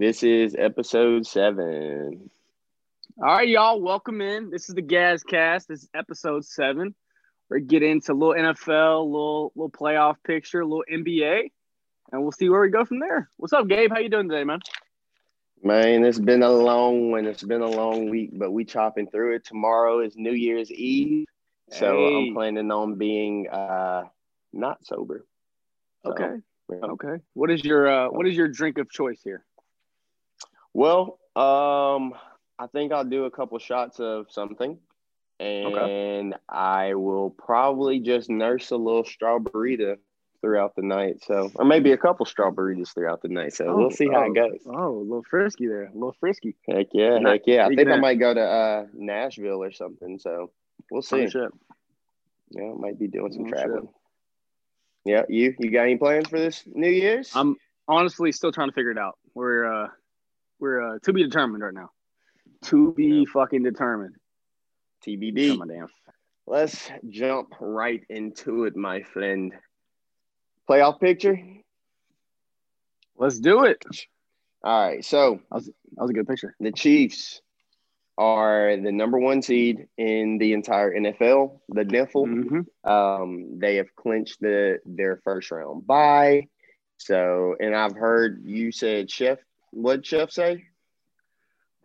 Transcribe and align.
This 0.00 0.22
is 0.22 0.56
episode 0.58 1.26
seven. 1.26 2.30
All 3.18 3.26
right, 3.26 3.46
y'all, 3.46 3.82
welcome 3.82 4.22
in. 4.22 4.48
This 4.48 4.70
is 4.70 4.74
the 4.74 4.80
Gaz 4.80 5.22
Cast. 5.22 5.68
This 5.68 5.82
is 5.82 5.90
episode 5.94 6.46
seven. 6.46 6.94
We're 7.50 7.58
get 7.58 7.82
into 7.82 8.12
a 8.12 8.14
little 8.14 8.32
NFL, 8.32 9.00
a 9.00 9.04
little 9.04 9.52
little 9.54 9.70
playoff 9.70 10.14
picture, 10.26 10.60
a 10.60 10.66
little 10.66 10.86
NBA, 10.90 11.50
and 12.12 12.22
we'll 12.22 12.32
see 12.32 12.48
where 12.48 12.62
we 12.62 12.70
go 12.70 12.86
from 12.86 13.00
there. 13.00 13.28
What's 13.36 13.52
up, 13.52 13.68
Gabe? 13.68 13.90
How 13.92 13.98
you 13.98 14.08
doing 14.08 14.30
today, 14.30 14.42
man? 14.42 14.60
Man, 15.62 16.02
it's 16.02 16.18
been 16.18 16.42
a 16.42 16.50
long 16.50 17.10
one. 17.10 17.26
It's 17.26 17.42
been 17.42 17.60
a 17.60 17.68
long 17.68 18.08
week, 18.08 18.30
but 18.32 18.52
we 18.52 18.64
chopping 18.64 19.06
through 19.06 19.34
it. 19.34 19.44
Tomorrow 19.44 20.00
is 20.00 20.16
New 20.16 20.32
Year's 20.32 20.72
Eve, 20.72 21.26
so 21.72 21.98
Hey. 21.98 22.16
I'm 22.16 22.34
planning 22.34 22.70
on 22.70 22.94
being 22.94 23.50
uh 23.50 24.04
not 24.54 24.82
sober. 24.86 25.26
So, 26.06 26.12
Okay. 26.12 26.40
Okay. 26.72 27.16
What 27.34 27.50
is 27.50 27.64
your 27.64 27.86
uh, 27.86 28.08
what 28.08 28.26
is 28.26 28.34
your 28.34 28.48
drink 28.48 28.78
of 28.78 28.90
choice 28.90 29.20
here? 29.22 29.44
Well, 30.72 31.18
um, 31.36 32.14
I 32.58 32.66
think 32.72 32.92
I'll 32.92 33.04
do 33.04 33.24
a 33.24 33.30
couple 33.30 33.58
shots 33.58 34.00
of 34.00 34.26
something, 34.30 34.78
and 35.38 36.34
I 36.48 36.94
will 36.94 37.30
probably 37.30 38.00
just 38.00 38.30
nurse 38.30 38.70
a 38.70 38.76
little 38.76 39.04
strawberry 39.04 39.96
throughout 40.40 40.74
the 40.76 40.82
night. 40.82 41.22
So, 41.24 41.50
or 41.54 41.64
maybe 41.64 41.92
a 41.92 41.96
couple 41.96 42.26
strawberries 42.26 42.90
throughout 42.90 43.22
the 43.22 43.28
night. 43.28 43.52
So 43.52 43.76
we'll 43.76 43.90
see 43.90 44.08
how 44.08 44.24
oh, 44.24 44.30
it 44.30 44.34
goes. 44.34 44.60
Oh, 44.66 44.98
a 44.98 45.02
little 45.02 45.24
frisky 45.28 45.66
there. 45.66 45.84
A 45.84 45.92
little 45.92 46.16
frisky. 46.18 46.56
Heck 46.68 46.88
yeah, 46.92 47.18
Not- 47.18 47.32
heck 47.32 47.42
yeah. 47.46 47.66
I 47.66 47.74
think 47.74 47.88
I 47.88 47.96
might 47.96 48.18
go 48.18 48.32
to 48.32 48.40
uh, 48.40 48.86
Nashville 48.94 49.62
or 49.62 49.72
something. 49.72 50.18
So 50.18 50.50
we'll 50.90 51.02
see. 51.02 51.28
Oh. 51.34 51.48
Yeah, 52.52 52.72
might 52.76 52.98
be 52.98 53.06
doing 53.06 53.32
some 53.32 53.46
Oh, 53.46 53.50
traveling. 53.50 53.88
Yeah, 55.04 55.22
you 55.28 55.54
you 55.58 55.70
got 55.70 55.82
any 55.82 55.96
plans 55.96 56.28
for 56.28 56.38
this 56.38 56.64
New 56.66 56.90
Year's? 56.90 57.30
I'm 57.34 57.56
honestly 57.88 58.32
still 58.32 58.52
trying 58.52 58.68
to 58.68 58.74
figure 58.74 58.90
it 58.90 58.98
out. 58.98 59.18
We're 59.34 59.84
uh 59.84 59.88
we're 60.60 60.82
uh 60.96 60.98
to 61.04 61.12
be 61.12 61.22
determined 61.22 61.62
right 61.62 61.74
now. 61.74 61.90
To 62.64 62.92
be 62.92 63.04
Yeah. 63.06 63.24
fucking 63.32 63.62
determined. 63.62 64.16
TBD. 65.06 65.56
my 65.58 65.66
damn. 65.66 65.88
Let's 66.46 66.90
jump 67.08 67.54
right 67.60 68.02
into 68.10 68.64
it, 68.64 68.76
my 68.76 69.02
friend. 69.02 69.52
Playoff 70.68 71.00
picture. 71.00 71.38
Let's 73.16 73.38
do 73.38 73.64
it. 73.64 73.84
All 74.62 74.88
right, 74.88 75.04
so 75.04 75.40
That 75.50 75.64
was 75.96 76.10
a 76.10 76.12
good 76.12 76.28
picture. 76.28 76.54
the 76.60 76.72
Chiefs 76.72 77.40
are 78.18 78.76
the 78.76 78.92
number 78.92 79.18
one 79.18 79.40
seed 79.40 79.86
in 79.96 80.36
the 80.38 80.52
entire 80.52 80.92
NFL. 80.94 81.60
The 81.70 81.84
NIFL. 81.84 82.26
Mhm. 82.26 82.66
Um, 82.90 83.58
they 83.58 83.76
have 83.76 83.94
clinched 83.96 84.40
the 84.40 84.80
their 84.84 85.16
first 85.24 85.50
round 85.50 85.86
bye. 85.86 86.48
So, 86.98 87.56
and 87.58 87.74
I've 87.74 87.96
heard 87.96 88.42
you 88.44 88.72
said 88.72 89.10
Chef. 89.10 89.38
What 89.70 90.04
Chef 90.04 90.30
say? 90.30 90.64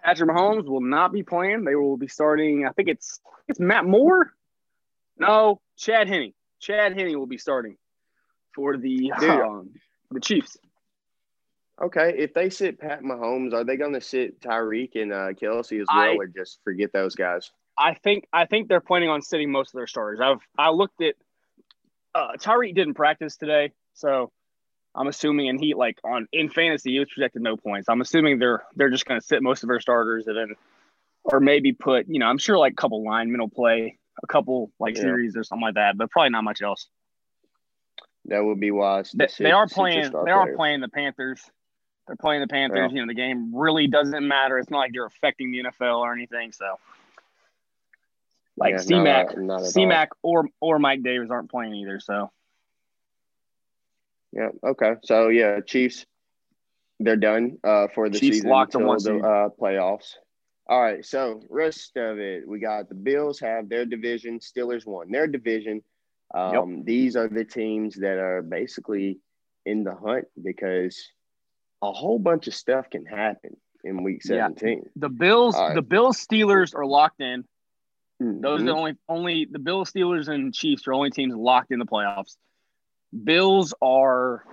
Patrick 0.03 0.29
Mahomes 0.29 0.65
will 0.65 0.81
not 0.81 1.11
be 1.11 1.23
playing. 1.23 1.63
They 1.63 1.75
will 1.75 1.97
be 1.97 2.07
starting. 2.07 2.65
I 2.67 2.71
think 2.71 2.89
it's 2.89 3.19
it's 3.47 3.59
Matt 3.59 3.85
Moore. 3.85 4.31
No, 5.17 5.61
Chad 5.77 6.07
Henne. 6.07 6.33
Chad 6.59 6.97
Henne 6.97 7.17
will 7.17 7.25
be 7.27 7.37
starting 7.37 7.77
for 8.53 8.77
the 8.77 9.11
um, 9.13 9.71
the 10.11 10.19
Chiefs. 10.19 10.57
Okay, 11.81 12.15
if 12.17 12.33
they 12.33 12.49
sit 12.49 12.79
Pat 12.79 13.01
Mahomes, 13.03 13.53
are 13.53 13.65
they 13.65 13.75
going 13.75 13.93
to 13.93 14.01
sit 14.01 14.39
Tyreek 14.39 14.95
and 14.95 15.11
uh, 15.11 15.33
Kelce 15.33 15.81
as 15.81 15.87
well, 15.93 15.99
I- 16.11 16.15
or 16.15 16.27
just 16.27 16.59
forget 16.63 16.91
those 16.93 17.15
guys? 17.15 17.51
I 17.77 17.93
think 17.95 18.25
I 18.31 18.45
think 18.45 18.69
they're 18.69 18.79
planning 18.79 19.09
on 19.09 19.21
sitting 19.21 19.51
most 19.51 19.73
of 19.73 19.77
their 19.79 19.87
starters. 19.87 20.21
I've 20.21 20.39
I 20.57 20.69
looked 20.69 21.01
at 21.01 21.15
uh, 22.13 22.33
Tyreek 22.37 22.73
didn't 22.73 22.93
practice 22.93 23.35
today, 23.35 23.73
so 23.93 24.31
I'm 24.95 25.07
assuming 25.07 25.49
and 25.49 25.59
he 25.59 25.73
like 25.73 25.99
on 26.03 26.27
in 26.31 26.49
fantasy 26.49 26.91
he 26.93 26.99
was 26.99 27.09
projected 27.13 27.41
no 27.41 27.57
points. 27.57 27.89
I'm 27.89 28.01
assuming 28.01 28.39
they're 28.39 28.63
they're 28.75 28.89
just 28.89 29.05
going 29.05 29.19
to 29.19 29.25
sit 29.25 29.43
most 29.43 29.63
of 29.63 29.69
their 29.69 29.79
starters 29.79 30.27
and 30.27 30.37
then 30.37 30.55
or 31.23 31.39
maybe 31.39 31.73
put 31.73 32.07
you 32.07 32.19
know 32.19 32.27
I'm 32.27 32.37
sure 32.37 32.57
like 32.57 32.73
a 32.73 32.75
couple 32.75 33.03
linemen 33.03 33.39
will 33.41 33.49
play 33.49 33.97
a 34.23 34.27
couple 34.27 34.71
like 34.79 34.95
Yeah. 34.95 35.01
series 35.03 35.35
or 35.35 35.43
something 35.43 35.63
like 35.63 35.75
that, 35.75 35.97
but 35.97 36.09
probably 36.09 36.29
not 36.29 36.43
much 36.43 36.61
else. 36.61 36.87
That 38.27 38.43
would 38.43 38.59
be 38.59 38.71
wise. 38.71 39.11
They, 39.11 39.27
sit- 39.27 39.43
they 39.43 39.51
are 39.51 39.67
playing. 39.67 40.11
They 40.11 40.31
are 40.31 40.45
players. 40.45 40.55
playing 40.55 40.81
the 40.81 40.89
Panthers. 40.89 41.41
They're 42.07 42.15
playing 42.15 42.41
the 42.41 42.47
Panthers. 42.47 42.91
Yeah. 42.91 42.95
You 42.95 43.01
know, 43.01 43.07
the 43.07 43.13
game 43.15 43.51
really 43.55 43.87
doesn't 43.87 44.27
matter. 44.27 44.57
It's 44.57 44.69
not 44.69 44.77
like 44.79 44.91
they're 44.93 45.05
affecting 45.05 45.51
the 45.51 45.63
NFL 45.63 45.99
or 45.99 46.13
anything. 46.13 46.51
So, 46.51 46.79
like 48.57 48.71
Yeah, 48.71 48.77
C 48.77 48.93
not 49.03 49.37
not 49.37 49.61
at 49.61 49.67
C 49.67 49.85
all. 49.85 50.05
Or 50.23 50.49
or 50.61 50.79
Mike 50.79 51.03
Davis 51.03 51.29
aren't 51.29 51.51
playing 51.51 51.75
either. 51.75 51.99
So, 51.99 52.31
Yeah. 54.35 54.49
Okay. 54.63 54.95
So 55.03 55.29
yeah, 55.29 55.59
Chiefs, 55.61 56.05
they're 56.99 57.15
done 57.15 57.57
uh, 57.63 57.87
for 57.93 58.09
the 58.09 58.19
Chiefs 58.19 58.37
season 58.37 58.49
locked 58.49 58.75
until 58.75 58.97
the 58.97 59.19
uh, 59.19 59.49
playoffs. 59.49 60.13
All 60.67 60.81
right. 60.81 61.05
So 61.05 61.41
rest 61.49 61.95
of 61.95 62.19
it, 62.19 62.47
we 62.47 62.59
got 62.59 62.89
the 62.89 62.95
Bills 62.95 63.39
have 63.39 63.69
their 63.69 63.85
division. 63.85 64.39
Steelers 64.39 64.85
won 64.85 65.11
their 65.11 65.27
division. 65.27 65.81
Um, 66.33 66.83
These 66.83 67.15
are 67.15 67.29
the 67.29 67.45
teams 67.45 67.95
that 67.95 68.17
are 68.17 68.41
basically 68.41 69.19
in 69.65 69.83
the 69.83 69.95
hunt 69.95 70.25
because 70.41 71.11
a 71.81 71.91
whole 71.91 72.19
bunch 72.19 72.47
of 72.47 72.55
stuff 72.55 72.89
can 72.89 73.05
happen 73.05 73.55
in 73.83 74.03
Week 74.03 74.21
Yeah. 74.25 74.47
Seventeen. 74.47 74.89
the 74.95 75.09
Bills, 75.09 75.55
right. 75.55 75.75
the 75.75 75.81
Bills 75.81 76.17
Steelers 76.17 76.75
are 76.75 76.85
locked 76.85 77.21
in. 77.21 77.45
Those 78.19 78.61
are 78.61 78.65
the 78.65 78.71
only 78.71 78.93
only 79.09 79.45
the 79.49 79.59
Bills 79.59 79.91
Steelers 79.91 80.29
and 80.29 80.53
Chiefs 80.53 80.87
are 80.87 80.93
only 80.93 81.11
teams 81.11 81.35
locked 81.35 81.71
in 81.71 81.79
the 81.79 81.85
playoffs. 81.85 82.37
Bills 83.23 83.73
are 83.81 84.43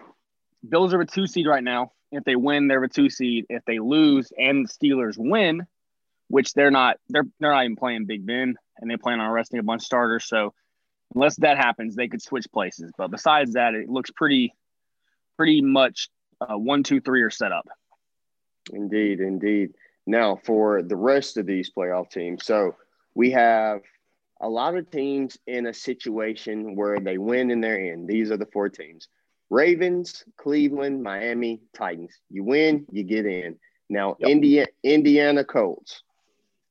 Bills 0.68 0.94
are 0.94 1.00
a 1.00 1.06
two 1.06 1.26
seed 1.26 1.46
right 1.46 1.64
now. 1.64 1.92
If 2.10 2.24
they 2.24 2.36
win, 2.36 2.68
they're 2.68 2.84
a 2.84 2.88
two 2.88 3.10
seed. 3.10 3.46
If 3.48 3.64
they 3.64 3.78
lose 3.78 4.32
and 4.38 4.66
the 4.66 4.72
Steelers 4.72 5.14
win, 5.16 5.66
which 6.28 6.52
they're 6.52 6.70
not, 6.70 6.98
they're 7.08 7.24
they're 7.40 7.52
not 7.52 7.64
even 7.64 7.76
playing 7.76 8.06
Big 8.06 8.26
Ben, 8.26 8.56
and 8.78 8.90
they 8.90 8.96
plan 8.96 9.20
on 9.20 9.30
arresting 9.30 9.58
a 9.58 9.62
bunch 9.62 9.82
of 9.82 9.86
starters. 9.86 10.26
So 10.26 10.54
unless 11.14 11.36
that 11.36 11.56
happens, 11.56 11.96
they 11.96 12.08
could 12.08 12.22
switch 12.22 12.46
places. 12.52 12.92
But 12.96 13.10
besides 13.10 13.54
that, 13.54 13.74
it 13.74 13.88
looks 13.88 14.10
pretty 14.10 14.54
pretty 15.36 15.62
much 15.62 16.08
uh, 16.40 16.56
one, 16.56 16.82
two, 16.82 17.00
three 17.00 17.22
are 17.22 17.30
set 17.30 17.52
up. 17.52 17.68
Indeed, 18.72 19.20
indeed. 19.20 19.74
Now, 20.06 20.40
for 20.44 20.82
the 20.82 20.96
rest 20.96 21.36
of 21.36 21.46
these 21.46 21.70
playoff 21.70 22.10
teams, 22.10 22.44
so 22.44 22.76
we 23.14 23.30
have 23.32 23.82
a 24.42 24.48
lot 24.48 24.76
of 24.76 24.90
teams 24.90 25.38
in 25.46 25.66
a 25.66 25.74
situation 25.74 26.74
where 26.76 26.98
they 26.98 27.16
win 27.16 27.50
and 27.50 27.62
they're 27.62 27.92
in. 27.92 28.06
These 28.06 28.30
are 28.30 28.36
the 28.36 28.46
four 28.52 28.68
teams 28.68 29.08
Ravens, 29.50 30.24
Cleveland, 30.36 31.02
Miami, 31.02 31.60
Titans. 31.74 32.18
You 32.30 32.42
win, 32.44 32.86
you 32.90 33.02
get 33.04 33.26
in. 33.26 33.56
Now, 33.88 34.16
Yep. 34.20 34.30
Indiana, 34.30 34.68
Indiana 34.82 35.44
Colts, 35.44 36.02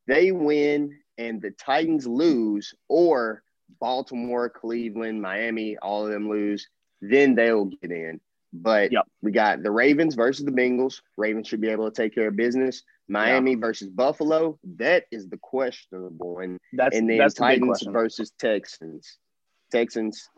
they 0.08 0.32
win 0.32 1.00
and 1.18 1.42
the 1.42 1.52
Titans 1.52 2.08
lose, 2.08 2.74
or 2.90 3.44
Baltimore, 3.80 4.50
Cleveland, 4.50 5.22
Miami, 5.22 5.78
all 5.78 6.06
of 6.06 6.12
them 6.12 6.30
lose, 6.30 6.68
then 7.02 7.36
they'll 7.36 7.66
get 7.66 7.92
in. 7.92 8.20
But 8.54 8.92
Yep. 8.92 9.08
we 9.22 9.32
got 9.32 9.64
the 9.64 9.72
Ravens 9.72 10.16
versus 10.16 10.46
the 10.46 10.52
Bengals. 10.52 11.02
Ravens 11.18 11.48
should 11.48 11.62
be 11.62 11.70
able 11.70 11.90
to 11.90 11.96
take 11.96 12.14
care 12.14 12.28
of 12.28 12.36
business. 12.36 12.84
Miami 13.08 13.56
versus 13.56 13.90
Buffalo. 13.90 14.58
That 14.78 15.06
is 15.12 15.28
the 15.30 15.38
questionable 15.38 16.36
one. 16.36 16.58
That's 16.74 16.96
and 16.98 17.10
then 17.10 17.18
that's 17.18 17.34
the 17.36 17.40
Titans 17.42 17.68
question. 17.68 17.92
versus 17.94 18.32
Texans. 18.40 19.18
Texans. 19.72 20.30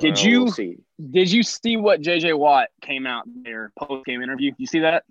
Did 0.00 0.14
well, 0.16 0.24
you- 0.26 0.42
we'll 0.44 0.52
see. 0.52 0.78
Did 1.10 1.30
you 1.30 1.42
see 1.42 1.76
what 1.76 2.00
JJ 2.00 2.32
Watt 2.36 2.68
came 2.80 3.06
out 3.06 3.24
there 3.26 3.70
post 3.78 4.04
game 4.06 4.22
interview? 4.22 4.52
You 4.58 4.66
see 4.66 4.80
that? 4.80 5.04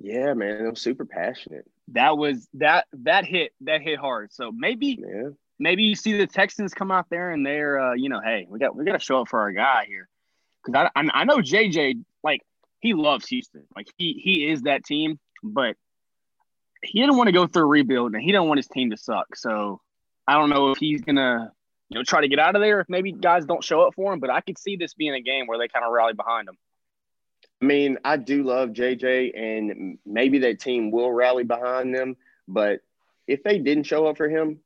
Yeah, 0.00 0.34
man. 0.34 0.64
it 0.66 0.70
was 0.70 0.80
super 0.80 1.04
passionate. 1.04 1.66
That 1.88 2.16
was 2.16 2.48
that 2.54 2.86
that 2.94 3.24
hit 3.26 3.52
that 3.62 3.82
hit 3.82 3.98
hard. 3.98 4.32
So 4.32 4.50
maybe 4.52 4.98
Yeah. 5.06 5.30
maybe 5.58 5.82
you 5.84 5.94
see 5.94 6.16
the 6.16 6.26
Texans 6.26 6.72
come 6.72 6.90
out 6.90 7.10
there 7.10 7.30
and 7.32 7.44
they're 7.44 7.78
uh, 7.78 7.94
you 7.94 8.08
know 8.08 8.20
hey 8.20 8.46
we 8.48 8.58
got 8.58 8.74
we 8.74 8.84
got 8.84 8.92
to 8.92 8.98
show 8.98 9.20
up 9.20 9.28
for 9.28 9.40
our 9.40 9.52
guy 9.52 9.84
here 9.86 10.08
because 10.64 10.88
I, 10.94 11.10
I 11.12 11.24
know 11.24 11.38
JJ 11.38 12.04
like 12.22 12.40
he 12.80 12.94
loves 12.94 13.26
Houston 13.28 13.64
like 13.76 13.88
he 13.96 14.20
he 14.22 14.48
is 14.48 14.62
that 14.62 14.84
team 14.84 15.18
but 15.42 15.76
he 16.82 17.00
didn't 17.00 17.16
want 17.16 17.28
to 17.28 17.32
go 17.32 17.46
through 17.46 17.62
a 17.62 17.66
rebuild 17.66 18.14
and 18.14 18.22
he 18.22 18.32
didn't 18.32 18.48
want 18.48 18.58
his 18.58 18.68
team 18.68 18.90
to 18.90 18.96
suck 18.96 19.36
so 19.36 19.80
I 20.26 20.34
don't 20.34 20.50
know 20.50 20.70
if 20.70 20.78
he's 20.78 21.02
gonna 21.02 21.52
you 21.88 21.98
know 21.98 22.04
try 22.04 22.20
to 22.20 22.28
get 22.28 22.38
out 22.38 22.56
of 22.56 22.62
there 22.62 22.80
if 22.80 22.88
maybe 22.88 23.12
guys 23.12 23.46
don't 23.46 23.64
show 23.64 23.82
up 23.82 23.94
for 23.94 24.12
him 24.12 24.20
but 24.20 24.30
I 24.30 24.40
could 24.40 24.58
see 24.58 24.76
this 24.76 24.94
being 24.94 25.14
a 25.14 25.20
game 25.20 25.46
where 25.46 25.58
they 25.58 25.68
kind 25.68 25.84
of 25.84 25.92
rally 25.92 26.14
behind 26.14 26.48
him. 26.48 26.56
I 27.64 27.66
mean, 27.66 27.98
I 28.04 28.18
do 28.18 28.42
love 28.42 28.70
JJ, 28.70 29.32
and 29.34 29.98
maybe 30.04 30.40
that 30.40 30.60
team 30.60 30.90
will 30.90 31.10
rally 31.10 31.44
behind 31.44 31.94
them. 31.94 32.16
But 32.46 32.80
if 33.26 33.42
they 33.42 33.58
didn't 33.58 33.84
show 33.84 34.06
up 34.06 34.18
for 34.18 34.28
him, 34.28 34.60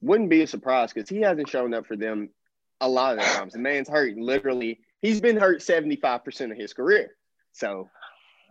wouldn't 0.00 0.30
be 0.30 0.42
a 0.42 0.46
surprise 0.48 0.92
because 0.92 1.08
he 1.08 1.20
hasn't 1.20 1.48
shown 1.48 1.74
up 1.74 1.86
for 1.86 1.96
them 1.96 2.30
a 2.80 2.88
lot 2.88 3.12
of 3.12 3.24
the 3.24 3.24
times. 3.24 3.52
The 3.52 3.60
man's 3.60 3.88
hurt. 3.88 4.16
Literally, 4.16 4.80
he's 5.02 5.20
been 5.20 5.36
hurt 5.36 5.60
75% 5.60 6.50
of 6.50 6.56
his 6.56 6.72
career. 6.72 7.10
So 7.52 7.88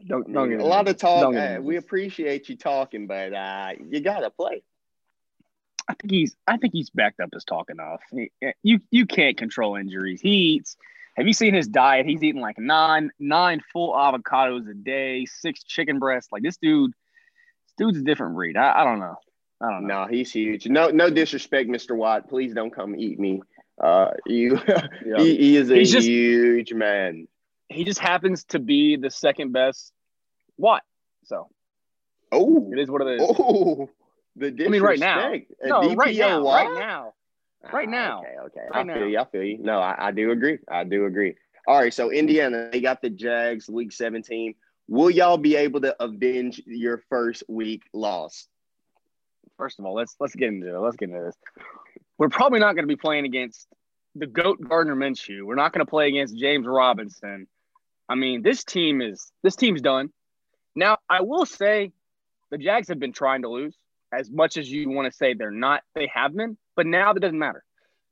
Don't, 0.08 0.32
don't 0.32 0.50
get 0.50 0.60
a 0.60 0.66
lot 0.66 0.88
of 0.88 0.98
talk. 0.98 1.22
don't 1.22 1.34
get 1.34 1.52
me 1.52 1.58
uh, 1.58 1.62
we 1.62 1.76
appreciate 1.78 2.50
you 2.50 2.58
talking, 2.58 3.08
but 3.08 3.34
uh, 3.34 3.72
you 3.90 4.00
gotta 4.02 4.30
play. 4.30 4.64
I 5.90 5.94
think 5.94 6.12
he's 6.12 6.36
I 6.46 6.58
think 6.58 6.74
he's 6.74 6.90
backed 6.90 7.20
up 7.22 7.30
his 7.34 7.44
talk 7.46 7.70
enough. 7.70 8.02
He- 8.12 8.32
You 8.64 8.80
you 8.92 9.06
can't 9.06 9.38
control 9.38 9.76
injuries. 9.76 10.20
He 10.22 10.30
eats 10.56 10.76
Have 11.16 11.28
you 11.28 11.34
seen 11.34 11.54
his 11.54 11.68
diet? 11.68 12.06
He's 12.06 12.22
eating 12.24 12.42
like 12.42 12.58
nine 12.60 13.12
nine 13.20 13.62
full 13.72 13.94
avocados 13.94 14.70
a 14.70 14.74
day, 14.74 15.26
six 15.26 15.64
chicken 15.64 16.00
breasts. 16.00 16.32
Like 16.32 16.44
this 16.44 16.58
dude, 16.58 16.92
this 16.92 17.74
dude's 17.78 18.00
a 18.00 18.04
different 18.04 18.36
breed. 18.36 18.58
I, 18.58 18.82
I 18.82 18.84
don't 18.84 19.00
know. 19.00 19.16
I 19.62 19.72
don't 19.72 19.88
know. 19.88 20.04
No, 20.04 20.08
he's 20.08 20.32
huge. 20.32 20.68
No, 20.68 20.90
no 20.90 21.10
disrespect, 21.10 21.70
Mr. 21.70 21.96
Watt. 21.96 22.30
Please 22.30 22.54
don't 22.54 22.70
come 22.74 22.96
eat 22.96 23.18
me. 23.20 23.42
Uh, 23.82 24.12
you, 24.26 24.60
yeah. 24.68 25.18
he, 25.18 25.38
he, 25.38 25.58
is 25.58 25.70
a 25.70 25.84
just, 25.84 26.08
huge 26.08 26.74
man. 26.74 27.28
He 27.70 27.84
just 27.84 28.00
happens 28.00 28.44
to 28.46 28.60
be 28.60 28.96
the 28.96 29.12
second 29.12 29.52
best 29.52 29.94
Watt. 30.58 30.84
So, 31.26 31.50
oh, 32.32 32.72
it 32.72 32.80
is 32.80 32.90
what 32.90 33.02
it 33.02 33.20
is. 33.20 33.22
Oh, 33.22 33.90
the 34.36 34.52
disrespect. 34.52 34.68
I 34.68 34.72
mean, 34.72 34.82
right 34.82 35.00
now. 35.00 35.32
no, 35.64 35.96
right 35.96 36.16
now. 36.16 36.44
Right 36.44 36.74
now. 36.74 37.14
Right 37.74 37.90
now. 37.90 38.20
okay, 38.20 38.36
okay. 38.46 38.68
Right 38.72 38.90
I 38.90 38.94
feel 38.94 39.08
you. 39.08 39.20
I 39.20 39.26
feel 39.26 39.44
you. 39.44 39.58
No, 39.60 39.80
I, 39.80 40.08
I 40.08 40.12
do 40.12 40.32
agree. 40.32 40.60
I 40.70 40.84
do 40.84 41.06
agree. 41.06 41.36
All 41.68 41.78
right, 41.78 41.94
so 41.94 42.12
Indiana, 42.12 42.70
they 42.72 42.80
got 42.80 43.02
the 43.02 43.10
Jags, 43.10 43.70
Week 43.70 43.92
17. 43.92 44.56
Will 44.88 45.10
y'all 45.10 45.38
be 45.38 45.58
able 45.58 45.82
to 45.82 46.02
avenge 46.02 46.62
your 46.66 47.04
first 47.10 47.44
week 47.50 47.84
loss? 47.94 48.48
First 49.58 49.80
of 49.80 49.86
all, 49.86 49.94
let's 49.94 50.16
let's 50.20 50.36
get 50.36 50.48
into 50.48 50.74
it. 50.74 50.80
Let's 50.80 50.96
get 50.96 51.10
into 51.10 51.24
this. 51.24 51.36
We're 52.18 52.30
probably 52.30 52.60
not 52.60 52.74
going 52.74 52.84
to 52.84 52.88
be 52.88 52.96
playing 52.96 53.26
against 53.26 53.68
the 54.16 54.28
goat 54.28 54.60
Gardner 54.62 54.96
Minshew. 54.96 55.44
We're 55.44 55.56
not 55.56 55.74
going 55.74 55.86
to 55.86 55.90
play 55.90 56.08
against 56.08 56.38
James 56.38 56.66
Robinson. 56.66 57.48
I 58.10 58.16
mean, 58.16 58.42
this 58.42 58.64
team 58.64 59.02
is 59.02 59.32
this 59.44 59.56
team's 59.56 59.82
done. 59.82 60.12
Now, 60.76 60.98
I 61.10 61.22
will 61.22 61.46
say 61.46 61.92
the 62.50 62.58
Jags 62.58 62.88
have 62.88 63.00
been 63.00 63.14
trying 63.14 63.42
to 63.42 63.50
lose 63.50 63.76
as 64.12 64.32
much 64.32 64.58
as 64.58 64.72
you 64.72 64.90
want 64.90 65.12
to 65.12 65.16
say 65.16 65.34
they're 65.34 65.52
not. 65.52 65.84
They 65.94 66.10
have 66.14 66.36
been, 66.36 66.58
but 66.76 66.86
now 66.86 67.14
that 67.14 67.20
doesn't 67.20 67.38
matter 67.38 67.64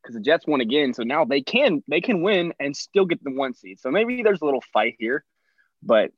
because 0.02 0.16
the 0.16 0.22
Jets 0.22 0.46
won 0.46 0.62
again. 0.62 0.94
So 0.94 1.04
now 1.04 1.26
they 1.26 1.42
can 1.42 1.84
they 1.88 2.02
can 2.02 2.22
win 2.22 2.54
and 2.60 2.76
still 2.76 3.06
get 3.06 3.24
the 3.24 3.32
one 3.32 3.54
seed. 3.54 3.80
So 3.80 3.90
maybe 3.90 4.22
there's 4.22 4.42
a 4.42 4.46
little 4.46 4.64
fight 4.74 4.96
here, 5.00 5.24
but 5.82 6.12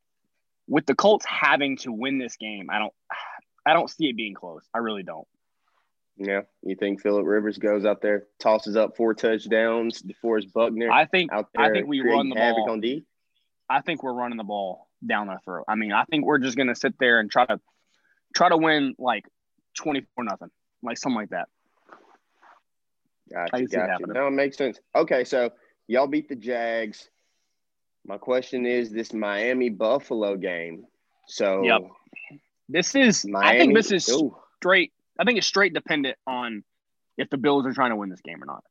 with 0.67 0.85
the 0.85 0.95
Colts 0.95 1.25
having 1.25 1.77
to 1.77 1.91
win 1.91 2.17
this 2.17 2.35
game, 2.35 2.69
I 2.69 2.79
don't 2.79 2.93
I 3.65 3.73
don't 3.73 3.89
see 3.89 4.09
it 4.09 4.17
being 4.17 4.33
close. 4.33 4.63
I 4.73 4.79
really 4.79 5.03
don't. 5.03 5.27
Yeah, 6.17 6.41
you 6.63 6.75
think 6.75 7.01
Philip 7.01 7.25
Rivers 7.25 7.57
goes 7.57 7.85
out 7.85 8.01
there, 8.01 8.25
tosses 8.39 8.75
up 8.75 8.97
four 8.97 9.13
touchdowns, 9.13 10.01
DeForest 10.01 10.51
Buckner. 10.51 10.91
I 10.91 11.05
think 11.05 11.31
out 11.31 11.49
there 11.53 11.65
I 11.65 11.71
think 11.71 11.87
we 11.87 12.01
run 12.01 12.29
the 12.29 12.35
ball. 12.35 12.69
On 12.69 12.81
D? 12.81 13.05
I 13.69 13.81
think 13.81 14.01
we're 14.01 14.13
running 14.13 14.37
the 14.37 14.43
ball 14.43 14.87
down 15.05 15.27
their 15.27 15.39
throat. 15.45 15.65
I 15.67 15.75
mean, 15.75 15.91
I 15.91 16.05
think 16.05 16.25
we're 16.25 16.39
just 16.39 16.57
gonna 16.57 16.75
sit 16.75 16.97
there 16.99 17.19
and 17.19 17.29
try 17.29 17.45
to 17.45 17.59
try 18.35 18.49
to 18.49 18.57
win 18.57 18.95
like 18.97 19.25
twenty 19.75 20.05
four 20.15 20.23
nothing, 20.23 20.49
like 20.81 20.97
something 20.97 21.17
like 21.17 21.29
that. 21.29 21.49
Gotcha, 23.31 23.65
gotcha. 23.65 24.07
No, 24.07 24.27
it 24.27 24.31
makes 24.31 24.57
sense. 24.57 24.79
Okay, 24.95 25.23
so 25.23 25.51
y'all 25.87 26.07
beat 26.07 26.29
the 26.29 26.35
Jags. 26.35 27.09
My 28.05 28.17
question 28.17 28.65
is 28.65 28.89
this 28.89 29.13
Miami 29.13 29.69
Buffalo 29.69 30.35
game. 30.35 30.85
So 31.27 31.63
yep. 31.63 31.81
This 32.69 32.95
is 32.95 33.25
Miami, 33.25 33.47
I 33.47 33.59
think 33.59 33.75
this 33.75 33.91
is 33.91 34.09
ooh. 34.09 34.35
straight 34.57 34.91
I 35.19 35.23
think 35.23 35.37
it's 35.37 35.47
straight 35.47 35.73
dependent 35.73 36.17
on 36.25 36.63
if 37.17 37.29
the 37.29 37.37
Bills 37.37 37.65
are 37.65 37.73
trying 37.73 37.91
to 37.91 37.95
win 37.95 38.09
this 38.09 38.21
game 38.21 38.41
or 38.41 38.45
not. 38.45 38.63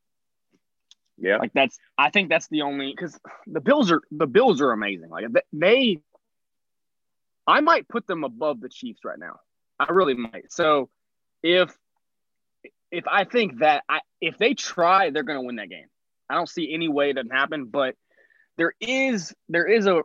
Yeah. 1.19 1.39
Like 1.39 1.53
that's 1.55 1.79
I 1.97 2.11
think 2.11 2.29
that's 2.29 2.49
the 2.49 2.63
only 2.63 2.95
cuz 2.95 3.19
the 3.47 3.61
Bills 3.61 3.91
are 3.91 4.03
the 4.11 4.27
Bills 4.27 4.61
are 4.61 4.73
amazing. 4.73 5.09
Like 5.09 5.27
they 5.53 6.01
I 7.47 7.61
might 7.61 7.89
put 7.89 8.07
them 8.07 8.25
above 8.25 8.61
the 8.61 8.69
Chiefs 8.69 9.05
right 9.05 9.19
now. 9.19 9.39
I 9.79 9.93
really 9.93 10.15
might. 10.15 10.53
So 10.53 10.91
if 11.43 11.77
if 12.91 13.07
I 13.09 13.25
think 13.25 13.61
that 13.61 13.85
I 13.89 14.01
if 14.21 14.39
they 14.39 14.55
try, 14.55 15.11
they're 15.11 15.23
going 15.23 15.39
to 15.39 15.47
win 15.47 15.57
that 15.57 15.71
game. 15.71 15.87
I 16.29 16.35
don't 16.35 16.49
see 16.49 16.73
any 16.73 16.89
way 16.89 17.13
that 17.13 17.27
happen, 17.31 17.67
but 17.67 17.95
there 18.57 18.75
is 18.81 19.35
there 19.49 19.67
is 19.67 19.87
a 19.87 20.03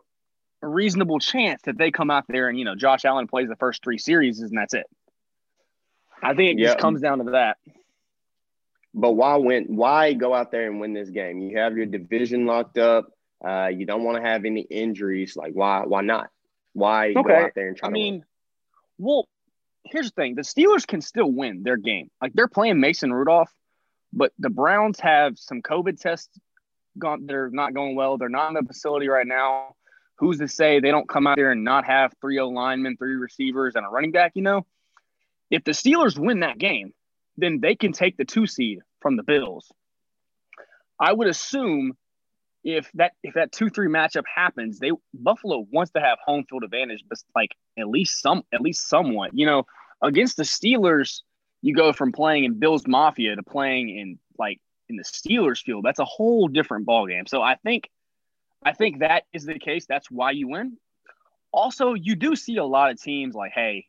reasonable 0.60 1.18
chance 1.18 1.62
that 1.62 1.76
they 1.76 1.90
come 1.90 2.10
out 2.10 2.24
there 2.28 2.48
and 2.48 2.58
you 2.58 2.64
know 2.64 2.76
Josh 2.76 3.04
Allen 3.04 3.26
plays 3.26 3.48
the 3.48 3.56
first 3.56 3.82
three 3.82 3.98
series 3.98 4.40
and 4.40 4.56
that's 4.56 4.74
it. 4.74 4.86
I 6.22 6.34
think 6.34 6.58
it 6.58 6.62
just 6.62 6.78
comes 6.78 7.00
down 7.00 7.18
to 7.18 7.32
that. 7.32 7.58
But 8.94 9.12
why 9.12 9.36
win? 9.36 9.66
Why 9.68 10.12
go 10.12 10.34
out 10.34 10.52
there 10.52 10.66
and 10.66 10.80
win 10.80 10.92
this 10.92 11.10
game? 11.10 11.40
You 11.40 11.58
have 11.58 11.76
your 11.76 11.86
division 11.86 12.46
locked 12.46 12.78
up. 12.78 13.10
Uh, 13.44 13.68
you 13.68 13.86
don't 13.86 14.04
want 14.04 14.22
to 14.22 14.28
have 14.28 14.44
any 14.44 14.60
injuries. 14.60 15.34
Like 15.36 15.52
why? 15.52 15.82
Why 15.84 16.02
not? 16.02 16.28
Why 16.74 17.10
okay. 17.10 17.22
go 17.22 17.34
out 17.34 17.52
there 17.54 17.68
and 17.68 17.76
try? 17.76 17.88
I 17.88 17.92
mean, 17.92 18.14
win? 18.14 18.24
well, 18.98 19.28
here's 19.84 20.06
the 20.06 20.14
thing: 20.14 20.34
the 20.34 20.42
Steelers 20.42 20.86
can 20.86 21.00
still 21.00 21.30
win 21.30 21.62
their 21.62 21.76
game. 21.76 22.10
Like 22.20 22.34
they're 22.34 22.48
playing 22.48 22.80
Mason 22.80 23.12
Rudolph, 23.12 23.50
but 24.12 24.32
the 24.38 24.50
Browns 24.50 25.00
have 25.00 25.38
some 25.38 25.62
COVID 25.62 25.98
tests 25.98 26.38
gone. 26.98 27.26
They're 27.26 27.50
not 27.50 27.74
going 27.74 27.96
well. 27.96 28.18
They're 28.18 28.28
not 28.28 28.48
in 28.48 28.54
the 28.54 28.62
facility 28.62 29.08
right 29.08 29.26
now. 29.26 29.74
Who's 30.16 30.38
to 30.38 30.48
say 30.48 30.80
they 30.80 30.90
don't 30.90 31.08
come 31.08 31.26
out 31.26 31.36
there 31.36 31.50
and 31.50 31.64
not 31.64 31.86
have 31.86 32.12
three 32.20 32.38
O 32.38 32.48
linemen, 32.48 32.96
three 32.96 33.14
receivers, 33.14 33.74
and 33.74 33.86
a 33.86 33.88
running 33.88 34.12
back? 34.12 34.32
You 34.34 34.42
know, 34.42 34.66
if 35.52 35.62
the 35.64 35.72
Steelers 35.72 36.18
win 36.18 36.40
that 36.40 36.58
game, 36.58 36.94
then 37.36 37.60
they 37.60 37.76
can 37.76 37.92
take 37.92 38.16
the 38.16 38.24
two 38.24 38.46
seed 38.46 38.80
from 39.00 39.16
the 39.16 39.22
Bills. 39.22 39.70
I 40.98 41.12
would 41.12 41.28
assume 41.28 41.92
if 42.64 42.90
that 42.94 43.12
if 43.22 43.34
that 43.34 43.52
two 43.52 43.68
three 43.68 43.88
matchup 43.88 44.24
happens, 44.34 44.78
they 44.78 44.92
Buffalo 45.12 45.66
wants 45.70 45.92
to 45.92 46.00
have 46.00 46.18
home 46.24 46.44
field 46.48 46.64
advantage, 46.64 47.04
but 47.08 47.18
like 47.36 47.50
at 47.78 47.86
least 47.86 48.22
some 48.22 48.44
at 48.52 48.62
least 48.62 48.88
somewhat. 48.88 49.32
You 49.34 49.46
know, 49.46 49.66
against 50.02 50.38
the 50.38 50.44
Steelers, 50.44 51.20
you 51.60 51.74
go 51.74 51.92
from 51.92 52.12
playing 52.12 52.44
in 52.44 52.58
Bills 52.58 52.86
Mafia 52.86 53.36
to 53.36 53.42
playing 53.42 53.90
in 53.90 54.18
like 54.38 54.58
in 54.88 54.96
the 54.96 55.04
Steelers 55.04 55.62
field. 55.62 55.84
That's 55.84 55.98
a 55.98 56.04
whole 56.06 56.48
different 56.48 56.86
ball 56.86 57.06
game. 57.06 57.26
So 57.26 57.42
I 57.42 57.56
think 57.56 57.90
I 58.64 58.72
think 58.72 59.00
that 59.00 59.24
is 59.34 59.44
the 59.44 59.58
case. 59.58 59.84
That's 59.86 60.10
why 60.10 60.30
you 60.30 60.48
win. 60.48 60.78
Also, 61.52 61.92
you 61.92 62.14
do 62.16 62.36
see 62.36 62.56
a 62.56 62.64
lot 62.64 62.90
of 62.90 63.02
teams 63.02 63.34
like, 63.34 63.52
hey, 63.52 63.86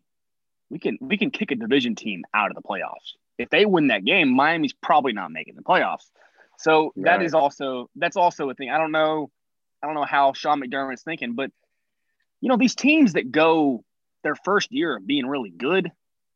we 0.73 0.79
can 0.79 0.97
we 0.99 1.17
can 1.17 1.29
kick 1.29 1.51
a 1.51 1.55
division 1.55 1.93
team 1.93 2.23
out 2.33 2.49
of 2.49 2.55
the 2.55 2.63
playoffs. 2.63 3.13
If 3.37 3.49
they 3.51 3.65
win 3.65 3.87
that 3.87 4.03
game, 4.03 4.35
Miami's 4.35 4.73
probably 4.73 5.13
not 5.13 5.31
making 5.31 5.55
the 5.55 5.61
playoffs. 5.61 6.09
So 6.57 6.91
right. 6.95 7.19
that 7.19 7.21
is 7.21 7.35
also 7.35 7.91
that's 7.95 8.17
also 8.17 8.49
a 8.49 8.55
thing. 8.55 8.71
I 8.71 8.79
don't 8.79 8.91
know, 8.91 9.29
I 9.83 9.85
don't 9.85 9.95
know 9.95 10.03
how 10.03 10.33
Sean 10.33 10.61
McDermott's 10.61 11.03
thinking, 11.03 11.35
but 11.35 11.51
you 12.41 12.49
know 12.49 12.57
these 12.57 12.73
teams 12.73 13.13
that 13.13 13.31
go 13.31 13.83
their 14.23 14.35
first 14.35 14.71
year 14.71 14.97
of 14.97 15.05
being 15.05 15.27
really 15.27 15.51
good, 15.51 15.91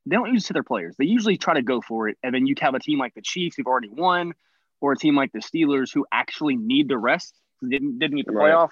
they 0.06 0.16
don't 0.16 0.31
use 0.31 0.45
to 0.45 0.54
their 0.54 0.63
players. 0.63 0.95
They 1.00 1.06
usually 1.06 1.38
try 1.38 1.56
to 1.56 1.63
go 1.63 1.81
for 1.81 2.07
it, 2.07 2.19
and 2.22 2.33
then 2.33 2.45
you 2.45 2.54
have 2.60 2.75
a 2.75 2.80
team 2.80 3.00
like 3.00 3.16
the 3.16 3.24
Chiefs 3.24 3.56
who've 3.56 3.66
already 3.66 3.90
won, 3.90 4.33
or 4.81 4.92
a 4.92 4.95
team 4.95 5.16
like 5.16 5.31
the 5.31 5.40
Steelers 5.40 5.92
who 5.92 6.06
actually 6.12 6.57
need 6.57 6.90
the 6.90 6.98
rest, 6.98 7.33
didn't 7.68 7.98
didn't 7.98 8.18
get 8.18 8.28
the 8.28 8.33
right. 8.33 8.51
playoff. 8.51 8.69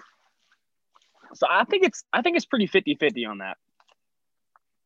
So 1.34 1.48
I 1.50 1.64
think 1.64 1.86
it's 1.86 2.04
I 2.14 2.22
think 2.22 2.38
it's 2.38 2.46
pretty 2.46 2.68
50-50 2.68 3.28
on 3.28 3.40
that. 3.40 3.58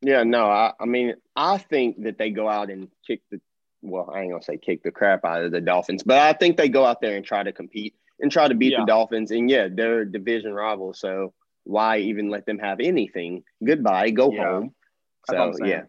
Yeah, 0.02 0.24
no, 0.24 0.50
I, 0.50 0.74
I 0.80 0.86
mean, 0.86 1.16
I 1.36 1.58
think 1.58 2.04
that 2.04 2.18
they 2.18 2.30
go 2.30 2.48
out 2.48 2.70
and 2.70 2.88
kick 3.06 3.22
the 3.32 3.42
well, 3.82 4.10
I 4.14 4.22
ain't 4.22 4.32
gonna 4.32 4.44
say 4.44 4.58
kick 4.58 4.84
the 4.84 4.92
crap 4.92 5.24
out 5.26 5.44
of 5.44 5.52
the 5.52 5.62
Dolphins, 5.62 6.04
but 6.04 6.18
I 6.18 6.34
think 6.34 6.58
they 6.58 6.70
go 6.70 6.86
out 6.86 7.02
there 7.02 7.16
and 7.16 7.26
try 7.26 7.44
to 7.44 7.52
compete 7.52 7.96
and 8.20 8.32
try 8.32 8.48
to 8.48 8.56
beat 8.56 8.74
yeah. 8.74 8.82
the 8.82 8.86
Dolphins. 8.86 9.32
And 9.32 9.50
yeah, 9.50 9.68
they're 9.72 10.06
division 10.06 10.54
rivals, 10.54 11.00
so 11.00 11.34
why 11.64 12.00
even 12.00 12.30
let 12.30 12.46
them 12.46 12.60
have 12.60 12.80
anything? 12.80 13.44
Goodbye, 13.64 14.10
go 14.12 14.32
yeah. 14.32 14.46
home. 14.46 14.76
So 15.30 15.54
yeah, 15.64 15.84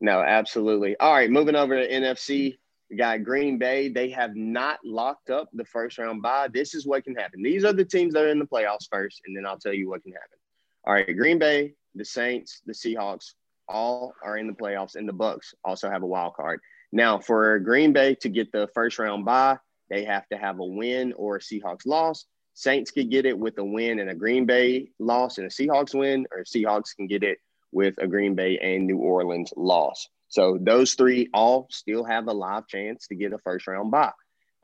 no, 0.00 0.20
absolutely. 0.20 0.96
All 0.98 1.12
right, 1.12 1.30
moving 1.30 1.56
over 1.56 1.76
to 1.76 1.88
NFC. 1.88 2.58
We 2.90 2.96
got 2.96 3.22
Green 3.22 3.58
Bay. 3.58 3.88
They 3.88 4.10
have 4.10 4.34
not 4.34 4.80
locked 4.84 5.30
up 5.30 5.48
the 5.52 5.64
first 5.64 5.98
round 5.98 6.22
bye. 6.22 6.48
This 6.52 6.74
is 6.74 6.86
what 6.86 7.04
can 7.04 7.14
happen. 7.14 7.42
These 7.42 7.64
are 7.64 7.72
the 7.72 7.84
teams 7.84 8.14
that 8.14 8.24
are 8.24 8.30
in 8.30 8.38
the 8.38 8.46
playoffs 8.46 8.88
first, 8.90 9.22
and 9.26 9.36
then 9.36 9.46
I'll 9.46 9.58
tell 9.58 9.74
you 9.74 9.88
what 9.88 10.02
can 10.02 10.12
happen. 10.12 10.38
All 10.84 10.94
right, 10.94 11.16
Green 11.16 11.38
Bay, 11.38 11.74
the 11.94 12.04
Saints, 12.04 12.60
the 12.66 12.72
Seahawks, 12.72 13.34
all 13.68 14.12
are 14.24 14.36
in 14.36 14.46
the 14.46 14.52
playoffs, 14.52 14.96
and 14.96 15.08
the 15.08 15.12
Bucs 15.12 15.54
also 15.64 15.90
have 15.90 16.02
a 16.02 16.06
wild 16.06 16.34
card. 16.34 16.60
Now, 16.92 17.18
for 17.18 17.58
Green 17.60 17.92
Bay 17.92 18.16
to 18.16 18.28
get 18.28 18.50
the 18.52 18.68
first 18.74 18.98
round 18.98 19.24
bye, 19.24 19.58
they 19.88 20.04
have 20.04 20.26
to 20.28 20.36
have 20.36 20.58
a 20.58 20.64
win 20.64 21.12
or 21.14 21.36
a 21.36 21.40
Seahawks 21.40 21.86
loss. 21.86 22.26
Saints 22.54 22.90
could 22.90 23.10
get 23.10 23.26
it 23.26 23.38
with 23.38 23.58
a 23.58 23.64
win 23.64 24.00
and 24.00 24.10
a 24.10 24.14
Green 24.14 24.44
Bay 24.44 24.90
loss 24.98 25.38
and 25.38 25.46
a 25.46 25.50
Seahawks 25.50 25.94
win, 25.94 26.26
or 26.32 26.44
Seahawks 26.44 26.96
can 26.96 27.06
get 27.06 27.22
it 27.22 27.38
with 27.72 27.94
a 27.98 28.06
Green 28.06 28.34
Bay 28.34 28.58
and 28.58 28.86
New 28.86 28.98
Orleans 28.98 29.52
loss. 29.56 30.08
So 30.28 30.58
those 30.60 30.94
three 30.94 31.28
all 31.32 31.66
still 31.70 32.04
have 32.04 32.28
a 32.28 32.32
live 32.32 32.66
chance 32.68 33.06
to 33.08 33.14
get 33.14 33.32
a 33.32 33.38
first 33.38 33.66
round 33.66 33.90
bye. 33.90 34.12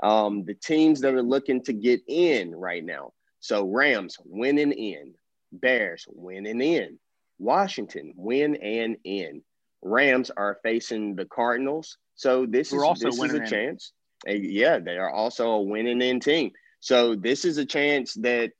Um, 0.02 0.45
the 0.45 0.54
teams 0.54 1.00
that 1.00 1.14
are 1.14 1.23
looking 1.23 1.62
to 1.64 1.73
get 1.73 2.02
in 2.06 2.54
right 2.54 2.85
now. 2.85 3.12
So 3.40 3.64
Rams 3.64 4.16
winning 4.25 4.73
in, 4.73 5.14
Bears 5.52 6.04
winning 6.09 6.61
in, 6.61 6.99
Washington 7.38 8.12
win 8.16 8.57
and 8.57 8.97
in. 9.05 9.43
Rams 9.83 10.31
are 10.37 10.59
facing 10.62 11.16
the 11.16 11.26
Cardinals. 11.26 11.99
So 12.14 12.47
this 12.47 12.73
We're 12.73 12.93
is 12.93 13.00
this 13.00 13.19
is 13.19 13.35
a 13.35 13.43
in. 13.43 13.47
chance. 13.47 13.93
yeah, 14.26 14.78
they 14.78 14.97
are 14.99 15.11
also 15.11 15.50
a 15.50 15.62
winning 15.62 16.00
in 16.00 16.21
team. 16.21 16.52
So 16.81 17.14
this 17.14 17.45
is 17.45 17.59
a 17.59 17.64
chance 17.64 18.14
that 18.14 18.52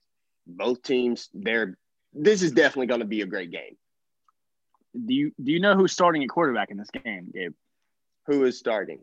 both 0.47 0.83
teams 0.83 1.29
they're 1.35 1.77
this 2.13 2.43
is 2.43 2.53
definitely 2.53 2.87
going 2.87 3.01
to 3.01 3.07
be 3.07 3.21
a 3.21 3.27
great 3.27 3.51
game. 3.51 3.77
Do 4.95 5.15
you 5.15 5.33
do 5.43 5.53
you 5.53 5.61
know 5.61 5.75
who's 5.75 5.93
starting 5.93 6.23
at 6.23 6.29
quarterback 6.29 6.71
in 6.71 6.77
this 6.77 6.91
game, 6.91 7.31
Gabe? 7.33 7.55
Who 8.27 8.45
is 8.45 8.59
starting? 8.59 9.01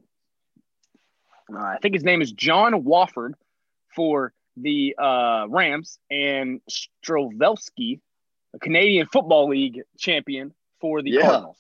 Uh, 1.54 1.60
I 1.60 1.78
think 1.82 1.94
his 1.94 2.04
name 2.04 2.22
is 2.22 2.32
John 2.32 2.84
Wolford 2.84 3.36
for 3.96 4.34
the 4.58 4.96
uh, 4.98 5.46
Rams 5.50 6.00
and 6.10 6.62
Strovelski, 6.70 8.00
a 8.54 8.60
Canadian 8.60 9.08
Football 9.08 9.50
League 9.50 9.82
champion 9.98 10.54
for 10.80 11.02
the 11.02 11.12
Yeah. 11.12 11.22
Cardinals. 11.22 11.58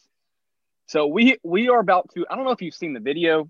So 0.87 1.07
we 1.07 1.37
we 1.43 1.69
are 1.69 1.79
about 1.79 2.09
to. 2.13 2.25
I 2.29 2.35
don't 2.35 2.45
know 2.45 2.51
if 2.51 2.61
you've 2.61 2.75
seen 2.75 2.93
the 2.93 2.99
video. 2.99 3.49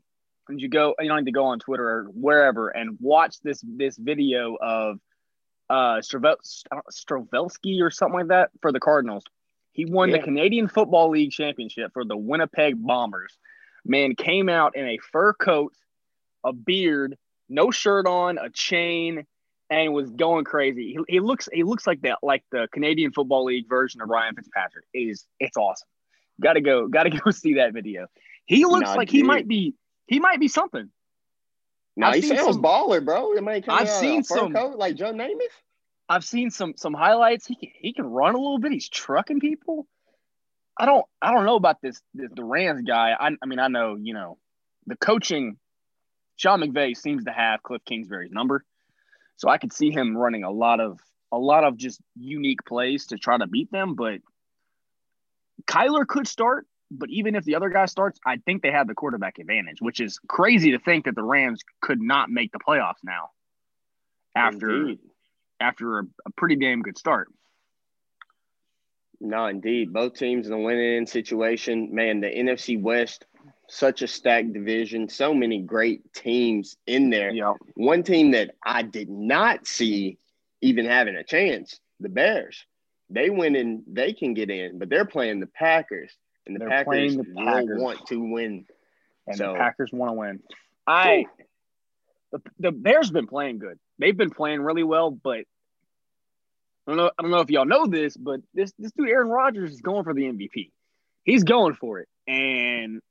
And 0.49 0.59
you 0.59 0.67
go, 0.67 0.93
you 0.99 1.07
don't 1.07 1.19
need 1.19 1.31
to 1.31 1.31
go 1.31 1.45
on 1.45 1.59
Twitter 1.59 1.87
or 1.87 2.03
wherever 2.13 2.67
and 2.67 2.97
watch 2.99 3.39
this 3.43 3.63
this 3.65 3.95
video 3.95 4.57
of 4.61 4.99
uh 5.69 6.01
Stravel, 6.01 6.35
I 6.69 6.75
don't- 6.75 6.85
Strovelski 6.91 7.81
or 7.81 7.89
something 7.89 8.19
like 8.19 8.27
that 8.27 8.49
for 8.61 8.73
the 8.73 8.79
Cardinals. 8.81 9.23
He 9.71 9.85
won 9.85 10.09
the 10.11 10.17
Canadian 10.19 10.67
Football 10.67 11.11
League 11.11 11.31
championship 11.31 11.93
for 11.93 12.03
the 12.03 12.17
Winnipeg 12.17 12.75
Bombers. 12.77 13.37
Man 13.85 14.15
came 14.15 14.49
out 14.49 14.75
in 14.75 14.85
a 14.85 14.97
fur 14.97 15.31
coat, 15.33 15.73
a 16.43 16.51
beard, 16.51 17.17
no 17.47 17.71
shirt 17.71 18.05
on, 18.05 18.37
a 18.37 18.49
chain, 18.49 19.25
and 19.73 19.93
was 19.93 20.09
going 20.11 20.45
crazy. 20.45 20.93
He, 21.07 21.13
he 21.15 21.19
looks 21.19 21.49
he 21.51 21.63
looks 21.63 21.85
like 21.87 22.01
that 22.01 22.19
like 22.21 22.43
the 22.51 22.67
Canadian 22.71 23.11
Football 23.11 23.45
League 23.45 23.67
version 23.67 24.01
of 24.01 24.09
Ryan 24.09 24.35
Fitzpatrick. 24.35 24.85
It 24.93 24.99
is 24.99 25.25
it's 25.39 25.57
awesome. 25.57 25.87
Got 26.41 26.53
to 26.53 26.61
go, 26.61 26.87
got 26.87 27.03
to 27.03 27.09
go 27.19 27.31
see 27.31 27.55
that 27.55 27.73
video. 27.73 28.07
He 28.45 28.65
looks 28.65 28.89
Nah, 28.89 28.95
like 28.95 29.09
he 29.09 29.23
might 29.23 29.47
be 29.47 29.73
he 30.07 30.19
might 30.19 30.39
be 30.39 30.47
something. 30.47 30.89
No, 31.95 32.07
I've 32.07 32.15
he 32.15 32.21
sounds 32.23 32.55
some- 32.55 32.63
baller, 32.63 33.03
bro. 33.03 33.33
It 33.33 33.43
might 33.43 33.67
I've 33.69 33.89
seen 33.89 34.23
some- 34.23 34.53
coat 34.53 34.77
like 34.77 34.95
Joe 34.95 35.13
Namath. 35.13 35.37
I've 36.09 36.25
seen 36.25 36.51
some 36.51 36.73
some 36.77 36.93
highlights. 36.93 37.45
He 37.47 37.55
can 37.55 37.69
he 37.73 37.93
can 37.93 38.05
run 38.05 38.35
a 38.35 38.37
little 38.37 38.59
bit. 38.59 38.71
He's 38.71 38.89
trucking 38.89 39.39
people. 39.39 39.87
I 40.77 40.85
don't 40.85 41.05
I 41.21 41.31
don't 41.31 41.45
know 41.45 41.55
about 41.55 41.81
this, 41.81 42.01
this 42.13 42.29
the 42.35 42.43
Rams 42.43 42.81
guy. 42.81 43.15
I 43.17 43.29
I 43.41 43.45
mean 43.45 43.59
I 43.59 43.67
know 43.67 43.95
you 43.95 44.13
know 44.13 44.37
the 44.85 44.95
coaching. 44.97 45.57
Sean 46.35 46.59
McVay 46.61 46.97
seems 46.97 47.25
to 47.25 47.31
have 47.31 47.61
Cliff 47.61 47.83
Kingsbury's 47.85 48.31
number, 48.31 48.65
so 49.43 49.49
I 49.49 49.57
could 49.57 49.73
see 49.73 49.91
him 49.91 50.15
running 50.15 50.45
a 50.45 50.49
lot 50.51 50.79
of 50.79 51.01
a 51.29 51.37
lot 51.37 51.65
of 51.65 51.75
just 51.75 51.99
unique 52.15 52.63
plays 52.65 53.07
to 53.07 53.17
try 53.17 53.37
to 53.37 53.45
beat 53.45 53.69
them. 53.73 53.93
But 53.93 54.21
Kyler 55.65 56.07
could 56.07 56.29
start, 56.29 56.65
but 56.89 57.09
even 57.09 57.35
if 57.35 57.43
the 57.43 57.55
other 57.55 57.67
guy 57.67 57.87
starts, 57.87 58.17
I 58.25 58.37
think 58.37 58.61
they 58.61 58.71
have 58.71 58.87
the 58.87 58.93
quarterback 58.93 59.39
advantage, 59.39 59.79
which 59.81 59.99
is 59.99 60.17
crazy 60.29 60.71
to 60.71 60.79
think 60.79 61.03
that 61.03 61.15
the 61.15 61.23
Rams 61.23 61.59
could 61.81 61.99
not 61.99 62.29
make 62.29 62.53
the 62.53 62.59
playoffs 62.59 63.03
now 63.03 63.31
after 64.33 64.69
Indeed. 64.69 64.99
after 65.59 65.99
a, 65.99 66.03
a 66.25 66.31
pretty 66.37 66.55
damn 66.55 66.81
good 66.81 66.97
start. 66.97 67.27
No, 69.19 69.47
indeed. 69.47 69.91
Both 69.91 70.13
teams 70.13 70.47
in 70.47 70.53
a 70.53 70.57
win-in 70.57 71.05
situation. 71.05 71.93
Man, 71.93 72.21
the 72.21 72.27
NFC 72.27 72.81
West, 72.81 73.25
such 73.69 74.01
a 74.01 74.07
stacked 74.07 74.53
division. 74.53 75.09
So 75.09 75.33
many 75.33 75.59
great 75.61 76.13
teams 76.13 76.77
in 76.85 77.09
there. 77.09 77.31
Yeah, 77.31 77.53
One 77.75 78.03
team 78.03 78.31
that 78.31 78.55
I 78.63 78.81
did 78.83 79.09
not 79.09 79.65
see 79.67 80.17
even 80.61 80.85
having 80.85 81.15
a 81.15 81.23
chance, 81.23 81.79
the 81.99 82.09
Bears. 82.09 82.65
They 83.09 83.29
win 83.29 83.55
and 83.55 83.83
they 83.87 84.13
can 84.13 84.33
get 84.33 84.49
in, 84.49 84.79
but 84.79 84.89
they're 84.89 85.05
playing 85.05 85.39
the 85.39 85.47
Packers. 85.47 86.11
And 86.45 86.55
the 86.55 86.59
They're 86.59 86.69
Packers 86.69 86.85
playing 86.85 87.17
the 87.17 87.23
Packers. 87.43 87.81
want 87.81 88.05
to 88.07 88.17
win. 88.19 88.65
and 89.27 89.37
So- 89.37 89.53
the 89.53 89.59
Packers 89.59 89.91
want 89.93 90.09
to 90.09 90.13
win. 90.13 90.39
I 90.85 91.25
the, 92.31 92.41
the 92.59 92.71
Bears 92.71 93.11
been 93.11 93.27
playing 93.27 93.59
good. 93.59 93.77
They've 93.99 94.17
been 94.17 94.31
playing 94.31 94.61
really 94.61 94.83
well, 94.83 95.11
but 95.11 95.39
I 95.39 96.91
don't 96.91 96.97
know. 96.97 97.11
I 97.17 97.21
don't 97.21 97.31
know 97.31 97.39
if 97.39 97.49
y'all 97.49 97.65
know 97.65 97.85
this, 97.87 98.17
but 98.17 98.41
this 98.53 98.73
this 98.77 98.91
dude 98.91 99.07
Aaron 99.07 99.29
Rodgers 99.29 99.71
is 99.71 99.81
going 99.81 100.03
for 100.03 100.13
the 100.13 100.23
MVP. 100.23 100.71
He's 101.23 101.43
going 101.45 101.75
for 101.75 101.99
it, 102.01 102.09
and 102.27 103.01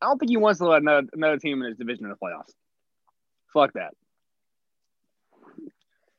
I 0.00 0.06
don't 0.06 0.18
think 0.18 0.30
he 0.30 0.36
wants 0.36 0.58
to 0.58 0.66
let 0.68 0.82
another, 0.82 1.06
another 1.12 1.38
team 1.38 1.62
in 1.62 1.68
his 1.68 1.78
division 1.78 2.04
in 2.04 2.10
the 2.10 2.16
playoffs. 2.16 2.52
Fuck 3.52 3.72
that. 3.74 3.94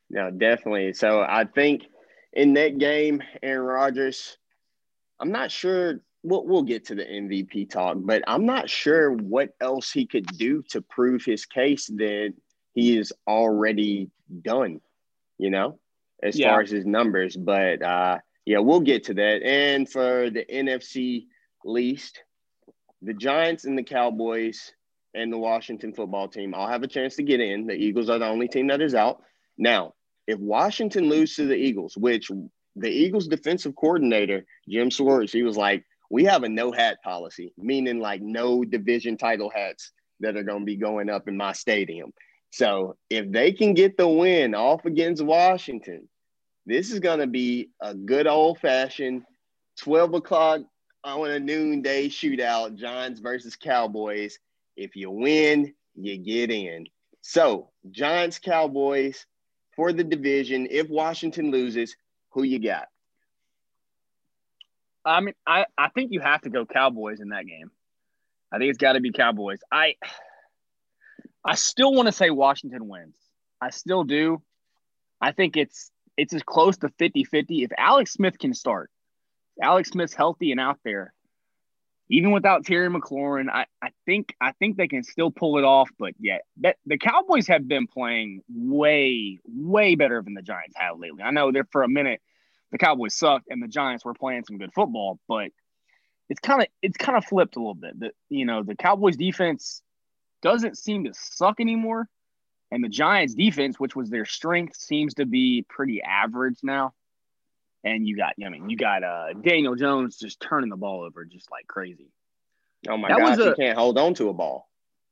No, 0.10 0.32
definitely. 0.32 0.94
So 0.94 1.22
I 1.22 1.46
think 1.46 1.84
in 2.34 2.54
that 2.54 2.78
game, 2.78 3.22
Aaron 3.44 3.66
Rodgers, 3.66 4.38
I'm 5.20 5.32
not 5.32 5.52
sure. 5.52 6.00
We'll, 6.24 6.46
we'll 6.46 6.64
get 6.64 6.86
to 6.86 6.96
the 6.96 7.04
MVP 7.06 7.70
talk, 7.70 7.98
but 8.00 8.24
I'm 8.28 8.46
not 8.46 8.70
sure 8.70 9.12
what 9.12 9.50
else 9.62 9.92
he 9.92 10.06
could 10.06 10.26
do 10.26 10.64
to 10.70 10.82
prove 10.82 11.24
his 11.24 11.46
case 11.46 11.88
that 11.88 12.34
he 12.74 12.98
is 12.98 13.14
already 13.28 14.10
done, 14.42 14.82
you 15.38 15.50
know, 15.50 15.80
as 16.24 16.38
Yeah. 16.38 16.50
far 16.50 16.62
as 16.62 16.72
his 16.72 16.86
numbers. 16.86 17.36
But 17.36 17.82
uh, 17.82 18.18
yeah, 18.46 18.60
we'll 18.60 18.82
get 18.82 19.06
to 19.06 19.14
that. 19.16 19.44
And 19.44 19.90
for 19.90 20.30
the 20.30 20.46
NFC 20.52 21.28
least, 21.64 22.24
the 23.02 23.14
Giants 23.14 23.66
and 23.66 23.78
the 23.78 23.84
Cowboys 23.84 24.72
and 25.14 25.32
the 25.32 25.38
Washington 25.38 25.94
football 25.94 26.28
team 26.28 26.54
all 26.54 26.68
have 26.68 26.84
a 26.84 26.88
chance 26.88 27.16
to 27.16 27.24
get 27.24 27.40
in. 27.40 27.68
The 27.68 27.74
Eagles 27.74 28.10
are 28.10 28.20
the 28.20 28.28
only 28.28 28.48
team 28.48 28.68
that 28.68 28.82
is 28.82 28.96
out. 28.96 29.22
Now, 29.58 29.94
if 30.28 30.40
Washington 30.40 31.10
lose 31.10 31.36
to 31.36 31.46
the 31.46 31.56
Eagles, 31.56 31.96
which 31.98 32.30
the 32.76 32.90
Eagles 32.90 33.28
defensive 33.28 33.76
coordinator, 33.76 34.46
Jim 34.70 34.90
Schwartz, 34.90 35.34
he 35.34 35.44
was 35.44 35.58
like, 35.58 35.86
we 36.10 36.24
have 36.26 36.44
a 36.44 36.50
no 36.50 36.72
hat 36.72 36.98
policy, 37.04 37.54
meaning 37.58 38.00
like 38.00 38.22
no 38.22 38.64
division 38.64 39.18
title 39.18 39.52
hats 39.54 39.92
that 40.20 40.38
are 40.38 40.44
going 40.44 40.62
to 40.62 40.66
be 40.66 40.76
going 40.76 41.10
up 41.10 41.28
in 41.28 41.38
my 41.38 41.54
stadium. 41.54 42.14
So 42.52 42.98
if 43.10 43.30
they 43.32 43.52
can 43.52 43.74
get 43.74 43.98
the 43.98 44.08
win 44.08 44.56
off 44.56 44.86
against 44.86 45.24
Washington, 45.24 46.08
this 46.66 46.92
is 46.92 47.00
going 47.00 47.20
to 47.20 47.28
be 47.28 47.70
a 47.82 47.94
good 47.94 48.28
old 48.28 48.60
fashioned 48.60 49.24
12 49.80 50.16
o'clock 50.16 50.62
on 51.04 51.30
a 51.30 51.40
noonday 51.40 52.10
shootout, 52.10 52.76
Giants 52.76 53.20
versus 53.20 53.56
Cowboys. 53.56 54.40
If 54.76 54.96
you 54.96 55.10
win, 55.10 55.74
you 55.96 56.18
get 56.18 56.52
in. 56.52 56.88
So, 57.22 57.70
Giants, 57.92 58.40
Cowboys 58.40 59.26
for 59.76 59.92
the 59.94 60.04
division. 60.04 60.68
If 60.70 60.90
Washington 60.90 61.52
loses, 61.52 61.96
who 62.30 62.44
you 62.44 62.60
got? 62.60 62.88
I 65.04 65.22
mean, 65.22 65.36
I, 65.46 65.66
I 65.78 65.90
think 65.90 66.12
you 66.12 66.20
have 66.20 66.42
to 66.42 66.50
go 66.50 66.66
Cowboys 66.66 67.22
in 67.22 67.30
that 67.30 67.46
game. 67.48 67.72
I 68.52 68.58
think 68.58 68.70
it's 68.70 68.78
got 68.78 68.94
to 68.94 69.00
be 69.00 69.12
Cowboys. 69.12 69.60
I 69.72 69.96
I 71.44 71.56
still 71.56 71.94
want 71.94 72.08
to 72.08 72.12
say 72.12 72.30
Washington 72.30 72.88
wins. 72.88 73.16
I 73.62 73.70
still 73.70 74.04
do. 74.04 74.42
I 75.22 75.32
think 75.32 75.58
it's 75.58 75.92
it's 76.18 76.34
as 76.34 76.44
close 76.44 76.78
to 76.78 76.90
50-50. 76.90 77.64
If 77.64 77.72
Alex 77.78 78.12
Smith 78.12 78.38
can 78.38 78.54
start, 78.54 78.90
Alex 79.62 79.90
Smith's 79.90 80.14
healthy 80.14 80.52
and 80.52 80.60
out 80.60 80.80
there, 80.84 81.14
even 82.10 82.32
without 82.32 82.66
Terry 82.66 82.90
McLaurin, 82.90 83.50
I, 83.50 83.66
I 83.82 83.90
think 84.06 84.36
I 84.40 84.54
think 84.54 84.78
they 84.78 84.88
can 84.88 85.04
still 85.04 85.32
pull 85.32 85.58
it 85.58 85.64
off. 85.64 85.90
But 86.00 86.14
yeah, 86.20 86.38
that 86.62 86.78
the 86.86 86.98
Cowboys 86.98 87.48
have 87.48 87.68
been 87.68 87.88
playing 87.88 88.44
way, 88.50 89.40
way 89.46 89.96
better 89.96 90.22
than 90.22 90.34
the 90.34 90.42
Giants 90.42 90.76
have 90.78 91.00
lately. 91.00 91.24
I 91.24 91.32
know 91.32 91.52
that 91.52 91.72
for 91.72 91.84
a 91.84 91.90
minute 91.90 92.22
the 92.72 92.78
Cowboys 92.78 93.16
sucked 93.16 93.48
and 93.50 93.62
the 93.62 93.68
Giants 93.68 94.06
were 94.06 94.14
playing 94.14 94.44
some 94.46 94.58
good 94.58 94.74
football, 94.74 95.20
but 95.28 95.52
it's 96.30 96.40
kind 96.40 96.62
of 96.62 96.68
it's 96.82 96.98
kind 96.98 97.18
of 97.18 97.26
flipped 97.26 97.56
a 97.56 97.60
little 97.60 97.74
bit. 97.74 98.00
That 98.00 98.14
you 98.30 98.46
know 98.46 98.64
the 98.64 98.76
Cowboys 98.76 99.18
defense 99.18 99.82
doesn't 100.42 100.78
seem 100.78 101.06
to 101.06 101.14
suck 101.14 101.60
anymore, 101.60 102.08
and 102.72 102.84
the 102.84 102.90
Giants 102.90 103.34
defense, 103.34 103.80
which 103.80 103.96
was 103.96 104.10
their 104.10 104.26
strength, 104.26 104.76
seems 104.76 105.16
to 105.16 105.26
be 105.26 105.66
pretty 105.68 106.02
average 106.02 106.60
now. 106.64 106.94
And 107.84 108.08
you 108.08 108.18
got, 108.18 108.34
I 108.44 108.50
mean, 108.50 108.70
you 108.70 108.78
got 108.78 109.04
uh, 109.04 109.34
Daniel 109.34 109.76
Jones 109.76 110.18
just 110.18 110.40
turning 110.40 110.70
the 110.70 110.76
ball 110.76 111.04
over 111.04 111.24
just 111.26 111.50
like 111.52 111.68
crazy. 111.68 112.12
Oh 112.90 112.98
my 112.98 113.08
That 113.10 113.20
gosh, 113.20 113.38
a- 113.38 113.44
you 113.46 113.56
can't 113.56 113.78
hold 113.78 113.98
on 113.98 114.14
to 114.16 114.30
a 114.30 114.34
ball. 114.34 114.68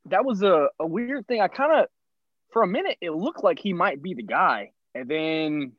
That 0.08 0.24
was 0.26 0.42
a, 0.44 0.68
a 0.80 0.86
weird 0.86 1.28
thing. 1.28 1.42
I 1.42 1.48
kind 1.48 1.72
of, 1.82 1.88
for 2.52 2.62
a 2.64 2.68
minute, 2.68 2.98
it 3.02 3.12
looked 3.12 3.44
like 3.44 3.60
he 3.60 3.74
might 3.74 4.02
be 4.02 4.14
the 4.14 4.24
guy, 4.24 4.72
and 4.94 5.10
then 5.10 5.72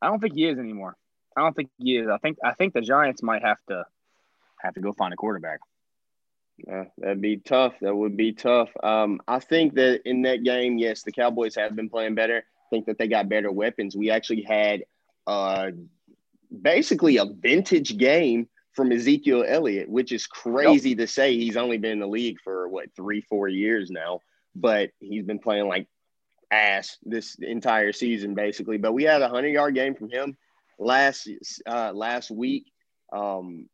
I 0.00 0.06
don't 0.08 0.20
think 0.20 0.34
he 0.34 0.46
is 0.46 0.58
anymore. 0.58 0.96
I 1.36 1.40
don't 1.42 1.54
think 1.54 1.70
he 1.78 1.96
is. 1.96 2.08
I 2.08 2.18
think 2.18 2.38
I 2.44 2.54
think 2.54 2.74
the 2.74 2.80
Giants 2.80 3.22
might 3.22 3.42
have 3.42 3.58
to 3.68 3.84
have 4.60 4.74
to 4.74 4.80
go 4.80 4.92
find 4.92 5.12
a 5.12 5.16
quarterback. 5.16 5.58
Yeah, 6.66 6.84
that'd 6.98 7.20
be 7.20 7.38
tough. 7.38 7.74
That 7.80 7.94
would 7.94 8.16
be 8.16 8.32
tough. 8.32 8.70
Um, 8.82 9.20
I 9.28 9.38
think 9.40 9.74
that 9.74 10.02
in 10.04 10.22
that 10.22 10.42
game, 10.42 10.78
yes, 10.78 11.02
the 11.02 11.12
Cowboys 11.12 11.54
have 11.56 11.74
been 11.76 11.88
playing 11.88 12.14
better. 12.14 12.38
I 12.38 12.66
think 12.70 12.86
that 12.86 12.98
they 12.98 13.08
got 13.08 13.28
better 13.28 13.50
weapons. 13.52 13.96
We 13.96 14.10
actually 14.10 14.42
had 14.42 14.84
uh, 15.28 15.70
basically 16.62 17.18
a 17.18 17.26
vintage 17.26 17.98
game 17.98 18.48
from 18.72 18.90
Ezekiel 18.90 19.44
Elliott, 19.46 19.88
which 19.88 20.10
is 20.10 20.26
crazy 20.26 20.94
to 20.94 21.06
say. 21.06 21.36
He's 21.36 21.56
only 21.56 21.76
been 21.76 21.92
in 21.92 22.00
the 22.00 22.06
league 22.06 22.38
for 22.42 22.68
what 22.68 22.94
three, 22.96 23.20
four 23.20 23.46
years 23.46 23.90
now, 23.90 24.20
but 24.54 24.90
he's 25.00 25.24
been 25.24 25.38
playing 25.38 25.68
like 25.68 25.86
ass 26.50 26.96
this 27.02 27.36
entire 27.40 27.92
season, 27.92 28.34
basically. 28.34 28.78
But 28.78 28.94
we 28.94 29.04
had 29.04 29.20
a 29.20 29.28
hundred 29.28 29.48
yard 29.48 29.74
game 29.74 29.94
from 29.94 30.08
him 30.08 30.36
last 30.78 31.28
uh, 31.66 31.92
last 31.92 32.30
week. 32.30 32.72
Um, 33.12 33.68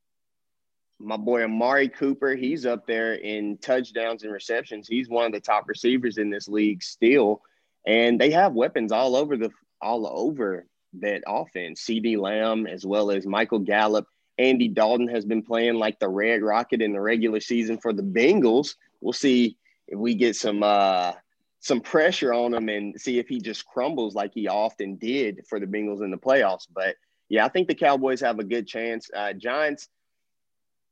my 0.98 1.16
boy 1.16 1.44
Amari 1.44 1.88
Cooper, 1.88 2.34
he's 2.34 2.66
up 2.66 2.86
there 2.86 3.14
in 3.14 3.58
touchdowns 3.58 4.24
and 4.24 4.32
receptions. 4.32 4.88
He's 4.88 5.08
one 5.08 5.26
of 5.26 5.32
the 5.32 5.40
top 5.40 5.68
receivers 5.68 6.18
in 6.18 6.30
this 6.30 6.48
league 6.48 6.82
still, 6.82 7.42
and 7.86 8.20
they 8.20 8.30
have 8.30 8.54
weapons 8.54 8.90
all 8.90 9.14
over 9.14 9.36
the 9.36 9.50
all 9.80 10.08
over 10.08 10.66
that 11.00 11.22
offense. 11.26 11.82
CeeDee 11.82 12.18
Lamb 12.18 12.66
as 12.66 12.84
well 12.84 13.10
as 13.10 13.26
Michael 13.26 13.60
Gallup. 13.60 14.06
Andy 14.38 14.68
Dalton 14.68 15.08
has 15.08 15.24
been 15.24 15.42
playing 15.42 15.74
like 15.74 15.98
the 16.00 16.08
Red 16.08 16.42
Rocket 16.42 16.82
in 16.82 16.92
the 16.92 17.00
regular 17.00 17.40
season 17.40 17.78
for 17.78 17.92
the 17.92 18.02
Bengals. 18.02 18.74
We'll 19.00 19.12
see 19.12 19.56
if 19.86 19.98
we 19.98 20.14
get 20.14 20.34
some 20.36 20.62
uh 20.62 21.12
some 21.60 21.80
pressure 21.80 22.34
on 22.34 22.52
him 22.52 22.68
and 22.68 23.00
see 23.00 23.18
if 23.18 23.26
he 23.26 23.40
just 23.40 23.64
crumbles 23.64 24.14
like 24.14 24.32
he 24.34 24.48
often 24.48 24.96
did 24.96 25.40
for 25.48 25.58
the 25.58 25.66
Bengals 25.66 26.04
in 26.04 26.10
the 26.10 26.18
playoffs. 26.18 26.66
But 26.72 26.96
yeah, 27.30 27.46
I 27.46 27.48
think 27.48 27.68
the 27.68 27.74
Cowboys 27.74 28.20
have 28.20 28.38
a 28.38 28.44
good 28.44 28.66
chance. 28.66 29.08
Uh, 29.14 29.32
Giants, 29.32 29.88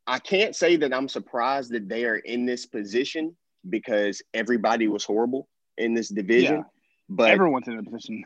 I 0.06 0.18
can't 0.18 0.56
say 0.56 0.76
that 0.76 0.94
I'm 0.94 1.09
surprised 1.09 1.73
that 1.73 1.90
they 1.90 2.06
are 2.06 2.16
in 2.16 2.47
this 2.47 2.64
position 2.64 3.37
because 3.68 4.23
everybody 4.32 4.88
was 4.88 5.04
horrible 5.04 5.47
in 5.76 5.92
this 5.92 6.09
division. 6.09 6.56
Yeah. 6.56 6.62
But 7.09 7.30
everyone's 7.30 7.68
in 7.68 7.78
a 7.78 7.82
position. 7.82 8.25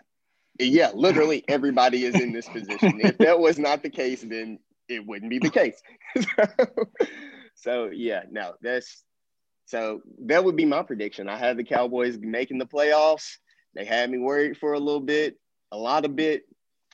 Yeah, 0.58 0.90
literally 0.94 1.44
everybody 1.48 2.04
is 2.04 2.14
in 2.14 2.32
this 2.32 2.48
position. 2.48 3.00
if 3.00 3.18
that 3.18 3.38
was 3.38 3.58
not 3.58 3.82
the 3.82 3.90
case, 3.90 4.22
then 4.22 4.58
it 4.88 5.06
wouldn't 5.06 5.30
be 5.30 5.38
the 5.38 5.50
case. 5.50 5.82
so, 6.16 6.46
so 7.54 7.90
yeah, 7.92 8.22
no, 8.30 8.54
that's 8.62 9.04
so 9.66 10.00
that 10.26 10.44
would 10.44 10.56
be 10.56 10.64
my 10.64 10.82
prediction. 10.82 11.28
I 11.28 11.36
had 11.36 11.56
the 11.56 11.64
Cowboys 11.64 12.18
making 12.18 12.58
the 12.58 12.66
playoffs. 12.66 13.36
They 13.74 13.84
had 13.84 14.10
me 14.10 14.18
worried 14.18 14.56
for 14.56 14.74
a 14.74 14.78
little 14.78 15.00
bit, 15.00 15.36
a 15.72 15.76
lot 15.76 16.04
of 16.04 16.16
bit, 16.16 16.44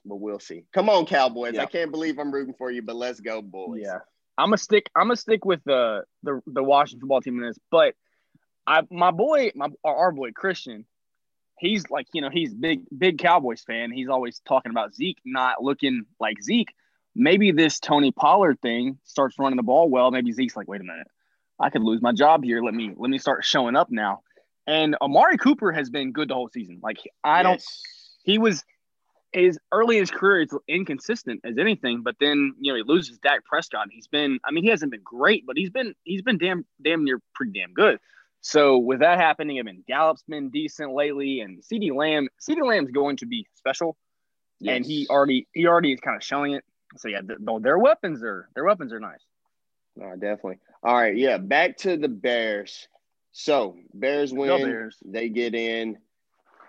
but 0.04 0.16
we'll 0.16 0.40
see. 0.40 0.64
Come 0.73 0.88
on, 0.88 1.07
Cowboys! 1.07 1.54
Yeah. 1.54 1.62
I 1.62 1.66
can't 1.66 1.90
believe 1.90 2.19
I'm 2.19 2.33
rooting 2.33 2.54
for 2.57 2.71
you, 2.71 2.83
but 2.83 2.97
let's 2.97 3.21
go, 3.21 3.42
boys. 3.42 3.81
Yeah, 3.83 3.99
I'm 4.38 4.49
gonna 4.49 4.57
stick. 4.57 4.90
I'm 4.97 5.04
gonna 5.04 5.16
stick 5.16 5.45
with 5.45 5.61
the 5.64 6.04
the 6.23 6.40
the 6.47 6.62
Washington 6.62 7.00
football 7.00 7.21
team 7.21 7.38
in 7.40 7.47
this. 7.47 7.59
But 7.71 7.95
I, 8.66 8.83
my 8.90 9.11
boy, 9.11 9.52
my 9.54 9.69
our 9.85 10.12
boy 10.12 10.33
Christian, 10.33 10.87
he's 11.62 11.88
like 11.90 12.09
you 12.12 12.21
know 12.21 12.28
he's 12.28 12.52
big 12.52 12.83
big 12.97 13.19
Cowboys 13.19 13.62
fan. 13.62 13.90
He's 13.90 14.09
always 14.09 14.42
talking 14.47 14.71
about 14.71 14.95
Zeke 14.95 15.19
not 15.25 15.62
looking 15.62 16.04
like 16.21 16.42
Zeke. 16.42 16.75
Maybe 17.14 17.52
this 17.52 17.78
Tony 17.78 18.11
Pollard 18.11 18.61
thing 18.61 18.99
starts 19.04 19.38
running 19.38 19.57
the 19.57 19.62
ball 19.62 19.88
well. 19.88 20.11
Maybe 20.11 20.33
Zeke's 20.33 20.57
like, 20.57 20.69
wait 20.69 20.81
a 20.81 20.85
minute, 20.85 21.07
I 21.61 21.71
could 21.71 21.83
lose 21.83 22.02
my 22.02 22.12
job 22.12 22.45
here. 22.45 22.62
Let 22.62 22.75
me 22.75 22.92
let 22.97 23.11
me 23.11 23.19
start 23.19 23.45
showing 23.45 23.76
up 23.76 23.90
now. 23.90 24.23
And 24.66 24.97
Amari 25.00 25.38
Cooper 25.38 25.73
has 25.73 25.88
been 25.88 26.12
good 26.12 26.28
the 26.28 26.35
whole 26.35 26.49
season. 26.49 26.81
Like 26.83 26.99
I 27.25 27.42
yes. 27.42 27.45
don't, 27.45 27.64
he 28.25 28.38
was 28.38 28.64
is 29.33 29.59
early 29.73 29.97
in 29.97 30.02
his 30.02 30.11
career, 30.11 30.42
it's 30.42 30.54
inconsistent 30.69 31.40
as 31.45 31.57
anything. 31.57 32.02
But 32.02 32.16
then 32.21 32.54
you 32.61 32.73
know 32.73 32.76
he 32.76 32.83
loses 32.85 33.19
Dak 33.19 33.45
Prescott. 33.45 33.88
He's 33.90 34.09
been, 34.09 34.38
I 34.45 34.50
mean, 34.50 34.64
he 34.64 34.71
hasn't 34.71 34.90
been 34.90 35.02
great, 35.02 35.47
but 35.47 35.57
he's 35.57 35.71
been 35.71 35.95
he's 36.04 36.23
been 36.23 36.38
damn 36.38 36.66
damn 36.83 37.04
near 37.04 37.21
pretty 37.35 37.52
damn 37.59 37.73
good. 37.73 37.99
So 38.42 38.78
with 38.78 39.00
that 39.00 39.18
happening, 39.18 39.58
I 39.58 39.62
mean, 39.62 39.84
Gallup's 39.87 40.25
been 40.28 40.50
decent 40.50 40.92
lately, 40.92 41.40
and 41.40 41.62
CeeDee 41.62 41.94
Lamb, 41.94 42.28
CeeDee 42.40 42.66
Lamb's 42.66 42.90
going 42.90 43.16
to 43.18 43.26
be 43.26 43.46
special, 43.54 43.96
yes. 44.61 44.76
and 44.76 44.84
he 44.84 45.06
already 45.08 45.46
he 45.52 45.66
already 45.66 45.92
is 45.92 46.00
kind 46.00 46.16
of 46.16 46.22
showing 46.22 46.54
it. 46.54 46.64
So 46.96 47.08
yeah, 47.08 47.20
their, 47.22 47.38
their 47.61 47.78
weapons 47.78 48.22
are 48.22 48.49
their 48.54 48.64
weapons 48.64 48.92
are 48.92 49.00
nice. 49.00 49.25
No, 49.96 50.12
definitely. 50.14 50.58
All 50.82 50.94
right, 50.94 51.16
yeah. 51.16 51.38
Back 51.38 51.76
to 51.78 51.96
the 51.96 52.08
Bears. 52.08 52.88
So 53.30 53.76
Bears 53.94 54.32
win. 54.32 54.49
Bears. 54.62 54.96
They 55.04 55.28
get 55.28 55.54
in. 55.54 55.99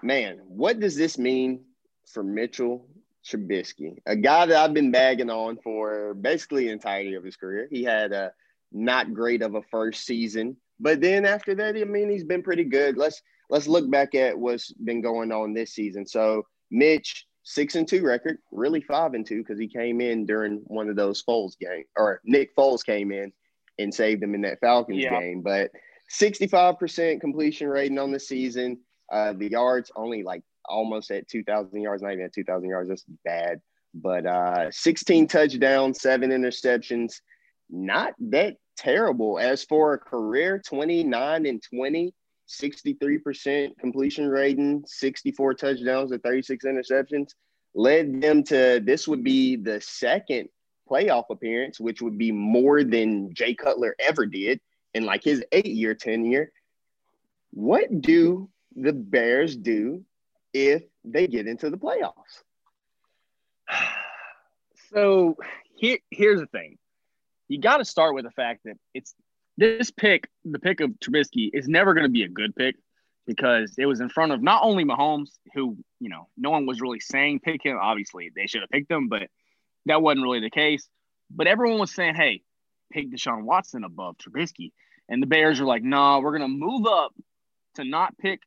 Man, 0.02 0.42
what 0.48 0.80
does 0.80 0.96
this 0.96 1.18
mean 1.18 1.62
for 2.06 2.24
Mitchell 2.24 2.86
Trubisky, 3.26 3.98
a 4.06 4.16
guy 4.16 4.46
that 4.46 4.58
I've 4.58 4.74
been 4.74 4.92
bagging 4.92 5.30
on 5.30 5.58
for 5.58 6.14
basically 6.14 6.66
the 6.66 6.72
entirety 6.72 7.14
of 7.16 7.24
his 7.24 7.38
career. 7.38 7.68
He 7.72 7.84
had 7.84 8.12
a 8.12 8.34
not 8.72 9.14
great 9.14 9.42
of 9.42 9.56
a 9.56 9.62
first 9.62 10.06
season, 10.06 10.58
but 10.84 11.00
then 11.00 11.26
after 11.26 11.56
that, 11.56 11.78
I 11.78 11.86
mean, 11.86 12.10
he's 12.10 12.26
been 12.26 12.44
pretty 12.44 12.66
good. 12.66 12.98
Let's 12.98 13.22
let's 13.50 13.68
look 13.68 13.90
back 13.90 14.16
at 14.16 14.38
what's 14.38 14.74
been 14.74 15.02
going 15.02 15.32
on 15.32 15.54
this 15.54 15.74
season. 15.74 16.06
So 16.06 16.44
Mitch, 16.72 17.26
six 17.44 17.76
and 17.76 17.88
two 17.88 18.04
record, 18.04 18.38
really 18.52 18.82
five 18.82 19.14
and 19.14 19.26
two 19.26 19.40
because 19.40 19.58
he 19.58 19.70
came 19.70 20.02
in 20.02 20.26
during 20.26 20.62
one 20.66 20.90
of 20.90 20.98
those 20.98 21.24
Foles 21.24 21.58
game 21.58 21.86
or 21.96 22.20
Nick 22.26 22.54
Foles 22.56 22.86
came 22.86 23.14
in 23.14 23.32
and 23.80 23.94
saved 23.94 24.22
him 24.22 24.36
in 24.36 24.42
that 24.42 24.60
Falcons 24.60 25.02
yeah. 25.02 25.18
game. 25.22 25.42
But 25.42 25.72
65% 26.12 27.22
completion 27.22 27.70
rating 27.70 27.98
on 27.98 28.12
the 28.12 28.20
season. 28.20 28.80
Uh, 29.12 29.34
the 29.34 29.50
yards 29.50 29.90
only 29.96 30.24
like 30.24 30.44
almost 30.66 31.12
at 31.12 31.30
2,000 31.30 31.82
yards, 31.82 32.04
not 32.04 32.12
even 32.12 32.26
at 32.26 32.34
2,000 32.34 32.68
yards. 32.70 32.90
That's 32.90 33.06
bad. 33.24 33.62
But 33.94 34.26
uh, 34.26 34.70
16 34.70 35.28
touchdowns, 35.28 36.02
seven 36.02 36.32
interceptions. 36.32 37.22
Not 37.70 38.14
that 38.20 38.58
terrible. 38.78 39.40
As 39.40 39.64
for 39.64 39.94
a 39.94 39.98
career, 39.98 40.60
29 40.60 41.46
and 41.46 41.64
20, 41.64 42.14
63% 42.48 43.78
completion 43.80 44.28
rating, 44.28 44.84
64 44.86 45.54
touchdowns 45.56 46.12
and 46.12 46.22
36 46.22 46.66
interceptions. 46.66 47.30
Led 47.76 48.22
them 48.22 48.44
to 48.44 48.80
this 48.84 49.08
would 49.08 49.24
be 49.24 49.56
the 49.56 49.82
second 49.82 50.50
playoff 50.90 51.26
appearance, 51.32 51.80
which 51.80 52.02
would 52.02 52.18
be 52.18 52.32
more 52.32 52.84
than 52.84 53.34
Jay 53.34 53.56
Cutler 53.56 53.96
ever 54.00 54.26
did 54.26 54.60
in 54.94 55.06
like 55.06 55.24
his 55.24 55.44
eight 55.52 55.66
year 55.66 55.96
tenure. 55.96 56.52
What 57.52 58.02
do 58.02 58.50
the 58.76 58.94
Bears 58.94 59.56
do 59.56 60.04
if 60.54 60.84
they 61.04 61.28
get 61.28 61.48
into 61.48 61.70
the 61.70 61.78
playoffs. 61.78 62.44
So 64.90 65.38
here, 65.76 65.98
here's 66.12 66.40
the 66.40 66.46
thing. 66.46 66.78
You 67.48 67.60
got 67.60 67.78
to 67.78 67.86
start 67.86 68.16
with 68.16 68.26
the 68.26 68.32
fact 68.32 68.62
that 68.66 68.76
it's 68.94 69.14
this 69.58 69.92
pick, 69.92 70.30
the 70.44 70.60
pick 70.60 70.82
of 70.82 70.92
Trubisky, 70.92 71.50
is 71.54 71.68
never 71.68 71.94
going 71.94 72.06
to 72.06 72.12
be 72.12 72.24
a 72.24 72.30
good 72.30 72.56
pick 72.56 72.76
because 73.26 73.76
it 73.78 73.86
was 73.86 74.02
in 74.02 74.10
front 74.10 74.32
of 74.32 74.42
not 74.42 74.64
only 74.64 74.84
Mahomes, 74.84 75.32
who, 75.54 75.78
you 76.00 76.10
know, 76.10 76.28
no 76.38 76.50
one 76.50 76.66
was 76.66 76.82
really 76.82 77.00
saying 77.00 77.40
pick 77.40 77.64
him. 77.64 77.78
Obviously, 77.80 78.32
they 78.36 78.48
should 78.48 78.62
have 78.62 78.70
picked 78.70 78.92
him, 78.92 79.08
but 79.08 79.24
that 79.86 80.02
wasn't 80.02 80.24
really 80.24 80.40
the 80.40 80.50
case. 80.50 80.88
But 81.30 81.48
everyone 81.48 81.80
was 81.80 81.94
saying, 81.94 82.16
hey, 82.16 82.42
pick 82.92 83.12
Deshaun 83.12 83.44
Watson 83.44 83.84
above 83.84 84.16
Trubisky. 84.18 84.72
And 85.10 85.22
the 85.22 85.28
Bears 85.28 85.60
are 85.60 85.66
like, 85.66 85.84
no, 85.84 85.98
nah, 85.98 86.20
we're 86.20 86.38
going 86.38 86.50
to 86.50 86.66
move 86.66 86.86
up 86.86 87.14
to 87.76 87.84
not 87.84 88.18
pick 88.18 88.40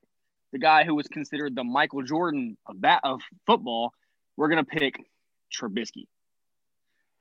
the 0.57 0.59
guy 0.59 0.85
who 0.85 0.95
was 0.95 1.07
considered 1.09 1.55
the 1.55 1.65
Michael 1.65 2.03
Jordan 2.03 2.57
of 2.67 2.81
that 2.81 3.01
of 3.05 3.21
football, 3.47 3.93
we're 4.37 4.49
gonna 4.49 4.65
pick 4.65 4.99
Trubisky. 5.53 6.07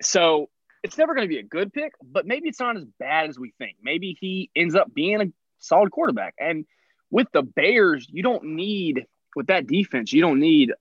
So 0.01 0.49
it's 0.85 0.99
never 0.99 1.15
going 1.15 1.27
to 1.27 1.33
be 1.33 1.39
a 1.39 1.43
good 1.43 1.73
pick, 1.73 1.93
but 2.03 2.27
maybe 2.27 2.47
it's 2.47 2.59
not 2.59 2.77
as 2.77 2.85
bad 2.99 3.27
as 3.27 3.39
we 3.39 3.51
think. 3.57 3.77
Maybe 3.81 4.15
he 4.19 4.51
ends 4.55 4.75
up 4.75 4.93
being 4.93 5.19
a 5.19 5.25
solid 5.57 5.89
quarterback. 5.91 6.35
And 6.39 6.65
with 7.09 7.27
the 7.33 7.41
Bears, 7.41 8.05
you 8.07 8.21
don't 8.21 8.43
need 8.55 9.07
with 9.35 9.47
that 9.47 9.65
defense, 9.65 10.13
you 10.13 10.21
don't 10.21 10.39
need 10.39 10.71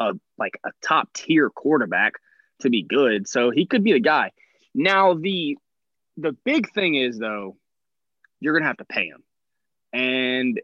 a 0.00 0.14
like 0.36 0.58
a 0.66 0.70
top 0.82 1.12
tier 1.12 1.48
quarterback 1.48 2.14
to 2.60 2.70
be 2.70 2.82
good. 2.82 3.28
So 3.28 3.50
he 3.50 3.64
could 3.64 3.84
be 3.84 3.92
the 3.92 4.00
guy. 4.00 4.32
Now 4.74 5.14
the 5.14 5.56
the 6.16 6.32
big 6.44 6.72
thing 6.72 6.96
is 6.96 7.16
though, 7.18 7.56
you're 8.40 8.54
gonna 8.54 8.66
have 8.66 8.78
to 8.78 8.84
pay 8.84 9.06
him. 9.06 9.22
And 9.92 10.60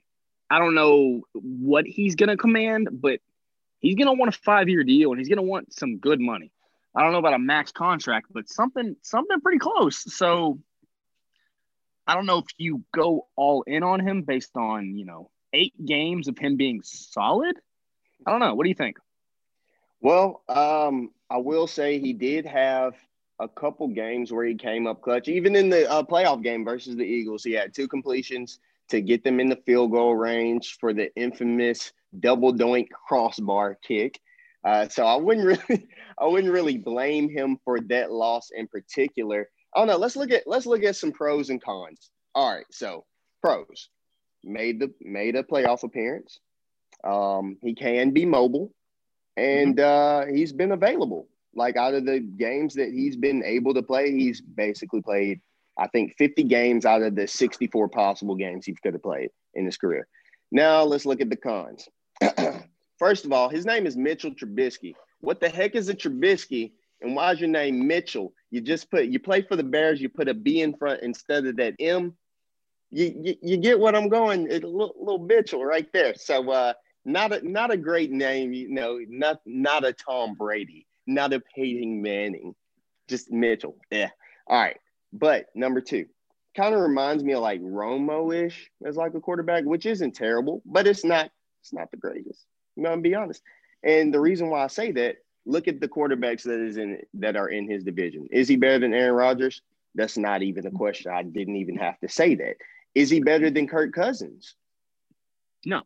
I 0.51 0.59
don't 0.59 0.75
know 0.75 1.23
what 1.35 1.87
he's 1.87 2.17
going 2.17 2.31
to 2.31 2.37
command, 2.37 2.89
but 2.91 3.21
he's 3.81 3.95
going 3.95 4.07
to 4.07 4.19
want 4.19 4.35
a 4.35 4.39
five 4.39 4.69
year 4.69 4.83
deal 4.83 5.11
and 5.11 5.19
he's 5.19 5.29
going 5.29 5.37
to 5.37 5.43
want 5.43 5.75
some 5.75 5.99
good 5.99 6.21
money. 6.21 6.53
I 6.99 7.03
don't 7.03 7.13
know 7.13 7.19
about 7.19 7.35
a 7.35 7.39
max 7.39 7.71
contract, 7.71 8.27
but 8.33 8.49
something 8.49 8.97
something 9.03 9.41
pretty 9.41 9.61
close. 9.61 10.13
So 10.13 10.59
I 12.09 12.17
don't 12.17 12.27
know 12.27 12.39
if 12.39 12.47
you 12.57 12.83
go 12.93 13.29
all 13.37 13.63
in 13.63 13.85
on 13.85 14.01
him 14.01 14.23
based 14.23 14.57
on, 14.57 14.99
you 14.99 15.05
know, 15.05 15.31
eight 15.53 15.75
games 15.87 16.27
of 16.27 16.37
him 16.37 16.57
being 16.57 16.83
solid. 16.83 17.55
I 18.27 18.33
don't 18.33 18.41
know. 18.41 18.53
What 18.57 18.65
do 18.65 18.69
you 18.69 18.75
think? 18.75 18.97
Well, 20.01 20.43
um, 20.49 21.13
I 21.31 21.37
will 21.37 21.69
say 21.69 22.01
he 22.01 22.15
did 22.15 22.47
have 22.47 22.95
a 23.39 23.47
couple 23.47 23.87
games 23.87 24.33
where 24.33 24.45
he 24.45 24.57
came 24.57 24.89
up 24.89 25.01
clutch. 25.01 25.29
Even 25.29 25.55
in 25.55 25.69
the 25.69 25.89
uh, 25.89 26.03
playoff 26.03 26.43
game 26.43 26.65
versus 26.65 26.97
the 26.97 27.05
Eagles, 27.05 27.45
he 27.45 27.53
had 27.53 27.73
two 27.73 27.87
completions 27.87 28.59
to 28.89 29.01
get 29.01 29.23
them 29.23 29.39
in 29.39 29.49
the 29.49 29.63
field 29.65 29.93
goal 29.93 30.17
range 30.17 30.79
for 30.81 30.93
the 30.93 31.15
infamous 31.15 31.93
double 32.19 32.53
doink 32.53 32.89
crossbar 32.91 33.79
kick. 33.87 34.21
Uh, 34.65 34.89
so 34.89 35.05
I 35.07 35.17
wouldn't 35.17 35.47
really, 35.69 35.89
I 36.19 36.27
wouldn't 36.27 36.53
really 36.53 36.79
blame 36.79 37.29
him 37.29 37.59
for 37.65 37.81
that 37.89 38.11
loss 38.11 38.51
in 38.55 38.69
particular. 38.69 39.49
Oh 39.75 39.85
no, 39.85 39.97
let's 39.97 40.17
look 40.17 40.31
at 40.31 40.47
let's 40.47 40.67
look 40.67 40.83
at 40.85 40.97
some 40.97 41.13
pros 41.13 41.51
and 41.51 41.63
cons. 41.63 42.11
All 42.35 42.55
right, 42.55 42.67
so 42.71 43.05
pros 43.43 43.89
made 44.45 44.81
the 44.81 44.93
made 45.01 45.37
a 45.37 45.43
playoff 45.43 45.83
appearance. 45.83 46.41
Um, 47.05 47.57
he 47.63 47.75
can 47.75 48.11
be 48.11 48.25
mobile, 48.25 48.73
and 49.37 49.77
mm-hmm. 49.77 50.31
uh, 50.31 50.35
he's 50.35 50.53
been 50.53 50.73
available. 50.73 51.29
Like 51.55 51.77
out 51.77 51.95
of 51.95 52.05
the 52.05 52.21
games 52.21 52.75
that 52.75 52.93
he's 52.93 53.17
been 53.17 53.43
able 53.45 53.75
to 53.75 53.83
play, 53.83 54.13
he's 54.13 54.41
basically 54.41 55.03
played 55.03 55.41
I 55.79 55.87
think 55.87 56.17
50 56.19 56.43
games 56.45 56.85
out 56.85 57.03
of 57.03 57.15
the 57.15 57.27
64 57.27 57.89
possible 57.89 58.35
games 58.35 58.67
he 58.67 58.75
could 58.75 58.95
have 58.95 59.03
played 59.03 59.31
in 59.55 59.65
his 59.65 59.77
career. 59.77 60.09
Now 60.51 60.83
let's 60.83 61.07
look 61.07 61.21
at 61.21 61.31
the 61.31 61.37
cons. 61.37 61.89
First 62.99 63.25
of 63.25 63.33
all, 63.33 63.49
his 63.49 63.65
name 63.65 63.87
is 63.87 63.97
Mitchell 63.97 64.33
Trubisky. 64.33 64.95
What 65.21 65.41
the 65.41 65.49
heck 65.49 65.75
is 65.75 65.89
a 65.89 65.95
Trubisky? 65.95 66.73
And 67.01 67.15
why 67.15 67.33
is 67.33 67.41
your 67.41 67.49
name 67.49 67.87
Mitchell? 67.87 68.33
You 68.51 68.61
just 68.61 68.91
put 68.91 69.07
you 69.07 69.21
play 69.21 69.43
for 69.43 69.57
the 69.57 69.63
Bears, 69.63 70.01
you 70.01 70.09
put 70.09 70.29
a 70.29 70.35
B 70.35 70.63
in 70.63 70.75
front 70.75 71.03
instead 71.03 71.47
of 71.47 71.57
that 71.57 71.75
M. 71.79 72.15
You 72.91 73.15
you, 73.23 73.35
you 73.41 73.57
get 73.57 73.79
what 73.79 73.95
I'm 73.95 74.09
going, 74.09 74.51
a 74.51 74.55
little, 74.55 74.95
little 74.99 75.19
Mitchell 75.19 75.65
right 75.65 75.91
there. 75.93 76.15
So 76.17 76.51
uh 76.51 76.73
not 77.05 77.33
a 77.33 77.49
not 77.49 77.71
a 77.71 77.77
great 77.77 78.11
name, 78.11 78.53
you 78.53 78.69
know, 78.69 78.99
not 79.09 79.41
not 79.47 79.85
a 79.85 79.93
Tom 79.93 80.35
Brady, 80.35 80.87
not 81.07 81.33
a 81.33 81.41
Peyton 81.41 82.03
Manning, 82.03 82.55
just 83.07 83.31
Mitchell. 83.31 83.77
Yeah. 83.91 84.11
All 84.49 84.61
right. 84.61 84.77
But 85.13 85.47
number 85.55 85.81
two, 85.81 86.07
kind 86.57 86.75
of 86.75 86.81
reminds 86.81 87.23
me 87.23 87.35
of 87.35 87.41
like 87.41 87.63
Romo-ish 87.63 88.71
as 88.85 88.97
like 88.97 89.15
a 89.15 89.21
quarterback, 89.21 89.65
which 89.65 89.87
isn't 89.87 90.17
terrible, 90.17 90.63
but 90.67 90.87
it's 90.87 91.05
not 91.05 91.31
it's 91.63 91.73
not 91.73 91.91
the 91.91 91.97
greatest. 91.97 92.45
I'm 92.87 93.03
be 93.03 93.15
honest. 93.15 93.43
And 93.83 94.13
the 94.13 94.21
reason 94.21 94.49
why 94.49 94.65
I 94.65 94.69
say 94.69 94.93
that, 94.93 95.17
look 95.47 95.69
at 95.69 95.81
the 95.81 95.89
quarterbacks 95.89 96.43
that 96.43 96.61
is 96.61 96.77
in 96.77 97.01
that 97.15 97.37
are 97.37 97.49
in 97.49 97.69
his 97.69 97.85
division. 97.85 98.29
Is 98.31 98.49
he 98.49 98.57
better 98.57 98.79
than 98.79 98.95
Aaron 98.95 99.15
Rodgers? 99.15 99.63
That's 99.95 100.19
not 100.19 100.43
even 100.43 100.67
a 100.67 100.71
question. 100.71 101.11
I 101.13 101.23
didn't 101.23 101.57
even 101.57 101.77
have 101.79 101.99
to 102.01 102.09
say 102.09 102.35
that. 102.37 102.57
Is 102.95 103.11
he 103.11 103.21
better 103.21 103.51
than 103.51 103.67
Kirk 103.67 103.93
Cousins? 103.93 104.55
No. 105.65 105.83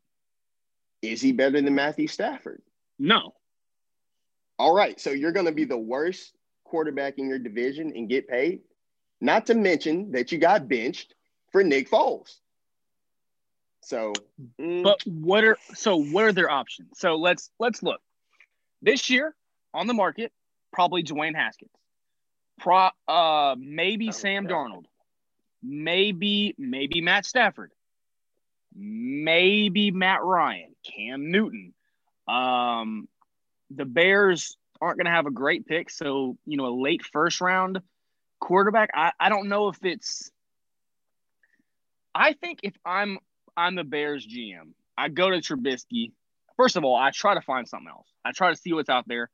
Is 1.00 1.20
he 1.20 1.32
better 1.32 1.60
than 1.60 1.74
Matthew 1.74 2.08
Stafford? 2.08 2.62
No. 2.98 3.34
All 4.58 4.74
right. 4.74 5.00
So 5.00 5.10
you're 5.10 5.32
going 5.32 5.46
to 5.46 5.52
be 5.52 5.64
the 5.64 5.78
worst 5.78 6.34
quarterback 6.64 7.18
in 7.18 7.28
your 7.28 7.38
division 7.38 7.92
and 7.94 8.08
get 8.08 8.28
paid? 8.28 8.60
Not 9.20 9.46
to 9.46 9.54
mention 9.54 10.12
that 10.12 10.32
you 10.32 10.38
got 10.38 10.68
benched 10.68 11.14
for 11.50 11.62
Nick 11.62 11.90
Foles. 11.90 12.38
So, 13.82 14.12
mm. 14.60 14.82
but 14.82 15.00
what 15.04 15.44
are 15.44 15.58
so 15.74 15.96
what 15.96 16.24
are 16.24 16.32
their 16.32 16.50
options? 16.50 16.98
So 16.98 17.16
let's 17.16 17.50
let's 17.58 17.82
look. 17.82 18.00
This 18.80 19.10
year 19.10 19.34
on 19.74 19.86
the 19.86 19.94
market, 19.94 20.32
probably 20.72 21.02
Dwayne 21.02 21.34
Haskins. 21.34 21.70
Pro, 22.58 22.88
uh, 23.08 23.56
maybe 23.58 24.08
oh, 24.08 24.12
Sam 24.12 24.46
God. 24.46 24.52
Darnold. 24.52 24.84
Maybe 25.62 26.54
maybe 26.58 27.00
Matt 27.00 27.26
Stafford. 27.26 27.72
Maybe 28.74 29.90
Matt 29.90 30.22
Ryan, 30.22 30.74
Cam 30.84 31.30
Newton. 31.30 31.74
Um, 32.26 33.08
the 33.70 33.84
Bears 33.84 34.56
aren't 34.80 34.96
going 34.96 35.06
to 35.06 35.12
have 35.12 35.26
a 35.26 35.30
great 35.30 35.66
pick, 35.66 35.90
so 35.90 36.36
you 36.46 36.56
know 36.56 36.66
a 36.66 36.74
late 36.74 37.02
first 37.12 37.40
round 37.40 37.80
quarterback. 38.40 38.90
I, 38.94 39.12
I 39.18 39.28
don't 39.28 39.48
know 39.48 39.68
if 39.68 39.78
it's. 39.82 40.30
I 42.14 42.34
think 42.34 42.60
if 42.62 42.74
I'm 42.84 43.18
I'm 43.56 43.74
the 43.74 43.84
Bears 43.84 44.26
GM, 44.26 44.72
I 44.96 45.08
go 45.08 45.30
to 45.30 45.38
Trubisky. 45.38 46.12
First 46.56 46.76
of 46.76 46.84
all, 46.84 46.96
I 46.96 47.10
try 47.10 47.34
to 47.34 47.40
find 47.40 47.66
something 47.68 47.88
else. 47.88 48.08
I 48.24 48.32
try 48.32 48.50
to 48.50 48.56
see 48.56 48.72
what's 48.72 48.88
out 48.88 49.08
there, 49.08 49.30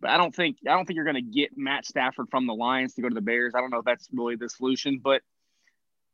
but 0.00 0.10
I 0.10 0.16
don't 0.16 0.34
think 0.34 0.58
I 0.66 0.72
don't 0.72 0.84
think 0.84 0.96
you're 0.96 1.04
going 1.04 1.16
to 1.16 1.22
get 1.22 1.56
Matt 1.56 1.86
Stafford 1.86 2.28
from 2.30 2.46
the 2.46 2.54
Lions 2.54 2.94
to 2.94 3.02
go 3.02 3.08
to 3.08 3.14
the 3.14 3.20
Bears. 3.20 3.54
I 3.54 3.60
don't 3.60 3.70
know 3.70 3.78
if 3.78 3.84
that's 3.84 4.08
really 4.12 4.36
the 4.36 4.48
solution, 4.48 5.00
but 5.02 5.22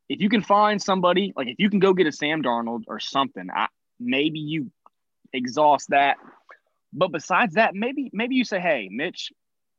if 0.08 0.20
you 0.20 0.28
can 0.28 0.42
find 0.42 0.80
somebody 0.80 1.32
like 1.36 1.48
if 1.48 1.56
you 1.58 1.70
can 1.70 1.78
go 1.78 1.92
get 1.94 2.06
a 2.06 2.12
Sam 2.12 2.42
Darnold 2.42 2.84
or 2.86 3.00
something, 3.00 3.48
I, 3.54 3.66
maybe 3.98 4.38
you 4.38 4.70
exhaust 5.32 5.90
that. 5.90 6.16
But 6.92 7.12
besides 7.12 7.54
that, 7.54 7.74
maybe 7.74 8.10
maybe 8.12 8.36
you 8.36 8.44
say, 8.44 8.60
hey, 8.60 8.88
Mitch, 8.90 9.32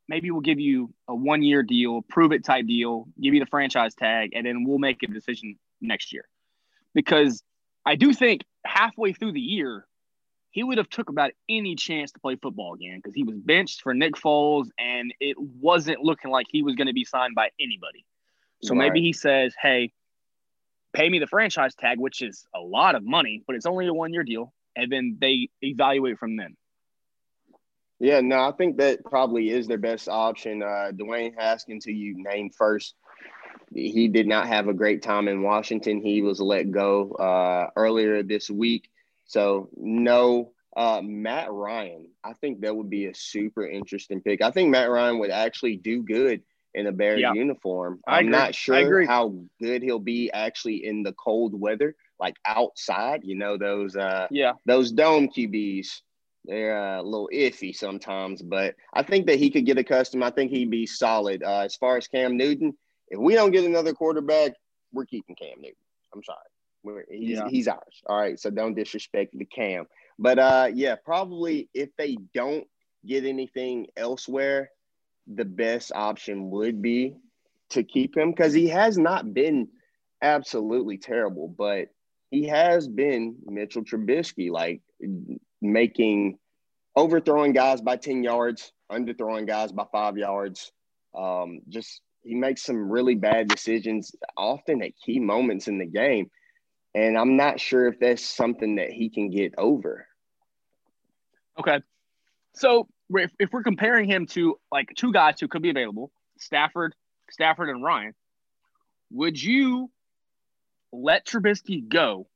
maybe 0.08 0.32
we'll 0.32 0.42
give 0.42 0.60
you 0.60 0.94
a 1.08 1.16
one 1.16 1.44
year 1.44 1.64
deal, 1.64 2.02
prove 2.02 2.32
it 2.32 2.44
type 2.44 2.68
deal, 2.68 3.08
give 3.22 3.34
you 3.34 3.40
the 3.40 3.46
franchise 3.50 3.96
tag, 3.96 4.32
and 4.34 4.46
then 4.46 4.64
we'll 4.66 4.80
make 4.80 5.04
a 5.04 5.08
decision 5.08 5.58
next 5.82 6.14
year. 6.14 6.26
Because 6.94 7.44
I 7.88 7.96
do 7.96 8.12
think 8.12 8.44
halfway 8.66 9.14
through 9.14 9.32
the 9.32 9.40
year, 9.40 9.88
he 10.52 10.62
would 10.62 10.78
have 10.78 10.90
took 10.90 11.10
about 11.10 11.32
any 11.48 11.76
chance 11.76 12.12
to 12.12 12.20
play 12.20 12.36
football 12.36 12.74
again 12.74 12.98
because 12.98 13.16
he 13.16 13.24
was 13.24 13.38
benched 13.38 13.82
for 13.82 13.94
Nick 13.94 14.16
Foles 14.16 14.68
and 14.78 15.14
it 15.22 15.38
wasn't 15.40 16.02
looking 16.02 16.30
like 16.30 16.48
he 16.50 16.64
was 16.64 16.76
going 16.76 16.88
to 16.88 16.94
be 16.94 17.06
signed 17.06 17.34
by 17.34 17.50
anybody. 17.62 18.06
So 18.62 18.76
right. 18.76 18.88
maybe 18.88 19.00
he 19.00 19.14
says, 19.14 19.56
"Hey, 19.62 19.94
pay 20.92 21.08
me 21.08 21.20
the 21.20 21.28
franchise 21.28 21.76
tag, 21.76 21.98
which 21.98 22.22
is 22.22 22.46
a 22.54 22.60
lot 22.60 22.96
of 22.96 23.06
money, 23.06 23.42
but 23.48 23.56
it's 23.56 23.66
only 23.66 23.88
a 23.88 23.94
one 23.94 24.12
year 24.12 24.24
deal, 24.24 24.54
and 24.76 24.92
then 24.92 25.18
they 25.22 25.48
evaluate 25.62 26.18
from 26.18 26.36
then." 26.36 26.58
Yeah, 28.00 28.20
no, 28.20 28.40
I 28.40 28.52
think 28.52 28.78
that 28.78 29.06
probably 29.06 29.50
is 29.50 29.66
their 29.66 29.78
best 29.78 30.10
option. 30.10 30.62
Uh, 30.62 30.92
Dwayne 30.92 31.36
Haskins, 31.38 31.86
who 31.86 31.92
you 31.92 32.16
named 32.18 32.54
first, 32.54 32.96
he 33.74 34.08
did 34.08 34.28
not 34.28 34.48
have 34.48 34.68
a 34.68 34.74
great 34.74 35.02
time 35.02 35.28
in 35.28 35.44
Washington. 35.44 36.02
He 36.02 36.22
was 36.22 36.40
let 36.40 36.72
go 36.72 37.12
uh, 37.14 37.70
earlier 37.76 38.24
this 38.24 38.50
week. 38.50 38.90
So, 39.26 39.70
no, 39.76 40.52
uh, 40.76 41.02
Matt 41.04 41.52
Ryan, 41.52 42.10
I 42.24 42.34
think 42.34 42.62
that 42.62 42.76
would 42.76 42.90
be 42.90 43.08
a 43.08 43.14
super 43.14 43.68
interesting 43.68 44.22
pick. 44.22 44.42
I 44.42 44.52
think 44.52 44.70
Matt 44.70 44.90
Ryan 44.90 45.20
would 45.20 45.32
actually 45.32 45.78
do 45.78 46.04
good 46.04 46.44
in 46.74 46.88
a 46.88 46.92
bear 46.92 47.18
yeah. 47.18 47.34
uniform. 47.34 48.00
I'm 48.08 48.30
not 48.30 48.56
sure 48.56 49.06
how 49.06 49.36
good 49.60 49.82
he'll 49.82 50.00
be 50.00 50.32
actually 50.32 50.86
in 50.86 51.04
the 51.04 51.14
cold 51.14 51.60
weather, 51.60 51.96
like 52.20 52.36
outside. 52.46 53.22
You 53.24 53.36
know 53.36 53.58
those 53.58 53.96
uh, 53.96 54.28
yeah 54.30 54.54
those 54.66 54.92
dome 54.92 55.30
QBs 55.30 56.02
they're 56.48 56.82
uh, 56.82 57.02
a 57.02 57.04
little 57.04 57.30
iffy 57.34 57.76
sometimes, 57.76 58.42
but 58.42 58.76
I 58.94 59.04
think 59.04 59.28
that 59.28 59.38
he 59.38 59.50
could 59.50 59.66
get 59.66 59.78
accustomed. 59.78 60.24
I 60.24 60.30
think 60.30 60.50
he'd 60.50 60.72
be 60.72 60.86
solid. 60.86 61.44
Uh, 61.44 61.60
as 61.60 61.76
far 61.76 61.98
as 61.98 62.08
Cam 62.08 62.38
Newton, 62.38 62.76
if 63.10 63.20
we 63.20 63.36
don't 63.36 63.52
get 63.52 63.66
another 63.66 63.94
quarterback, 63.94 64.54
we're 64.92 65.06
keeping 65.06 65.36
Cam 65.36 65.60
Newton. 65.60 65.76
I'm 66.14 66.24
sorry. 66.24 66.38
We're, 66.84 67.06
he's, 67.10 67.38
yeah. 67.38 67.50
he's 67.50 67.68
ours. 67.68 68.02
All 68.06 68.20
right. 68.20 68.40
So 68.40 68.50
don't 68.50 68.76
disrespect 68.76 69.38
the 69.38 69.46
Cam. 69.46 69.86
But 70.20 70.40
uh, 70.40 70.70
yeah, 70.74 70.96
probably 71.04 71.70
if 71.74 71.90
they 71.98 72.18
don't 72.34 72.66
get 73.06 73.26
anything 73.26 73.88
elsewhere, 73.96 74.70
the 75.28 75.46
best 75.46 75.92
option 75.94 76.50
would 76.52 76.82
be 76.82 77.16
to 77.72 77.84
keep 77.84 78.16
him 78.16 78.32
because 78.32 78.54
he 78.54 78.70
has 78.70 78.98
not 78.98 79.34
been 79.34 79.68
absolutely 80.22 80.98
terrible, 80.98 81.48
but 81.48 81.90
he 82.32 82.48
has 82.48 82.88
been 82.88 83.36
Mitchell 83.46 83.84
Trubisky. 83.84 84.50
Like 84.50 84.82
making 85.62 86.38
overthrowing 86.96 87.54
guys 87.54 87.82
by 87.82 87.96
10 87.98 88.24
yards, 88.24 88.72
underthrowing 88.92 89.48
guys 89.48 89.72
by 89.72 89.86
five 89.92 90.18
yards. 90.18 90.72
Um, 91.16 91.62
just 91.70 92.02
he 92.28 92.36
makes 92.36 92.64
some 92.64 92.90
really 92.90 93.16
bad 93.16 93.48
decisions 93.48 94.14
often 94.36 94.84
at 94.84 94.92
key 94.98 95.20
moments 95.20 95.68
in 95.68 95.78
the 95.78 95.86
game. 95.86 96.30
And 96.94 97.18
I'm 97.18 97.38
not 97.38 97.60
sure 97.60 97.88
if 97.88 98.00
that's 98.00 98.24
something 98.24 98.76
that 98.76 98.92
he 98.92 99.10
can 99.10 99.30
get 99.30 99.54
over. 99.58 100.08
Okay. 101.60 101.80
So 102.54 102.88
if, 103.10 103.32
if 103.40 103.52
we're 103.54 103.64
comparing 103.64 104.10
him 104.10 104.26
to 104.28 104.60
like 104.72 104.90
two 104.96 105.14
guys 105.14 105.40
who 105.40 105.48
could 105.48 105.62
be 105.62 105.70
available, 105.70 106.12
Stafford, 106.38 106.94
Stafford 107.30 107.70
and 107.70 107.84
Ryan, 107.84 108.14
would 109.12 109.42
you 109.42 109.90
let 110.92 111.26
Trubisky 111.26 111.88
go 111.88 112.28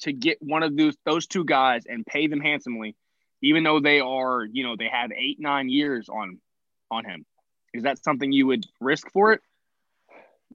to 0.00 0.12
get 0.12 0.38
one 0.40 0.62
of 0.62 0.76
those 0.76 0.96
those 1.04 1.26
two 1.26 1.44
guys 1.44 1.84
and 1.86 2.04
pay 2.06 2.26
them 2.26 2.40
handsomely, 2.40 2.96
even 3.42 3.64
though 3.64 3.80
they 3.80 4.00
are, 4.00 4.44
you 4.44 4.64
know, 4.64 4.76
they 4.76 4.88
have 4.88 5.10
eight, 5.12 5.38
nine 5.40 5.68
years 5.68 6.08
on 6.08 6.38
on 6.90 7.04
him. 7.04 7.24
Is 7.74 7.84
that 7.84 8.02
something 8.02 8.32
you 8.32 8.46
would 8.48 8.66
risk 8.80 9.10
for 9.12 9.32
it? 9.32 9.40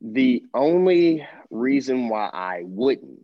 The 0.01 0.43
only 0.53 1.27
reason 1.49 2.09
why 2.09 2.29
I 2.31 2.61
wouldn't 2.63 3.19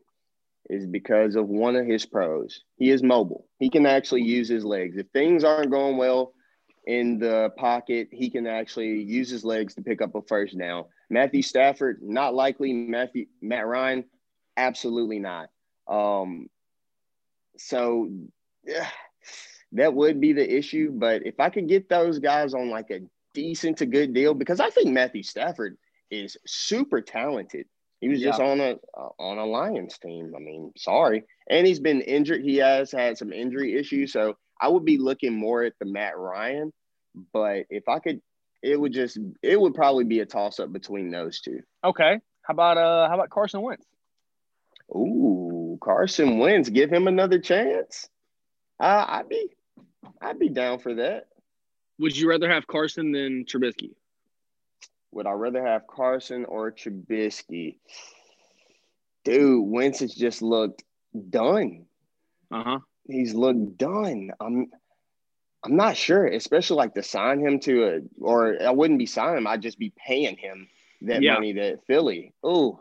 is 0.69 0.87
because 0.87 1.35
of 1.35 1.47
one 1.47 1.75
of 1.75 1.85
his 1.85 2.05
pros. 2.05 2.61
He 2.77 2.89
is 2.89 3.03
mobile. 3.03 3.47
He 3.59 3.69
can 3.69 3.85
actually 3.85 4.23
use 4.23 4.49
his 4.49 4.65
legs. 4.65 4.97
If 4.97 5.07
things 5.09 5.43
aren't 5.43 5.71
going 5.71 5.97
well 5.97 6.33
in 6.85 7.19
the 7.19 7.51
pocket, 7.57 8.09
he 8.11 8.29
can 8.29 8.47
actually 8.47 9.01
use 9.01 9.29
his 9.29 9.43
legs 9.43 9.75
to 9.75 9.81
pick 9.81 10.01
up 10.01 10.15
a 10.15 10.21
first 10.21 10.57
down. 10.57 10.85
Matthew 11.09 11.41
Stafford, 11.41 11.99
not 12.01 12.33
likely. 12.33 12.73
Matthew 12.73 13.27
Matt 13.41 13.67
Ryan, 13.67 14.05
absolutely 14.57 15.19
not. 15.19 15.49
Um, 15.87 16.49
so 17.57 18.09
yeah, 18.65 18.87
that 19.73 19.93
would 19.93 20.19
be 20.19 20.33
the 20.33 20.57
issue. 20.57 20.91
But 20.91 21.25
if 21.25 21.39
I 21.39 21.49
could 21.49 21.67
get 21.67 21.89
those 21.89 22.19
guys 22.19 22.53
on 22.53 22.69
like 22.69 22.89
a 22.89 23.01
decent 23.33 23.77
to 23.77 23.85
good 23.85 24.13
deal, 24.13 24.33
because 24.33 24.59
I 24.59 24.69
think 24.69 24.89
Matthew 24.89 25.23
Stafford 25.23 25.77
is 26.11 26.37
super 26.45 27.01
talented. 27.01 27.65
He 28.01 28.09
was 28.09 28.19
yeah. 28.19 28.29
just 28.29 28.41
on 28.41 28.59
a 28.59 28.75
uh, 28.97 29.09
on 29.19 29.37
a 29.37 29.45
Lions 29.45 29.97
team. 29.97 30.33
I 30.35 30.39
mean, 30.39 30.71
sorry, 30.77 31.23
and 31.49 31.65
he's 31.65 31.79
been 31.79 32.01
injured. 32.01 32.41
He 32.41 32.57
has 32.57 32.91
had 32.91 33.17
some 33.17 33.31
injury 33.31 33.75
issues, 33.75 34.11
so 34.11 34.35
I 34.59 34.67
would 34.67 34.85
be 34.85 34.97
looking 34.97 35.33
more 35.33 35.63
at 35.63 35.73
the 35.79 35.85
Matt 35.85 36.17
Ryan. 36.17 36.73
But 37.31 37.65
if 37.69 37.87
I 37.87 37.99
could, 37.99 38.21
it 38.61 38.79
would 38.79 38.91
just 38.91 39.17
it 39.41 39.59
would 39.59 39.73
probably 39.73 40.03
be 40.03 40.19
a 40.19 40.25
toss 40.25 40.59
up 40.59 40.73
between 40.73 41.11
those 41.11 41.39
two. 41.39 41.61
Okay, 41.83 42.19
how 42.41 42.53
about 42.53 42.77
uh 42.77 43.07
how 43.07 43.15
about 43.15 43.29
Carson 43.29 43.61
Wentz? 43.61 43.85
Ooh, 44.91 45.77
Carson 45.81 46.39
Wentz. 46.39 46.69
Give 46.69 46.91
him 46.91 47.07
another 47.07 47.39
chance. 47.39 48.09
Uh, 48.79 49.05
I'd 49.07 49.29
be, 49.29 49.49
I'd 50.21 50.39
be 50.39 50.49
down 50.49 50.79
for 50.79 50.95
that. 50.95 51.27
Would 51.99 52.17
you 52.17 52.29
rather 52.29 52.49
have 52.49 52.67
Carson 52.67 53.11
than 53.11 53.45
Trubisky? 53.45 53.91
Would 55.11 55.27
I 55.27 55.31
rather 55.31 55.65
have 55.65 55.87
Carson 55.87 56.45
or 56.45 56.71
Trubisky? 56.71 57.77
Dude, 59.23 59.67
Wentz 59.67 59.99
has 59.99 60.13
just 60.13 60.41
looked 60.41 60.83
done. 61.29 61.85
Uh 62.51 62.63
huh. 62.63 62.79
He's 63.07 63.33
looked 63.33 63.77
done. 63.77 64.31
I'm, 64.39 64.67
I'm 65.63 65.75
not 65.75 65.95
sure, 65.95 66.25
especially 66.25 66.77
like 66.77 66.95
to 66.95 67.03
sign 67.03 67.39
him 67.39 67.59
to 67.61 67.83
a, 67.83 67.99
or 68.19 68.61
I 68.61 68.71
wouldn't 68.71 68.99
be 68.99 69.05
signing 69.05 69.37
him. 69.37 69.47
I'd 69.47 69.61
just 69.61 69.79
be 69.79 69.93
paying 69.95 70.35
him 70.35 70.67
that 71.03 71.21
yeah. 71.21 71.33
money 71.35 71.53
that 71.53 71.85
Philly. 71.85 72.33
Oh, 72.43 72.79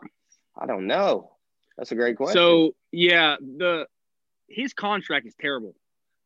I 0.57 0.65
don't 0.65 0.87
know. 0.87 1.31
That's 1.77 1.91
a 1.91 1.95
great 1.95 2.17
question. 2.17 2.35
So 2.35 2.75
yeah, 2.91 3.35
the 3.39 3.87
his 4.47 4.73
contract 4.73 5.25
is 5.27 5.35
terrible, 5.39 5.75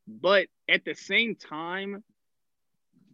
but 0.08 0.47
at 0.69 0.84
the 0.84 0.95
same 0.95 1.36
time, 1.36 2.04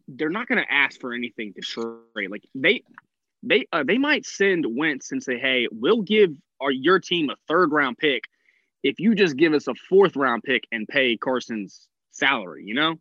they're 0.08 0.30
not 0.30 0.48
going 0.48 0.64
to 0.64 0.72
ask 0.72 1.00
for 1.00 1.14
anything 1.14 1.54
to 1.54 1.62
trade. 1.62 2.30
Like 2.30 2.46
they, 2.56 2.84
they 3.42 3.68
uh, 3.72 3.84
they 3.84 3.98
might 3.98 4.26
send 4.26 4.66
Wentz 4.68 5.12
and 5.12 5.22
say, 5.22 5.38
"Hey, 5.38 5.68
we'll 5.72 6.02
give 6.02 6.32
our 6.62 6.72
your 6.72 7.00
team 7.00 7.30
a 7.30 7.36
third 7.48 7.72
round 7.72 7.98
pick 7.98 8.24
if 8.84 9.00
you 9.00 9.16
just 9.16 9.38
give 9.38 9.54
us 9.54 9.68
a 9.68 9.76
fourth 9.90 10.16
round 10.16 10.44
pick 10.44 10.64
and 10.72 10.88
pay 10.88 11.18
Carson's 11.18 11.88
salary." 12.12 12.64
You 12.66 12.76
know, 12.76 12.96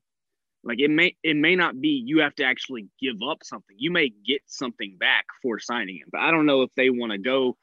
like 0.65 0.81
it 0.81 0.91
may 0.91 1.17
it 1.23 1.37
may 1.37 1.57
not 1.57 1.81
be 1.81 2.03
you 2.05 2.21
have 2.21 2.35
to 2.37 2.45
actually 2.45 2.88
give 3.01 3.17
up 3.29 3.38
something. 3.43 3.77
You 3.79 3.91
may 3.91 4.12
get 4.27 4.43
something 4.47 4.97
back 4.99 5.27
for 5.43 5.59
signing 5.59 5.97
him, 5.97 6.09
but 6.11 6.21
I 6.21 6.31
don't 6.31 6.47
know 6.47 6.62
if 6.62 6.71
they 6.77 6.91
want 6.91 7.12
to 7.12 7.19
go. 7.19 7.57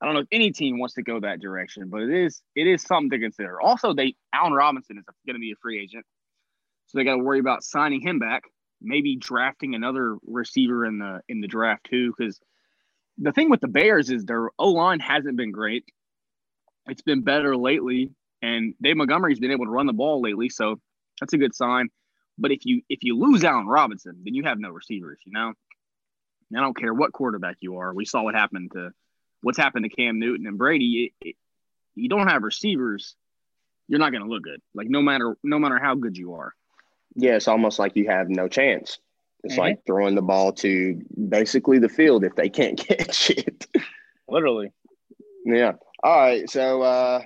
I 0.00 0.06
don't 0.06 0.14
know 0.14 0.20
if 0.20 0.28
any 0.32 0.50
team 0.50 0.78
wants 0.78 0.94
to 0.94 1.02
go 1.02 1.20
that 1.20 1.40
direction, 1.40 1.88
but 1.88 2.02
it 2.02 2.10
is 2.10 2.42
it 2.56 2.66
is 2.66 2.82
something 2.82 3.10
to 3.10 3.18
consider. 3.18 3.60
Also, 3.60 3.94
they 3.94 4.14
Allen 4.32 4.52
Robinson 4.52 4.98
is 4.98 5.04
going 5.26 5.34
to 5.34 5.40
be 5.40 5.52
a 5.52 5.56
free 5.62 5.80
agent, 5.80 6.04
so 6.86 6.98
they 6.98 7.04
got 7.04 7.16
to 7.16 7.22
worry 7.22 7.38
about 7.38 7.62
signing 7.62 8.00
him 8.00 8.18
back 8.18 8.42
maybe 8.84 9.16
drafting 9.16 9.74
another 9.74 10.16
receiver 10.26 10.84
in 10.84 10.98
the 10.98 11.20
in 11.28 11.40
the 11.40 11.48
draft 11.48 11.86
too. 11.90 12.12
Because 12.16 12.40
the 13.18 13.32
thing 13.32 13.50
with 13.50 13.60
the 13.60 13.68
Bears 13.68 14.10
is 14.10 14.24
their 14.24 14.50
O 14.58 14.70
line 14.70 15.00
hasn't 15.00 15.36
been 15.36 15.52
great. 15.52 15.84
It's 16.86 17.02
been 17.02 17.22
better 17.22 17.56
lately, 17.56 18.12
and 18.42 18.74
Dave 18.82 18.96
Montgomery's 18.96 19.40
been 19.40 19.52
able 19.52 19.64
to 19.64 19.70
run 19.70 19.86
the 19.86 19.92
ball 19.92 20.20
lately, 20.20 20.48
so 20.48 20.80
that's 21.20 21.32
a 21.32 21.38
good 21.38 21.54
sign. 21.54 21.88
But 22.36 22.50
if 22.50 22.66
you 22.66 22.82
if 22.88 23.02
you 23.02 23.18
lose 23.18 23.44
Allen 23.44 23.66
Robinson, 23.66 24.20
then 24.24 24.34
you 24.34 24.42
have 24.44 24.58
no 24.58 24.70
receivers. 24.70 25.18
You 25.24 25.32
know, 25.32 25.52
and 26.50 26.58
I 26.58 26.60
don't 26.60 26.76
care 26.76 26.92
what 26.92 27.12
quarterback 27.12 27.56
you 27.60 27.78
are. 27.78 27.94
We 27.94 28.04
saw 28.04 28.22
what 28.22 28.34
happened 28.34 28.72
to 28.72 28.92
what's 29.42 29.58
happened 29.58 29.84
to 29.84 29.96
Cam 29.96 30.18
Newton 30.18 30.46
and 30.46 30.58
Brady. 30.58 31.12
It, 31.20 31.28
it, 31.28 31.36
you 31.94 32.08
don't 32.08 32.28
have 32.28 32.42
receivers, 32.42 33.14
you're 33.88 34.00
not 34.00 34.10
going 34.10 34.24
to 34.24 34.28
look 34.28 34.42
good. 34.42 34.60
Like 34.74 34.88
no 34.88 35.02
matter 35.02 35.36
no 35.42 35.58
matter 35.58 35.78
how 35.78 35.94
good 35.94 36.16
you 36.16 36.34
are. 36.34 36.54
Yeah, 37.16 37.36
it's 37.36 37.48
almost 37.48 37.78
like 37.78 37.96
you 37.96 38.08
have 38.08 38.28
no 38.28 38.48
chance. 38.48 38.98
It's 39.44 39.54
mm-hmm. 39.54 39.60
like 39.60 39.86
throwing 39.86 40.14
the 40.14 40.22
ball 40.22 40.52
to 40.54 41.00
basically 41.28 41.78
the 41.78 41.88
field 41.88 42.24
if 42.24 42.34
they 42.34 42.48
can't 42.48 42.78
catch 42.88 43.30
it. 43.30 43.66
Literally. 44.28 44.72
Yeah. 45.44 45.72
All 46.02 46.18
right. 46.18 46.48
So 46.48 46.82
uh 46.82 47.22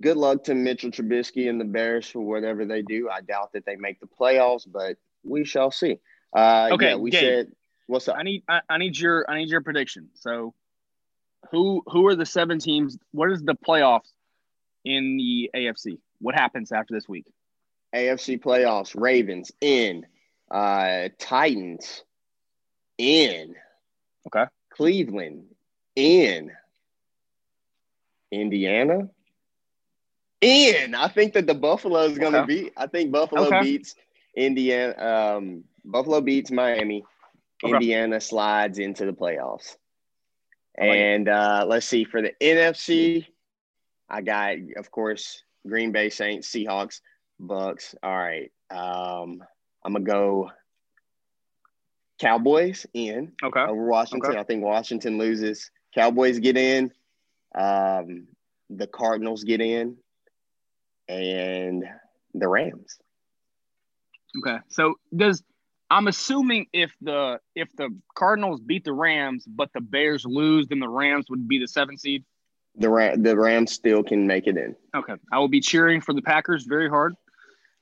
good 0.00 0.16
luck 0.16 0.44
to 0.44 0.54
Mitchell 0.54 0.90
Trubisky 0.90 1.48
and 1.48 1.60
the 1.60 1.64
Bears 1.64 2.08
for 2.08 2.20
whatever 2.20 2.64
they 2.64 2.82
do. 2.82 3.08
I 3.08 3.20
doubt 3.20 3.52
that 3.52 3.64
they 3.66 3.76
make 3.76 4.00
the 4.00 4.06
playoffs, 4.06 4.66
but 4.66 4.96
we 5.22 5.44
shall 5.44 5.70
see. 5.70 6.00
Uh 6.34 6.70
okay, 6.72 6.90
yeah, 6.90 6.96
we 6.96 7.10
Gabe, 7.10 7.20
said 7.20 7.52
what's 7.86 8.08
up? 8.08 8.16
I 8.18 8.22
need 8.22 8.42
I, 8.48 8.62
I 8.68 8.78
need 8.78 8.98
your 8.98 9.30
I 9.30 9.38
need 9.38 9.50
your 9.50 9.60
prediction. 9.60 10.08
So 10.14 10.54
who 11.50 11.82
who 11.86 12.06
are 12.06 12.16
the 12.16 12.26
seven 12.26 12.58
teams? 12.58 12.98
What 13.12 13.30
is 13.30 13.42
the 13.42 13.54
playoffs 13.54 14.10
in 14.84 15.16
the 15.16 15.50
AFC? 15.54 15.98
What 16.20 16.34
happens 16.34 16.72
after 16.72 16.94
this 16.94 17.08
week? 17.08 17.26
AFC 17.94 18.40
playoffs, 18.40 18.98
Ravens 18.98 19.52
in, 19.60 20.06
uh, 20.50 21.08
Titans 21.18 22.04
in, 22.98 23.54
okay, 24.26 24.44
Cleveland 24.70 25.44
in, 25.96 26.52
Indiana 28.30 29.08
in. 30.40 30.94
I 30.94 31.08
think 31.08 31.32
that 31.34 31.46
the 31.46 31.54
Buffalo 31.54 32.00
is 32.00 32.18
going 32.18 32.32
to 32.32 32.42
okay. 32.42 32.62
beat. 32.62 32.72
I 32.76 32.86
think 32.86 33.10
Buffalo 33.10 33.46
okay. 33.46 33.62
beats 33.62 33.94
Indiana. 34.36 35.36
Um, 35.36 35.64
Buffalo 35.84 36.20
beats 36.20 36.50
Miami. 36.50 37.04
Okay. 37.64 37.74
Indiana 37.74 38.20
slides 38.20 38.78
into 38.78 39.04
the 39.04 39.12
playoffs. 39.12 39.76
And 40.76 41.28
uh, 41.28 41.64
let's 41.66 41.86
see 41.86 42.04
for 42.04 42.22
the 42.22 42.32
NFC, 42.40 43.26
I 44.08 44.20
got, 44.20 44.56
of 44.76 44.92
course, 44.92 45.42
Green 45.66 45.90
Bay 45.90 46.08
Saints, 46.08 46.48
Seahawks. 46.48 47.00
Bucs. 47.40 47.94
All 48.02 48.16
right. 48.16 48.50
Um, 48.70 49.42
I'm 49.84 49.92
gonna 49.92 50.04
go 50.04 50.50
Cowboys 52.18 52.86
in. 52.94 53.32
Okay. 53.42 53.60
Over 53.60 53.86
Washington. 53.86 54.30
Okay. 54.30 54.40
I 54.40 54.44
think 54.44 54.64
Washington 54.64 55.18
loses. 55.18 55.70
Cowboys 55.94 56.38
get 56.38 56.56
in. 56.56 56.92
Um, 57.54 58.26
the 58.70 58.86
Cardinals 58.86 59.44
get 59.44 59.60
in, 59.60 59.96
and 61.08 61.84
the 62.34 62.48
Rams. 62.48 62.98
Okay. 64.38 64.58
So 64.68 64.94
does 65.14 65.42
I'm 65.90 66.08
assuming 66.08 66.66
if 66.72 66.92
the 67.00 67.40
if 67.54 67.74
the 67.76 67.96
Cardinals 68.14 68.60
beat 68.60 68.84
the 68.84 68.92
Rams, 68.92 69.44
but 69.46 69.70
the 69.72 69.80
Bears 69.80 70.24
lose, 70.26 70.66
then 70.68 70.80
the 70.80 70.88
Rams 70.88 71.26
would 71.30 71.48
be 71.48 71.58
the 71.58 71.68
seventh 71.68 72.00
seed. 72.00 72.24
The 72.76 72.90
Ram, 72.90 73.22
the 73.22 73.36
Rams 73.36 73.72
still 73.72 74.02
can 74.02 74.26
make 74.26 74.46
it 74.46 74.56
in. 74.56 74.76
Okay, 74.94 75.14
I 75.32 75.38
will 75.38 75.48
be 75.48 75.60
cheering 75.60 76.00
for 76.00 76.12
the 76.12 76.22
Packers 76.22 76.64
very 76.64 76.88
hard 76.88 77.14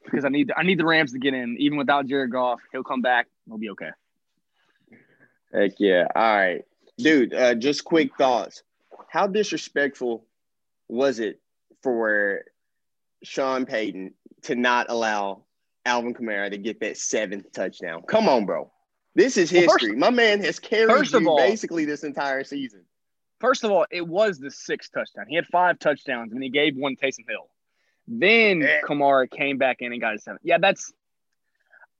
because 0.07 0.25
I 0.25 0.29
need 0.29 0.51
I 0.57 0.62
need 0.62 0.79
the 0.79 0.87
Rams 0.87 1.12
to 1.12 1.19
get 1.19 1.35
in. 1.35 1.57
Even 1.59 1.79
without 1.79 2.07
Jared 2.07 2.31
Goff, 2.31 2.61
he'll 2.73 2.83
come 2.83 3.03
back. 3.03 3.27
He'll 3.47 3.59
be 3.59 3.71
okay. 3.71 3.90
Heck 5.53 5.73
yeah! 5.79 6.07
All 6.14 6.37
right, 6.37 6.64
dude. 6.99 7.35
Uh, 7.35 7.55
just 7.55 7.85
quick 7.85 8.16
thoughts. 8.16 8.62
How 9.09 9.27
disrespectful 9.27 10.25
was 10.88 11.21
it 11.21 11.40
for 11.83 12.42
Sean 13.23 13.66
Payton 13.66 14.14
to 14.42 14.55
not 14.55 14.87
allow 14.88 15.45
Alvin 15.85 16.14
Kamara 16.14 16.51
to 16.51 16.59
get 16.59 16.81
that 16.81 16.97
seventh 16.97 17.53
touchdown? 17.53 18.03
Come 18.09 18.29
on, 18.29 18.47
bro. 18.47 18.71
This 19.14 19.37
is 19.38 19.49
history. 19.49 19.90
First, 19.90 19.99
My 19.99 20.11
man 20.11 20.42
has 20.45 20.59
carried 20.59 21.11
you 21.11 21.29
all, 21.29 21.38
basically 21.38 21.87
this 21.87 22.05
entire 22.05 22.45
season. 22.45 22.83
First 23.40 23.64
of 23.64 23.71
all, 23.71 23.87
it 23.90 24.07
was 24.07 24.38
the 24.38 24.51
sixth 24.51 24.92
touchdown. 24.92 25.27
He 25.29 25.37
had 25.37 25.47
five 25.47 25.79
touchdowns, 25.79 26.33
and 26.33 26.42
he 26.42 26.51
gave 26.51 26.77
one 26.77 26.97
to 26.97 27.07
Taysom 27.07 27.25
Hill. 27.29 27.49
Then 28.09 28.61
yeah. 28.61 28.81
Kamara 28.83 29.31
came 29.31 29.59
back 29.59 29.79
in 29.81 29.92
and 29.92 30.01
got 30.01 30.14
a 30.14 30.19
seven. 30.19 30.38
Yeah, 30.42 30.59
that's 30.59 30.92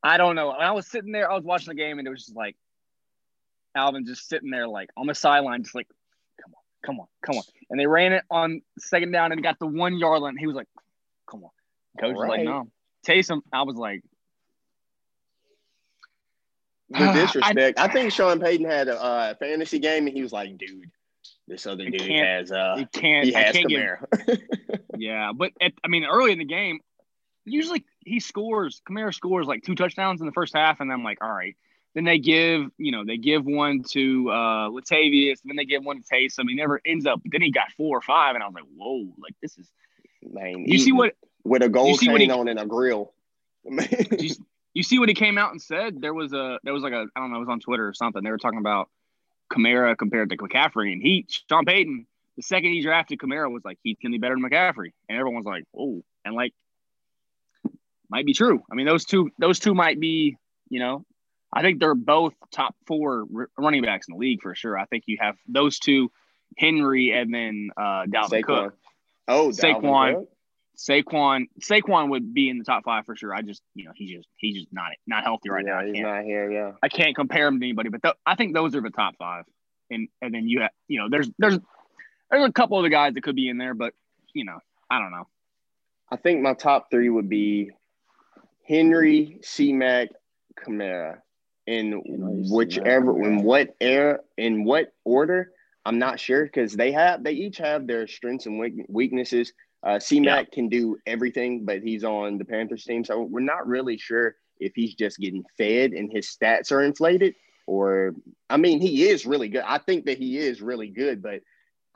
I 0.03 0.19
don't 0.19 0.37
know. 0.37 0.51
I 0.51 0.71
was 0.71 0.87
sitting 0.87 1.13
there, 1.13 1.31
I 1.31 1.35
was 1.35 1.45
watching 1.45 1.69
the 1.69 1.75
game, 1.75 1.99
and 1.99 2.07
it 2.07 2.11
was 2.11 2.27
just 2.27 2.37
like 2.37 2.57
Alvin 3.75 4.07
just 4.07 4.29
sitting 4.29 4.51
there, 4.51 4.69
like 4.69 4.91
on 4.97 5.07
the 5.07 5.15
sideline, 5.15 5.63
just 5.63 5.75
like, 5.75 5.89
come 6.41 6.53
on, 6.55 6.63
come 6.85 7.01
on, 7.01 7.07
come 7.23 7.37
on. 7.37 7.43
And 7.71 7.81
they 7.81 7.87
ran 7.87 8.13
it 8.13 8.23
on 8.31 8.63
second 8.79 9.11
down 9.11 9.33
and 9.33 9.43
got 9.43 9.59
the 9.59 9.67
one 9.67 9.99
yard 9.99 10.23
line. 10.23 10.37
He 10.37 10.47
was 10.47 10.55
like, 10.55 10.69
come 11.29 11.43
on. 11.43 11.51
Coach 12.01 12.15
was 12.15 12.29
like, 12.29 12.45
no. 12.45 12.71
Taysom, 13.07 13.41
I 13.53 13.63
was 13.63 13.77
like, 13.77 14.03
the 16.91 16.99
disrespect. 17.13 17.79
I, 17.79 17.85
I, 17.85 17.89
think 17.93 18.13
Sean 18.13 18.39
Payton 18.39 18.67
had 18.67 18.89
a 18.89 19.03
uh, 19.03 19.35
fantasy 19.35 19.79
game, 19.79 20.07
and 20.07 20.17
he 20.17 20.23
was 20.23 20.33
like, 20.33 20.57
dude, 20.57 20.91
this 21.49 21.67
other 21.67 21.89
dude 21.89 22.01
has 22.03 22.53
uh, 22.53 22.77
he 22.79 22.87
can't, 22.87 23.27
he 23.27 23.33
has 23.33 23.55
can't 23.55 23.69
Kamara. 23.69 24.27
Get, 24.27 24.41
yeah, 24.99 25.33
but 25.35 25.53
at, 25.61 25.73
I 25.85 25.89
mean, 25.89 26.05
early 26.05 26.33
in 26.33 26.39
the 26.39 26.45
game, 26.45 26.81
usually 27.45 27.85
he 28.01 28.21
scores. 28.21 28.83
Kamara 28.89 29.15
scores 29.15 29.47
like 29.47 29.63
two 29.63 29.75
touchdowns 29.75 30.21
in 30.21 30.27
the 30.27 30.33
first 30.33 30.55
half, 30.55 30.81
and 30.81 30.93
I'm 30.93 31.05
like, 31.05 31.23
all 31.23 31.33
right. 31.33 31.57
Then 31.95 32.05
they 32.05 32.19
give, 32.19 32.71
you 32.77 32.93
know, 32.93 33.07
they 33.07 33.17
give 33.17 33.47
one 33.47 33.83
to 33.93 34.31
uh 34.31 34.69
Latavius, 34.69 35.39
then 35.45 35.57
they 35.57 35.65
give 35.65 35.83
one 35.83 36.03
to 36.03 36.07
Taysom. 36.07 36.45
He 36.49 36.55
never 36.55 36.81
ends 36.85 37.07
up. 37.07 37.23
Then 37.25 37.41
he 37.41 37.51
got 37.51 37.73
four 37.73 37.97
or 37.97 38.03
five, 38.03 38.35
and 38.35 38.45
I 38.45 38.47
was 38.47 38.55
like, 38.55 38.65
whoa, 38.77 39.07
like 39.19 39.35
this 39.41 39.57
is. 39.57 39.71
Man, 40.23 40.65
you 40.67 40.79
see 40.79 40.93
what 40.93 41.15
with 41.45 41.63
a 41.63 41.69
gold 41.69 42.01
chain 42.01 42.19
he, 42.19 42.31
on 42.31 42.49
and 42.49 42.59
a 42.59 42.67
grill. 42.67 43.13
you, 43.65 44.31
you 44.75 44.83
see 44.83 44.99
what 44.99 45.09
he 45.09 45.15
came 45.15 45.39
out 45.39 45.53
and 45.53 45.63
said? 45.63 46.01
There 46.01 46.13
was 46.13 46.33
a 46.33 46.59
there 46.65 46.75
was 46.75 46.83
like 46.83 46.93
a 46.93 47.07
I 47.17 47.21
don't 47.21 47.31
know, 47.31 47.37
it 47.37 47.41
was 47.41 47.49
on 47.49 47.61
Twitter 47.61 47.87
or 47.87 47.95
something. 47.95 48.23
They 48.23 48.31
were 48.31 48.39
talking 48.39 48.59
about 48.59 48.91
Kamara 49.51 49.97
compared 49.97 50.31
to 50.31 50.37
McCaffrey, 50.37 50.93
and 50.93 51.01
he 51.01 51.27
Sean 51.49 51.65
Payton 51.65 52.07
the 52.37 52.43
second 52.43 52.71
he 52.73 52.83
drafted 52.83 53.19
Kamara 53.19 53.51
was 53.51 53.65
like 53.65 53.79
he's 53.83 53.97
gonna 54.03 54.13
be 54.13 54.19
better 54.19 54.35
than 54.35 54.49
McCaffrey, 54.49 54.93
and 55.09 55.19
everyone 55.19 55.37
was 55.37 55.47
like, 55.47 55.65
oh, 55.77 56.03
and 56.25 56.35
like 56.35 56.53
might 58.11 58.27
be 58.27 58.35
true. 58.35 58.63
I 58.71 58.75
mean, 58.75 58.87
those 58.87 59.05
two 59.05 59.31
those 59.39 59.59
two 59.59 59.75
might 59.75 59.99
be, 59.99 60.37
you 60.69 60.81
know, 60.81 61.05
I 61.53 61.63
think 61.63 61.81
they're 61.81 61.95
both 61.95 62.35
top 62.53 62.75
four 62.87 63.27
r- 63.35 63.51
running 63.59 63.83
backs 63.83 64.09
in 64.09 64.15
the 64.15 64.19
league 64.19 64.43
for 64.43 64.55
sure. 64.55 64.79
I 64.79 64.85
think 64.87 65.05
you 65.07 65.19
have 65.21 65.37
those 65.49 65.79
two, 65.79 66.11
Henry 66.57 67.13
and 67.13 67.33
then 67.33 67.71
uh, 67.77 68.05
Dalvin 68.07 68.43
Saquon. 68.43 68.45
Cook. 68.45 68.79
Oh, 69.29 69.49
Saquon. 69.49 70.15
Cook? 70.15 70.29
Saquon 70.77 71.47
Saquon 71.61 72.11
would 72.11 72.35
be 72.35 72.51
in 72.51 72.59
the 72.59 72.65
top 72.65 72.85
five 72.85 73.07
for 73.07 73.17
sure. 73.17 73.35
I 73.35 73.41
just 73.41 73.63
you 73.75 73.85
know 73.85 73.93
he's 73.95 74.11
just 74.11 74.29
he's 74.37 74.57
just 74.57 74.69
not 74.73 74.91
not 75.07 75.25
healthy 75.25 75.49
right 75.49 75.65
yeah, 75.67 75.81
now. 75.81 75.87
he's 75.87 76.03
not 76.03 76.25
here. 76.25 76.51
Yeah, 76.51 76.73
I 76.83 76.89
can't 76.89 77.17
compare 77.17 77.47
him 77.47 77.59
to 77.61 77.67
anybody, 77.67 77.89
but 77.89 78.03
th- 78.03 78.15
I 78.27 78.35
think 78.35 78.55
those 78.55 78.75
are 78.75 78.83
the 78.83 78.91
top 78.91 79.15
five. 79.19 79.45
And 79.91 80.09
and 80.21 80.35
then 80.35 80.49
you 80.49 80.61
have 80.63 80.73
you 80.89 80.99
know 80.99 81.09
there's 81.11 81.31
there's 81.39 81.59
there's 82.31 82.49
a 82.49 82.53
couple 82.53 82.79
of 82.79 82.85
the 82.85 82.91
guys 82.91 83.15
that 83.15 83.23
could 83.23 83.37
be 83.37 83.49
in 83.49 83.59
there, 83.59 83.75
but 83.75 83.95
you 84.33 84.45
know 84.45 84.59
I 84.91 85.01
don't 85.01 85.11
know. 85.13 85.27
I 86.11 86.17
think 86.17 86.41
my 86.41 86.55
top 86.55 86.91
three 86.91 87.09
would 87.09 87.29
be 87.29 87.71
Henry, 88.67 89.39
C 89.43 89.73
Mac, 89.73 90.09
Kamara, 90.59 91.19
in 91.67 92.03
whichever 92.51 93.23
in 93.23 93.43
what 93.43 93.75
air 93.81 94.21
in 94.37 94.65
what 94.65 94.93
order. 95.05 95.53
I'm 95.85 95.99
not 95.99 96.19
sure 96.19 96.45
because 96.45 96.73
they 96.73 96.93
have 96.93 97.23
they 97.23 97.33
each 97.33 97.59
have 97.59 97.87
their 97.87 98.07
strengths 98.07 98.47
and 98.47 98.87
weaknesses. 98.89 99.53
Uh, 99.83 100.01
C 100.01 100.21
Mac 100.21 100.47
yeah. 100.51 100.55
can 100.55 100.69
do 100.69 100.97
everything, 101.07 101.65
but 101.65 101.83
he's 101.83 102.03
on 102.03 102.39
the 102.39 102.45
Panthers 102.45 102.85
team, 102.85 103.05
so 103.05 103.23
we're 103.23 103.41
not 103.41 103.67
really 103.69 103.99
sure 103.99 104.35
if 104.59 104.73
he's 104.75 104.95
just 104.95 105.19
getting 105.19 105.45
fed 105.57 105.93
and 105.93 106.11
his 106.11 106.27
stats 106.27 106.73
are 106.73 106.83
inflated, 106.83 107.35
or 107.67 108.15
I 108.51 108.57
mean, 108.57 108.81
he 108.81 109.09
is 109.09 109.27
really 109.27 109.49
good. 109.49 109.63
I 109.67 109.79
think 109.79 110.07
that 110.07 110.19
he 110.19 110.39
is 110.39 110.63
really 110.63 110.89
good, 110.89 111.23
but 111.23 111.41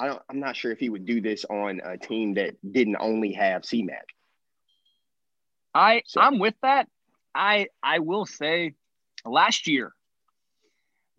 I 0.00 0.06
don't. 0.06 0.22
I'm 0.30 0.40
not 0.40 0.56
sure 0.56 0.72
if 0.72 0.78
he 0.78 0.88
would 0.88 1.04
do 1.04 1.20
this 1.20 1.44
on 1.44 1.80
a 1.84 1.98
team 1.98 2.34
that 2.34 2.54
didn't 2.68 2.96
only 2.98 3.32
have 3.32 3.64
C 3.64 3.82
Mac. 3.82 4.06
I 5.74 6.02
so. 6.06 6.20
I'm 6.20 6.38
with 6.38 6.54
that. 6.62 6.88
I 7.34 7.68
I 7.82 7.98
will 7.98 8.26
say, 8.26 8.74
last 9.24 9.66
year 9.66 9.92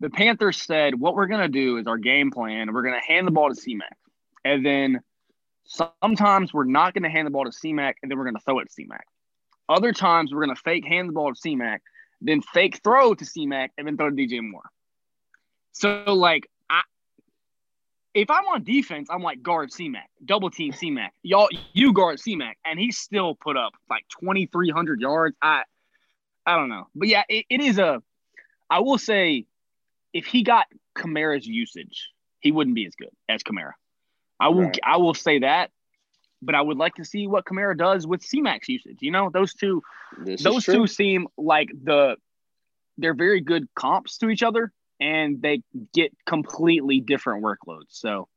the 0.02 0.10
Panthers 0.10 0.60
said, 0.60 0.98
what 0.98 1.14
we're 1.14 1.28
going 1.28 1.42
to 1.42 1.48
do 1.48 1.78
is 1.78 1.86
our 1.86 1.96
game 1.96 2.32
plan, 2.32 2.74
we're 2.74 2.82
going 2.82 3.00
to 3.00 3.06
hand 3.06 3.24
the 3.24 3.30
ball 3.30 3.48
to 3.48 3.54
C-Mac. 3.54 3.96
And 4.44 4.66
then 4.66 5.00
sometimes 5.64 6.52
we're 6.52 6.64
not 6.64 6.92
going 6.92 7.04
to 7.04 7.08
hand 7.08 7.24
the 7.24 7.30
ball 7.30 7.44
to 7.44 7.52
C-Mac 7.52 7.98
and 8.02 8.10
then 8.10 8.18
we're 8.18 8.24
going 8.24 8.34
to 8.34 8.40
throw 8.40 8.58
it 8.58 8.64
to 8.64 8.72
C-Mac. 8.72 9.06
Other 9.68 9.92
times 9.92 10.34
we're 10.34 10.44
going 10.44 10.56
to 10.56 10.60
fake 10.60 10.84
hand 10.84 11.08
the 11.08 11.12
ball 11.12 11.32
to 11.32 11.40
C-Mac, 11.40 11.82
then 12.20 12.42
fake 12.42 12.80
throw 12.82 13.14
to 13.14 13.24
C-Mac 13.24 13.70
and 13.78 13.86
then 13.86 13.96
throw 13.96 14.10
to 14.10 14.16
DJ 14.16 14.42
Moore. 14.42 14.68
So, 15.70 16.02
like, 16.12 16.50
if 18.14 18.30
I'm 18.30 18.44
on 18.46 18.64
defense, 18.64 19.08
I'm 19.10 19.22
like 19.22 19.42
guard 19.42 19.72
C-Mac, 19.72 20.10
double 20.24 20.50
team 20.50 20.72
C-Mac. 20.72 21.14
Y'all, 21.22 21.48
you 21.72 21.92
guard 21.92 22.20
C-Mac. 22.20 22.58
And 22.64 22.78
he 22.78 22.92
still 22.92 23.34
put 23.34 23.56
up 23.56 23.72
like 23.88 24.04
2,300 24.20 25.00
yards. 25.00 25.36
I, 25.40 25.62
I 26.44 26.56
don't 26.56 26.68
know. 26.68 26.88
But 26.94 27.08
yeah, 27.08 27.22
it, 27.28 27.46
it 27.48 27.60
is 27.60 27.78
a, 27.78 28.02
I 28.68 28.80
will 28.80 28.98
say, 28.98 29.46
if 30.12 30.26
he 30.26 30.42
got 30.42 30.66
Kamara's 30.94 31.46
usage, 31.46 32.10
he 32.40 32.52
wouldn't 32.52 32.74
be 32.74 32.86
as 32.86 32.94
good 32.94 33.10
as 33.28 33.42
Kamara. 33.42 33.72
I 34.38 34.48
will 34.48 34.64
right. 34.64 34.78
I 34.82 34.96
will 34.96 35.14
say 35.14 35.38
that, 35.38 35.70
but 36.42 36.54
I 36.54 36.60
would 36.60 36.76
like 36.76 36.96
to 36.96 37.04
see 37.04 37.26
what 37.26 37.44
Kamara 37.44 37.78
does 37.78 38.06
with 38.06 38.22
C-Max 38.22 38.68
usage. 38.68 38.98
You 39.00 39.12
know, 39.12 39.30
those 39.32 39.54
two 39.54 39.82
this 40.18 40.42
those 40.42 40.64
two 40.64 40.86
seem 40.86 41.28
like 41.38 41.70
the 41.82 42.16
they're 42.98 43.14
very 43.14 43.40
good 43.40 43.68
comps 43.74 44.18
to 44.18 44.28
each 44.28 44.42
other 44.42 44.72
and 45.02 45.42
they 45.42 45.62
get 45.92 46.12
completely 46.24 47.00
different 47.00 47.44
workloads. 47.44 47.88
So 47.88 48.28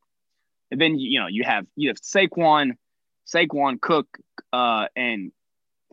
and 0.72 0.82
then 0.82 0.98
you 0.98 1.20
know, 1.20 1.28
you 1.28 1.44
have 1.44 1.66
you 1.76 1.90
have 1.90 1.98
Saquon, 1.98 2.72
Saquon 3.28 3.80
Cook, 3.80 4.08
uh, 4.52 4.88
and 4.96 5.32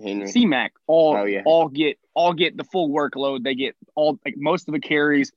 Henry. 0.02 0.26
C-Mac 0.28 0.72
all 0.86 1.16
oh, 1.16 1.24
yeah. 1.24 1.42
all 1.44 1.68
get 1.68 1.98
all 2.14 2.32
get 2.32 2.56
the 2.56 2.64
full 2.64 2.88
workload. 2.88 3.44
They 3.44 3.54
get 3.54 3.76
all 3.94 4.18
like 4.24 4.34
most 4.36 4.68
of 4.68 4.72
the 4.72 4.80
carries 4.80 5.30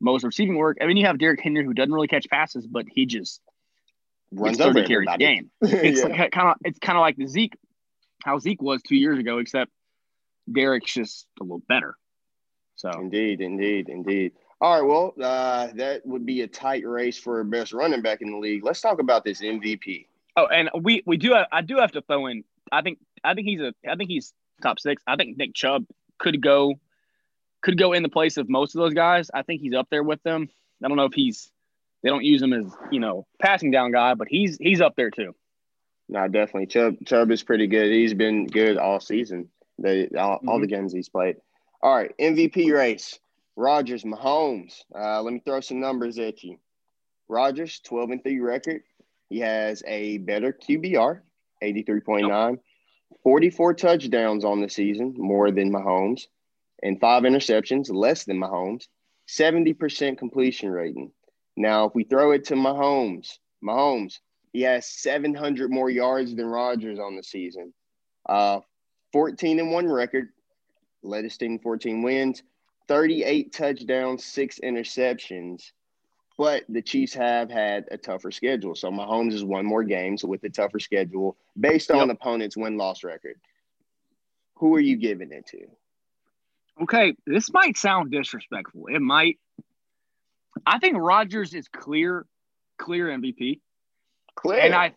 most 0.00 0.24
receiving 0.24 0.56
work. 0.56 0.78
I 0.80 0.86
mean, 0.86 0.96
you 0.96 1.06
have 1.06 1.18
Derrick 1.18 1.40
Henry 1.42 1.64
who 1.64 1.74
doesn't 1.74 1.92
really 1.92 2.08
catch 2.08 2.26
passes, 2.30 2.66
but 2.66 2.86
he 2.90 3.04
just 3.04 3.40
runs 4.32 4.60
over 4.60 4.84
carries 4.84 5.08
the 5.10 5.18
game. 5.18 5.50
It's 5.60 6.00
yeah. 6.00 6.28
kind 6.28 6.48
of 6.48 6.56
it's 6.64 6.78
kind 6.78 6.96
of 6.96 7.02
like 7.02 7.16
the 7.16 7.26
Zeke, 7.26 7.56
how 8.24 8.38
Zeke 8.38 8.62
was 8.62 8.80
two 8.82 8.96
years 8.96 9.18
ago, 9.18 9.38
except 9.38 9.70
Derrick's 10.50 10.94
just 10.94 11.26
a 11.40 11.44
little 11.44 11.62
better. 11.68 11.94
So 12.76 12.90
indeed, 12.90 13.40
indeed, 13.40 13.88
indeed. 13.88 14.32
All 14.60 14.74
right, 14.74 14.88
well, 14.88 15.14
uh, 15.22 15.68
that 15.74 16.04
would 16.04 16.26
be 16.26 16.42
a 16.42 16.48
tight 16.48 16.84
race 16.86 17.16
for 17.16 17.44
best 17.44 17.72
running 17.72 18.02
back 18.02 18.22
in 18.22 18.32
the 18.32 18.38
league. 18.38 18.64
Let's 18.64 18.80
talk 18.80 18.98
about 18.98 19.24
this 19.24 19.40
MVP. 19.40 20.06
Oh, 20.36 20.46
and 20.46 20.68
we 20.74 21.02
we 21.06 21.16
do 21.16 21.32
have, 21.32 21.46
I 21.52 21.62
do 21.62 21.76
have 21.78 21.92
to 21.92 22.02
throw 22.02 22.26
in. 22.26 22.44
I 22.72 22.82
think 22.82 22.98
I 23.22 23.34
think 23.34 23.46
he's 23.46 23.60
a 23.60 23.72
I 23.88 23.94
think 23.94 24.10
he's 24.10 24.32
top 24.62 24.80
six. 24.80 25.02
I 25.06 25.16
think 25.16 25.36
Nick 25.36 25.54
Chubb 25.54 25.84
could 26.18 26.42
go 26.42 26.74
could 27.60 27.78
go 27.78 27.92
in 27.92 28.02
the 28.02 28.08
place 28.08 28.36
of 28.36 28.48
most 28.48 28.74
of 28.74 28.80
those 28.80 28.94
guys. 28.94 29.30
I 29.32 29.42
think 29.42 29.60
he's 29.60 29.74
up 29.74 29.88
there 29.90 30.02
with 30.02 30.22
them. 30.22 30.48
I 30.84 30.88
don't 30.88 30.96
know 30.96 31.04
if 31.04 31.14
he's 31.14 31.50
they 32.02 32.08
don't 32.08 32.24
use 32.24 32.42
him 32.42 32.52
as 32.52 32.66
you 32.90 33.00
know 33.00 33.26
passing 33.40 33.70
down 33.70 33.92
guy, 33.92 34.14
but 34.14 34.28
he's 34.28 34.58
he's 34.58 34.80
up 34.80 34.96
there 34.96 35.10
too. 35.10 35.34
No, 36.08 36.26
definitely. 36.26 36.66
Chubb 36.66 36.96
Chubb 37.06 37.30
is 37.30 37.42
pretty 37.42 37.66
good. 37.66 37.92
He's 37.92 38.14
been 38.14 38.46
good 38.46 38.76
all 38.76 39.00
season. 39.00 39.48
The 39.78 40.08
all, 40.18 40.38
mm-hmm. 40.38 40.48
all 40.48 40.60
the 40.60 40.66
games 40.66 40.92
he's 40.92 41.08
played. 41.08 41.36
All 41.80 41.94
right, 41.94 42.12
MVP 42.18 42.72
race. 42.72 43.18
Rodgers, 43.58 44.04
Mahomes. 44.04 44.84
Uh, 44.94 45.20
let 45.20 45.34
me 45.34 45.42
throw 45.44 45.60
some 45.60 45.80
numbers 45.80 46.16
at 46.18 46.44
you. 46.44 46.58
Rodgers, 47.28 47.80
12 47.80 48.10
and 48.10 48.22
3 48.22 48.38
record. 48.38 48.82
He 49.28 49.40
has 49.40 49.82
a 49.84 50.18
better 50.18 50.52
QBR, 50.52 51.20
83.9. 51.62 52.58
44 53.24 53.74
touchdowns 53.74 54.44
on 54.44 54.60
the 54.60 54.68
season, 54.68 55.14
more 55.18 55.50
than 55.50 55.72
Mahomes 55.72 56.26
and 56.84 57.00
five 57.00 57.24
interceptions, 57.24 57.92
less 57.92 58.22
than 58.22 58.38
Mahomes, 58.38 58.86
70% 59.28 60.18
completion 60.18 60.70
rating. 60.70 61.10
Now, 61.56 61.86
if 61.86 61.94
we 61.96 62.04
throw 62.04 62.30
it 62.30 62.44
to 62.44 62.54
Mahomes, 62.54 63.38
Mahomes, 63.64 64.20
he 64.52 64.62
has 64.62 64.88
700 64.88 65.68
more 65.68 65.90
yards 65.90 66.32
than 66.32 66.46
Rodgers 66.46 67.00
on 67.00 67.16
the 67.16 67.24
season. 67.24 67.74
Uh, 68.28 68.60
14 69.12 69.58
and 69.58 69.72
one 69.72 69.90
record, 69.90 70.28
led 71.02 71.24
his 71.24 71.36
team 71.36 71.58
14 71.58 72.02
wins, 72.02 72.42
38 72.88 73.52
touchdowns, 73.52 74.24
six 74.24 74.58
interceptions. 74.62 75.72
But 76.36 76.64
the 76.68 76.82
Chiefs 76.82 77.14
have 77.14 77.50
had 77.50 77.86
a 77.90 77.98
tougher 77.98 78.30
schedule. 78.30 78.76
So 78.76 78.90
Mahomes 78.90 79.32
has 79.32 79.44
won 79.44 79.66
more 79.66 79.82
games 79.82 80.24
with 80.24 80.44
a 80.44 80.48
tougher 80.48 80.78
schedule 80.78 81.36
based 81.58 81.90
on 81.90 82.08
yep. 82.08 82.16
opponent's 82.16 82.56
win 82.56 82.76
loss 82.76 83.02
record. 83.02 83.40
Who 84.54 84.74
are 84.76 84.80
you 84.80 84.96
giving 84.96 85.32
it 85.32 85.46
to? 85.48 85.66
Okay, 86.82 87.14
this 87.26 87.52
might 87.52 87.76
sound 87.76 88.12
disrespectful. 88.12 88.86
It 88.86 89.00
might. 89.00 89.38
I 90.64 90.78
think 90.78 90.96
Rodgers 90.96 91.54
is 91.54 91.66
clear, 91.66 92.24
clear 92.78 93.08
MVP. 93.08 93.60
Clear. 94.36 94.60
And 94.60 94.74
I 94.74 94.92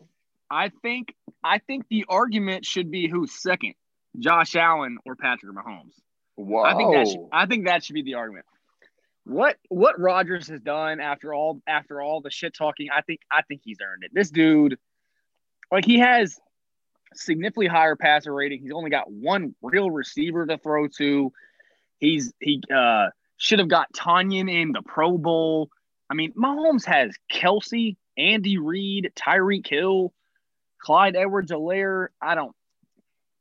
I 0.50 0.70
think 0.84 1.16
I 1.44 1.58
think 1.58 1.86
the 1.90 2.06
argument 2.08 2.66
should 2.66 2.92
be 2.92 3.08
who's 3.08 3.32
second, 3.32 3.74
Josh 4.20 4.56
Allen 4.56 4.98
or 5.06 5.16
Patrick 5.16 5.56
Mahomes. 5.56 5.96
Wow. 6.38 6.64
I 6.64 6.76
think 6.76 6.94
that 6.94 7.08
should, 7.08 7.28
I 7.32 7.46
think 7.46 7.66
that 7.66 7.84
should 7.84 7.94
be 7.94 8.04
the 8.04 8.16
argument. 8.16 8.46
What 9.24 9.58
what 9.70 10.00
Rodgers 10.00 10.48
has 10.48 10.62
done 10.62 11.00
after 11.00 11.34
all 11.34 11.62
after 11.68 12.02
all 12.02 12.22
the 12.22 12.32
shit 12.32 12.56
talking, 12.56 12.88
I 12.96 13.02
think 13.02 13.20
I 13.32 13.44
think 13.44 13.62
he's 13.64 13.78
earned 13.82 14.04
it. 14.04 14.12
This 14.14 14.32
dude, 14.32 14.78
like 15.72 15.86
he 15.86 16.00
has 16.00 16.40
significantly 17.14 17.68
higher 17.68 17.96
passer 17.96 18.34
rating. 18.34 18.62
He's 18.62 18.72
only 18.72 18.90
got 18.90 19.12
one 19.12 19.54
real 19.62 19.92
receiver 19.92 20.46
to 20.48 20.58
throw 20.58 20.88
to. 20.98 21.32
He's 22.00 22.34
he 22.40 22.64
uh, 22.76 23.10
should 23.38 23.60
have 23.60 23.68
got 23.68 23.94
Tonyan 23.94 24.52
in 24.52 24.72
the 24.72 24.82
Pro 24.82 25.18
Bowl. 25.18 25.70
I 26.10 26.14
mean, 26.14 26.34
Mahomes 26.34 26.86
has 26.86 27.16
Kelce, 27.32 27.96
Andy 28.18 28.58
Reid, 28.58 29.12
Tyreek 29.16 29.68
Hill, 29.68 30.14
Clyde 30.82 31.16
Edwards-Helaire. 31.16 32.08
I 32.22 32.36
don't, 32.36 32.56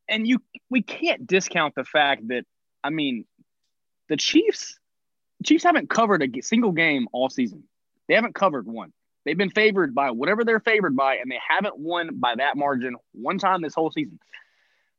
and 0.08 0.26
you 0.28 0.42
we 0.68 0.82
can't 0.82 1.26
discount 1.26 1.74
the 1.74 1.84
fact 1.84 2.28
that 2.28 2.44
I 2.82 2.90
mean, 2.90 3.24
the 4.08 4.16
Chiefs 4.16 4.78
Chiefs 5.44 5.64
haven't 5.64 5.88
covered 5.88 6.22
a 6.22 6.42
single 6.42 6.72
game 6.72 7.08
all 7.12 7.30
season. 7.30 7.64
They 8.08 8.14
haven't 8.14 8.34
covered 8.34 8.66
one. 8.66 8.92
They've 9.24 9.36
been 9.36 9.50
favored 9.50 9.94
by 9.94 10.10
whatever 10.10 10.44
they're 10.44 10.60
favored 10.60 10.96
by, 10.96 11.16
and 11.16 11.30
they 11.30 11.38
haven't 11.46 11.78
won 11.78 12.16
by 12.16 12.34
that 12.36 12.56
margin 12.56 12.96
one 13.12 13.38
time 13.38 13.62
this 13.62 13.74
whole 13.74 13.90
season 13.90 14.18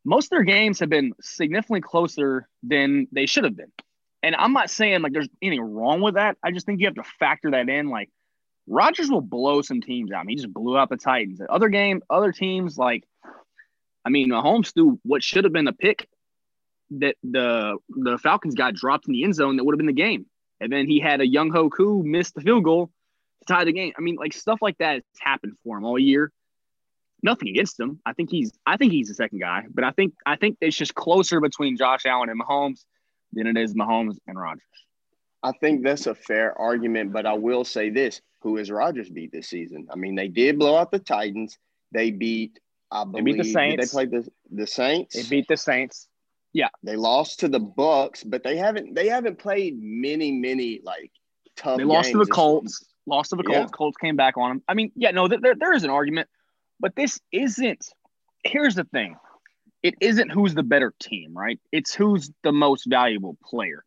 most 0.04 0.26
of 0.26 0.30
their 0.32 0.44
games 0.44 0.80
have 0.80 0.90
been 0.90 1.14
significantly 1.22 1.82
closer 1.82 2.48
than 2.64 3.08
they 3.12 3.26
should 3.26 3.44
have 3.44 3.56
been. 3.56 3.72
And 4.24 4.36
I'm 4.36 4.54
not 4.54 4.70
saying 4.70 5.02
like 5.02 5.14
there's 5.14 5.30
anything 5.42 5.62
wrong 5.62 6.02
with 6.02 6.16
that. 6.16 6.38
I 6.44 6.52
just 6.52 6.66
think 6.66 6.80
you 6.80 6.88
have 6.88 6.96
to 6.96 7.04
factor 7.20 7.52
that 7.52 7.70
in. 7.70 7.90
Like 7.90 8.10
Rodgers 8.68 9.10
will 9.10 9.22
blow 9.22 9.62
some 9.62 9.82
teams 9.82 10.12
out. 10.12 10.20
I 10.20 10.24
mean, 10.24 10.38
he 10.38 10.44
just 10.44 10.54
blew 10.54 10.78
out 10.78 10.90
the 10.90 10.98
Titans. 10.98 11.42
Other 11.50 11.70
game, 11.70 12.02
other 12.10 12.32
teams 12.32 12.78
like, 12.78 13.04
I 14.06 14.10
mean, 14.10 14.30
Mahomes 14.30 14.74
threw 14.74 15.00
what 15.04 15.24
should 15.24 15.44
have 15.44 15.54
been 15.54 15.68
a 15.68 15.74
pick 15.74 16.08
that 17.00 17.16
the 17.24 17.78
the 17.90 18.18
Falcons 18.18 18.56
got 18.56 18.74
dropped 18.74 19.08
in 19.08 19.14
the 19.14 19.24
end 19.24 19.36
zone 19.36 19.58
that 19.58 19.64
would 19.64 19.74
have 19.74 19.78
been 19.78 19.88
the 19.88 19.94
game. 19.94 20.26
And 20.60 20.72
then 20.72 20.88
he 20.88 21.00
had 21.00 21.22
a 21.22 21.28
Younghoe 21.28 21.72
Koo 21.72 22.04
miss 22.04 22.32
the 22.32 22.42
field 22.42 22.64
goal 22.64 22.92
to 23.40 23.54
tie 23.54 23.64
the 23.64 23.74
game. 23.74 23.94
I 23.98 24.02
mean, 24.02 24.16
like 24.16 24.34
stuff 24.34 24.60
like 24.62 24.78
that 24.78 24.96
has 24.96 25.04
happened 25.20 25.54
for 25.64 25.78
him 25.78 25.86
all 25.86 25.98
year 25.98 26.32
nothing 27.24 27.50
against 27.50 27.80
him. 27.80 28.00
I 28.06 28.14
think 28.14 28.30
he's 28.30 28.52
I 28.66 28.78
think 28.78 28.92
he's 28.92 29.08
the 29.08 29.14
second 29.14 29.40
guy, 29.40 29.66
but 29.74 29.84
I 29.84 29.92
think 29.92 30.14
I 30.26 30.36
think 30.36 30.58
it's 30.62 30.76
just 30.76 30.96
closer 30.96 31.40
between 31.40 31.78
Josh 31.78 32.06
Allen 32.06 32.30
and 32.30 32.40
Mahomes 32.40 32.84
than 33.34 33.48
it 33.48 33.58
is 33.58 33.74
Mahomes 33.74 34.18
and 34.28 34.40
Rodgers. 34.40 34.64
I 35.44 35.52
think 35.54 35.84
that's 35.84 36.06
a 36.08 36.16
fair 36.16 36.58
argument, 36.60 37.14
but 37.14 37.26
I 37.26 37.34
will 37.34 37.64
say 37.64 37.90
this: 37.90 38.22
Who 38.42 38.58
has 38.58 38.70
Rodgers 38.70 39.10
beat 39.10 39.32
this 39.32 39.48
season? 39.48 39.88
I 39.92 39.96
mean, 39.96 40.16
they 40.16 40.28
did 40.28 40.60
blow 40.60 40.76
out 40.78 40.92
the 40.92 41.00
Titans. 41.00 41.58
They 41.92 42.12
beat, 42.12 42.60
I 42.92 43.04
believe, 43.04 43.26
they 43.26 43.32
beat 43.32 43.38
the 43.38 43.50
Saints. 43.50 43.86
They 43.86 43.92
played 43.92 44.12
the 44.12 44.30
the 44.52 44.68
Saints. 44.68 45.16
They 45.16 45.24
beat 45.30 45.48
the 45.48 45.58
Saints. 45.58 46.08
Yeah, 46.54 46.70
they 46.84 46.96
lost 46.96 47.40
to 47.42 47.48
the 47.48 47.60
Bucs, 47.60 48.24
but 48.26 48.44
they 48.44 48.58
haven't 48.58 48.94
they 48.94 49.08
haven't 49.08 49.40
played 49.40 49.78
many 49.82 50.32
many 50.32 50.82
like 50.84 51.12
tough. 51.56 51.78
They 51.78 51.84
lost 51.84 52.12
to 52.12 52.18
the 52.18 52.26
Colts. 52.26 52.86
Lost 53.06 53.32
to 53.32 53.36
the 53.36 53.44
Colts. 53.44 53.58
Yeah. 53.58 53.68
Colts 53.68 53.98
came 53.98 54.16
back 54.16 54.38
on 54.38 54.50
them. 54.50 54.64
I 54.68 54.74
mean, 54.74 54.92
yeah, 54.96 55.12
no, 55.12 55.28
there 55.28 55.56
there 55.56 55.74
is 55.74 55.84
an 55.84 55.90
argument. 55.90 56.28
But 56.82 56.96
this 56.96 57.20
isn't, 57.32 57.86
here's 58.44 58.76
the 58.76 58.86
thing 58.86 59.16
it 59.84 59.96
isn't 60.02 60.32
who's 60.32 60.56
the 60.56 60.64
better 60.64 60.94
team, 61.00 61.38
right? 61.38 61.60
It's 61.72 61.94
who's 61.94 62.32
the 62.44 62.52
most 62.52 62.86
valuable 62.88 63.38
player. 63.44 63.84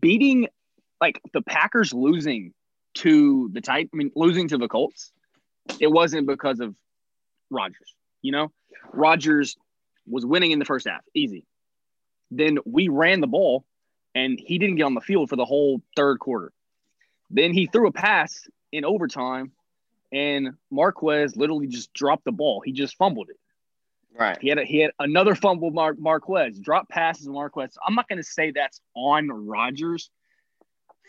Beating, 0.00 0.48
like 1.00 1.20
the 1.32 1.42
Packers 1.42 1.92
losing 1.92 2.54
to 2.94 3.50
the 3.52 3.60
type, 3.60 3.90
I 3.92 3.96
mean, 3.96 4.12
losing 4.16 4.48
to 4.48 4.58
the 4.58 4.68
Colts, 4.68 5.12
it 5.78 5.88
wasn't 5.88 6.26
because 6.26 6.60
of 6.60 6.74
Rodgers. 7.50 7.94
You 8.22 8.32
know, 8.32 8.52
Rodgers 8.92 9.56
was 10.06 10.24
winning 10.26 10.50
in 10.50 10.58
the 10.58 10.64
first 10.64 10.86
half, 10.86 11.02
easy. 11.14 11.44
Then 12.30 12.58
we 12.64 12.88
ran 12.88 13.20
the 13.20 13.26
ball 13.26 13.64
and 14.14 14.38
he 14.42 14.58
didn't 14.58 14.76
get 14.76 14.84
on 14.84 14.94
the 14.94 15.00
field 15.00 15.28
for 15.28 15.36
the 15.36 15.44
whole 15.44 15.82
third 15.96 16.18
quarter. 16.18 16.52
Then 17.30 17.52
he 17.52 17.66
threw 17.66 17.86
a 17.86 17.92
pass 17.92 18.48
in 18.72 18.84
overtime 18.84 19.52
and 20.12 20.50
Marquez 20.70 21.36
literally 21.36 21.66
just 21.66 21.92
dropped 21.92 22.24
the 22.24 22.32
ball. 22.32 22.62
He 22.64 22.72
just 22.72 22.96
fumbled 22.96 23.30
it. 23.30 23.36
Right. 24.18 24.36
He 24.40 24.48
had 24.48 24.58
a, 24.58 24.64
he 24.64 24.80
had 24.80 24.90
another 24.98 25.34
fumble. 25.34 25.70
Mar- 25.70 25.96
Marquez 25.98 26.58
drop 26.58 26.88
passes. 26.88 27.26
Marquez. 27.26 27.76
I'm 27.86 27.94
not 27.94 28.08
going 28.08 28.18
to 28.18 28.22
say 28.22 28.50
that's 28.50 28.80
on 28.94 29.28
Rodgers 29.28 30.10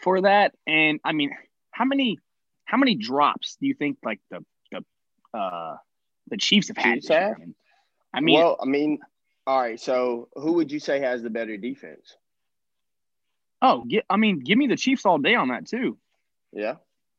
for 0.01 0.21
that. 0.21 0.53
And 0.65 1.01
I 1.03 1.11
mean, 1.11 1.31
how 1.71 1.83
many 1.85 2.19
how 2.63 2.77
many 2.77 2.95
drops 2.95 3.57
do 3.59 3.67
you 3.67 3.73
think 3.73 3.97
like 4.03 4.19
the 4.31 4.45
the 4.71 5.37
uh 5.37 5.75
the 6.29 6.37
Chiefs 6.37 6.69
have 6.69 6.77
had? 6.77 6.95
Chiefs 6.95 7.09
have? 7.09 7.35
I 8.13 8.21
mean, 8.21 8.39
well, 8.39 8.57
I 8.61 8.65
mean, 8.65 8.99
all 9.47 9.59
right. 9.59 9.79
So, 9.79 10.29
who 10.35 10.53
would 10.53 10.71
you 10.71 10.79
say 10.79 10.99
has 10.99 11.23
the 11.23 11.29
better 11.29 11.57
defense? 11.57 12.15
oh, 13.63 13.83
get, 13.87 14.05
I 14.09 14.17
mean, 14.17 14.39
give 14.39 14.57
me 14.57 14.67
the 14.67 14.75
Chiefs 14.75 15.05
all 15.05 15.17
day 15.17 15.35
on 15.35 15.47
that 15.47 15.65
too. 15.65 15.97
Yeah. 16.51 16.75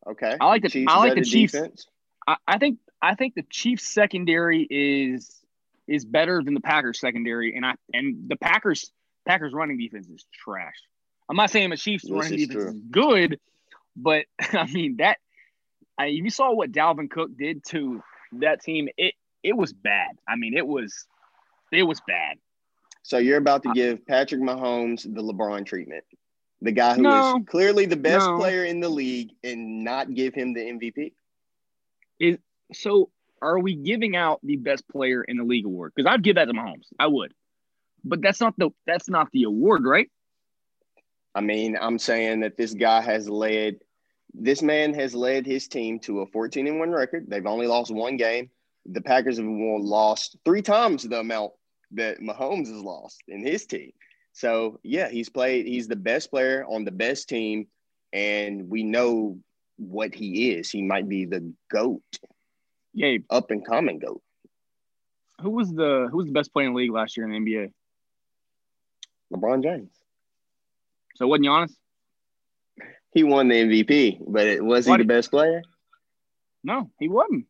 Okay. 0.07 0.36
I 0.38 0.47
like 0.47 0.62
the 0.62 0.68
Chiefs 0.68 0.92
I 0.92 0.99
like 0.99 1.14
the 1.14 1.24
Chiefs. 1.24 1.53
defense? 1.55 1.86
I, 2.28 2.36
I 2.47 2.59
think 2.59 2.78
I 3.03 3.14
think 3.14 3.34
the 3.34 3.45
Chiefs 3.51 3.88
secondary 3.88 4.66
is 4.70 5.40
is 5.88 6.05
better 6.05 6.42
than 6.42 6.55
the 6.55 6.61
Packers 6.61 7.01
secondary, 7.01 7.57
and 7.57 7.66
I 7.66 7.74
and 7.92 8.28
the 8.28 8.36
Packers 8.36 8.90
Packers 9.26 9.53
running 9.53 9.78
defense 9.78 10.09
is 10.09 10.24
trash. 10.32 10.76
I'm 11.28 11.36
not 11.36 11.51
saying 11.51 11.70
the 11.70 11.76
Chiefs 11.76 12.05
This 12.05 12.12
running 12.12 12.34
is 12.34 12.47
defense 12.47 12.64
true. 12.64 12.74
is 12.74 12.80
good, 12.90 13.40
but 13.97 14.26
I 14.40 14.66
mean 14.66 14.99
that. 14.99 15.18
I, 15.97 16.07
if 16.07 16.24
you 16.24 16.30
saw 16.30 16.53
what 16.53 16.72
Dalvin 16.72 17.09
Cook 17.09 17.36
did 17.36 17.64
to 17.66 18.03
that 18.40 18.62
team, 18.62 18.88
it 18.97 19.14
it 19.45 19.57
was 19.57 19.72
bad. 19.72 20.16
I 20.26 20.34
mean, 20.34 20.57
it 20.57 20.66
was 20.66 21.07
it 21.70 21.84
was 21.84 22.01
bad. 22.07 22.38
So 23.03 23.18
you're 23.18 23.36
about 23.38 23.62
to 23.64 23.72
give 23.74 24.05
Patrick 24.07 24.40
Mahomes 24.40 25.03
the 25.03 25.22
LeBron 25.22 25.66
treatment, 25.66 26.05
the 26.62 26.72
guy 26.72 26.95
who 26.95 27.01
is 27.01 27.03
No. 27.34 27.45
clearly 27.47 27.84
the 27.86 27.97
best 27.97 28.26
No. 28.30 28.36
player 28.38 28.64
in 28.64 28.80
the 28.80 28.88
league, 28.88 29.30
and 29.45 29.84
not 29.84 30.12
give 30.14 30.34
him 30.34 30.55
the 30.55 30.61
MVP. 30.61 31.12
Is 32.18 32.38
so, 32.72 33.11
are 33.42 33.59
we 33.59 33.74
giving 33.74 34.16
out 34.16 34.40
the 34.42 34.57
best 34.57 34.88
player 34.88 35.22
in 35.22 35.36
the 35.36 35.45
league 35.45 35.66
award? 35.66 35.92
Because 35.95 36.11
I'd 36.11 36.22
give 36.22 36.36
that 36.36 36.47
to 36.47 36.55
Mahomes. 36.55 36.88
I 36.99 37.07
would, 37.09 37.34
but 38.05 38.22
that's 38.22 38.40
not 38.40 38.55
the 38.57 38.70
that's 38.86 39.09
not 39.09 39.30
the 39.32 39.42
award, 39.45 39.84
right? 39.84 40.11
I 41.34 41.40
mean, 41.40 41.76
I'm 41.78 41.99
saying 41.99 42.40
that 42.40 42.57
this 42.57 42.72
guy 42.72 43.01
has 43.03 43.28
led. 43.28 43.80
This 44.32 44.62
man 44.62 44.95
has 44.95 45.14
led 45.14 45.45
his 45.47 45.68
team 45.68 45.99
to 46.01 46.20
a 46.20 46.26
14 46.26 46.66
and 46.66 46.78
one 46.78 46.90
record. 46.90 47.26
They've 47.28 47.47
only 47.47 47.66
lost 47.66 47.92
one 47.92 48.16
game. 48.16 48.51
The 48.87 49.01
Packers 49.01 49.39
have 49.39 49.47
won- 49.47 49.82
lost 49.82 50.37
three 50.45 50.62
times 50.62 51.03
the 51.05 51.20
amount 51.20 51.53
that 51.93 52.20
Mahomes 52.20 52.68
has 52.68 52.82
lost 52.82 53.22
in 53.28 53.45
his 53.45 53.66
team. 53.66 53.93
So 54.32 54.80
yeah, 54.82 55.09
he's 55.09 55.28
played. 55.28 55.66
He's 55.66 55.89
the 55.89 55.97
best 55.97 56.30
player 56.30 56.64
on 56.68 56.85
the 56.85 56.91
best 56.91 57.28
team, 57.28 57.68
and 58.12 58.68
we 58.68 58.82
know 58.82 59.39
what 59.76 60.14
he 60.14 60.51
is. 60.53 60.70
He 60.70 60.82
might 60.82 61.09
be 61.09 61.24
the 61.24 61.53
goat, 61.70 62.03
Yeah, 62.93 63.18
up 63.30 63.51
and 63.51 63.64
coming 63.64 63.99
goat. 64.01 64.22
who 65.41 65.51
was 65.51 65.72
the 65.72 66.09
who 66.11 66.16
was 66.18 66.26
the 66.26 66.32
best 66.32 66.53
player 66.53 66.66
in 66.66 66.72
the 66.74 66.78
league 66.78 66.91
last 66.93 67.16
year 67.16 67.28
in 67.28 67.32
the 67.45 67.51
NBA? 67.51 67.72
LeBron 69.32 69.62
James. 69.62 69.91
So 71.16 71.26
wasn't 71.28 71.47
Giannis? 71.47 71.74
He 73.12 73.22
won 73.22 73.47
the 73.49 73.55
MVP, 73.55 74.18
but 74.26 74.47
it, 74.47 74.64
was 74.64 74.87
he 74.87 74.97
the 74.97 75.05
best 75.05 75.30
player? 75.30 75.62
No, 76.64 76.91
he 76.99 77.09
wasn't. 77.09 77.47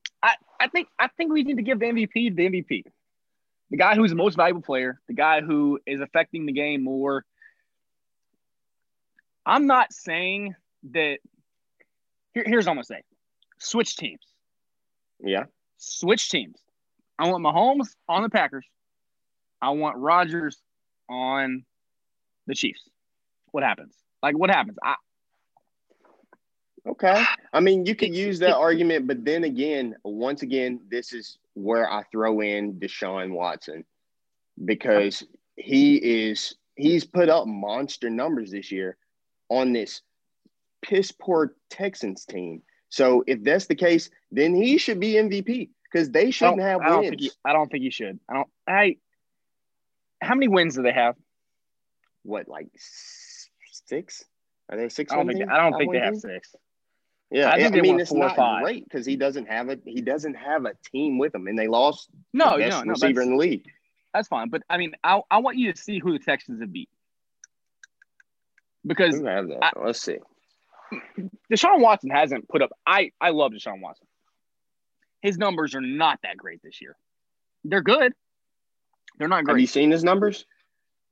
I, 0.61 0.68
think 0.68 0.88
I 0.98 1.09
think 1.09 1.32
we 1.32 1.42
need 1.42 1.57
to 1.57 1.62
give 1.62 1.78
the 1.78 1.86
MVP 1.86 2.36
the 2.36 2.48
MVP. 2.48 2.84
The 3.70 3.76
guy 3.76 3.94
who's 3.94 4.11
the 4.11 4.16
most 4.16 4.36
valuable 4.36 4.62
player, 4.62 5.00
the 5.09 5.14
guy 5.14 5.40
who 5.40 5.80
is 5.86 6.00
affecting 6.00 6.46
the 6.46 6.52
game 6.52 6.84
more. 6.84 7.24
I'm 9.46 9.66
not 9.66 9.92
saying 9.92 10.55
that 10.92 11.18
here, 12.32 12.44
here's 12.46 12.66
what 12.66 12.72
I'm 12.72 12.76
gonna 12.76 12.84
say. 12.84 13.02
Switch 13.59 13.96
teams. 13.96 14.22
Yeah. 15.20 15.44
Switch 15.78 16.30
teams. 16.30 16.59
I 17.18 17.28
want 17.28 17.44
Mahomes 17.44 17.88
on 18.09 18.22
the 18.22 18.30
Packers. 18.30 18.66
I 19.62 19.70
want 19.70 19.96
Rodgers 19.96 20.61
on 21.09 21.64
the 22.46 22.55
Chiefs. 22.55 22.88
What 23.52 23.64
happens? 23.64 23.94
Like 24.22 24.36
what 24.36 24.50
happens? 24.50 24.76
I, 24.82 24.96
Okay. 26.87 27.24
I 27.53 27.61
mean, 27.61 27.87
you 27.87 27.95
could 27.95 28.14
use 28.14 28.39
that 28.41 28.57
argument, 28.57 29.07
but 29.07 29.24
then 29.24 29.45
again, 29.45 29.97
once 30.05 30.43
again, 30.43 30.80
this 30.91 31.12
is 31.12 31.39
where 31.55 31.91
I 31.91 32.03
throw 32.12 32.41
in 32.41 32.74
Deshaun 32.74 33.32
Watson 33.32 33.85
because 34.64 35.24
he 35.57 35.97
is 35.97 36.55
he's 36.76 37.05
put 37.05 37.28
up 37.28 37.47
monster 37.47 38.11
numbers 38.11 38.51
this 38.51 38.70
year 38.70 38.97
on 39.49 39.72
this 39.72 40.03
piss 40.82 41.12
poor 41.12 41.55
Texans 41.70 42.24
team. 42.24 42.62
So 42.91 43.24
if 43.26 43.43
that's 43.43 43.66
the 43.66 43.74
case, 43.74 44.11
then 44.30 44.55
he 44.55 44.78
should 44.78 45.01
be 45.01 45.14
MVP 45.14 45.70
because 45.91 46.11
they 46.11 46.30
shouldn't 46.30 46.61
have 46.61 46.80
I 46.80 46.89
don't 46.89 47.01
wins. 47.01 47.22
you, 47.24 47.30
I 47.45 47.53
don't 47.53 47.70
think 47.70 47.82
you 47.82 47.91
should. 47.91 48.18
I 48.28 48.35
don't. 48.35 48.49
I. 48.68 48.97
How 50.20 50.35
many 50.35 50.49
wins 50.49 50.76
do 50.76 50.82
they 50.82 50.93
have? 50.93 51.16
what, 52.24 52.49
like 52.49 52.68
six? 52.76 54.24
Are 54.68 54.76
they 54.76 54.89
six? 54.89 55.12
I 55.12 55.16
don't 55.16 55.28
think. 55.28 55.49
I 55.49 55.59
don't 55.59 55.78
think 55.78 55.93
they 55.93 56.01
have 56.01 56.16
six. 56.16 56.55
Yeah, 57.30 57.48
I 57.50 57.64
I, 57.64 57.70
mean 57.70 57.98
it's 57.98 58.12
not 58.12 58.36
great 58.62 58.84
because 58.84 59.04
he 59.04 59.16
doesn't 59.16 59.46
have 59.46 59.68
a 59.68 59.78
he 59.84 60.00
doesn't 60.00 60.34
have 60.34 60.66
a 60.66 60.74
team 60.92 61.18
with 61.18 61.34
him, 61.34 61.46
and 61.48 61.58
they 61.58 61.66
lost 61.68 62.08
No, 62.32 62.50
the 62.52 62.58
no, 62.58 62.68
best 62.68 62.84
no. 62.86 62.90
receiver 62.92 63.22
in 63.22 63.30
the 63.30 63.36
league. 63.36 63.66
that's 64.12 64.28
fine. 64.28 64.50
But 64.50 64.62
I 64.70 64.76
mean, 64.76 64.92
I 65.02 65.20
I 65.30 65.38
want 65.38 65.56
you 65.56 65.72
to 65.72 65.78
see 65.80 65.98
who 65.98 66.12
the 66.12 66.24
Texans 66.24 66.60
have 66.60 66.72
beat 66.72 66.88
because 68.86 69.14
have 69.22 69.48
that? 69.48 69.62
I- 69.62 69.84
Let's 69.84 70.00
see. 70.00 70.18
Deshaun 71.50 71.80
Watson 71.80 72.10
hasn't 72.10 72.48
put 72.48 72.62
up. 72.62 72.70
I 72.86 73.10
I 73.20 73.30
love 73.30 73.52
Deshaun 73.52 73.80
Watson. 73.80 74.06
His 75.22 75.38
numbers 75.38 75.74
are 75.74 75.80
not 75.80 76.20
that 76.22 76.36
great 76.36 76.60
this 76.62 76.80
year. 76.80 76.94
They're 77.64 77.82
good. 77.82 78.12
They're 79.18 79.28
not 79.28 79.44
great. 79.44 79.54
Have 79.54 79.60
you 79.60 79.66
seen 79.66 79.90
his 79.90 80.04
numbers? 80.04 80.44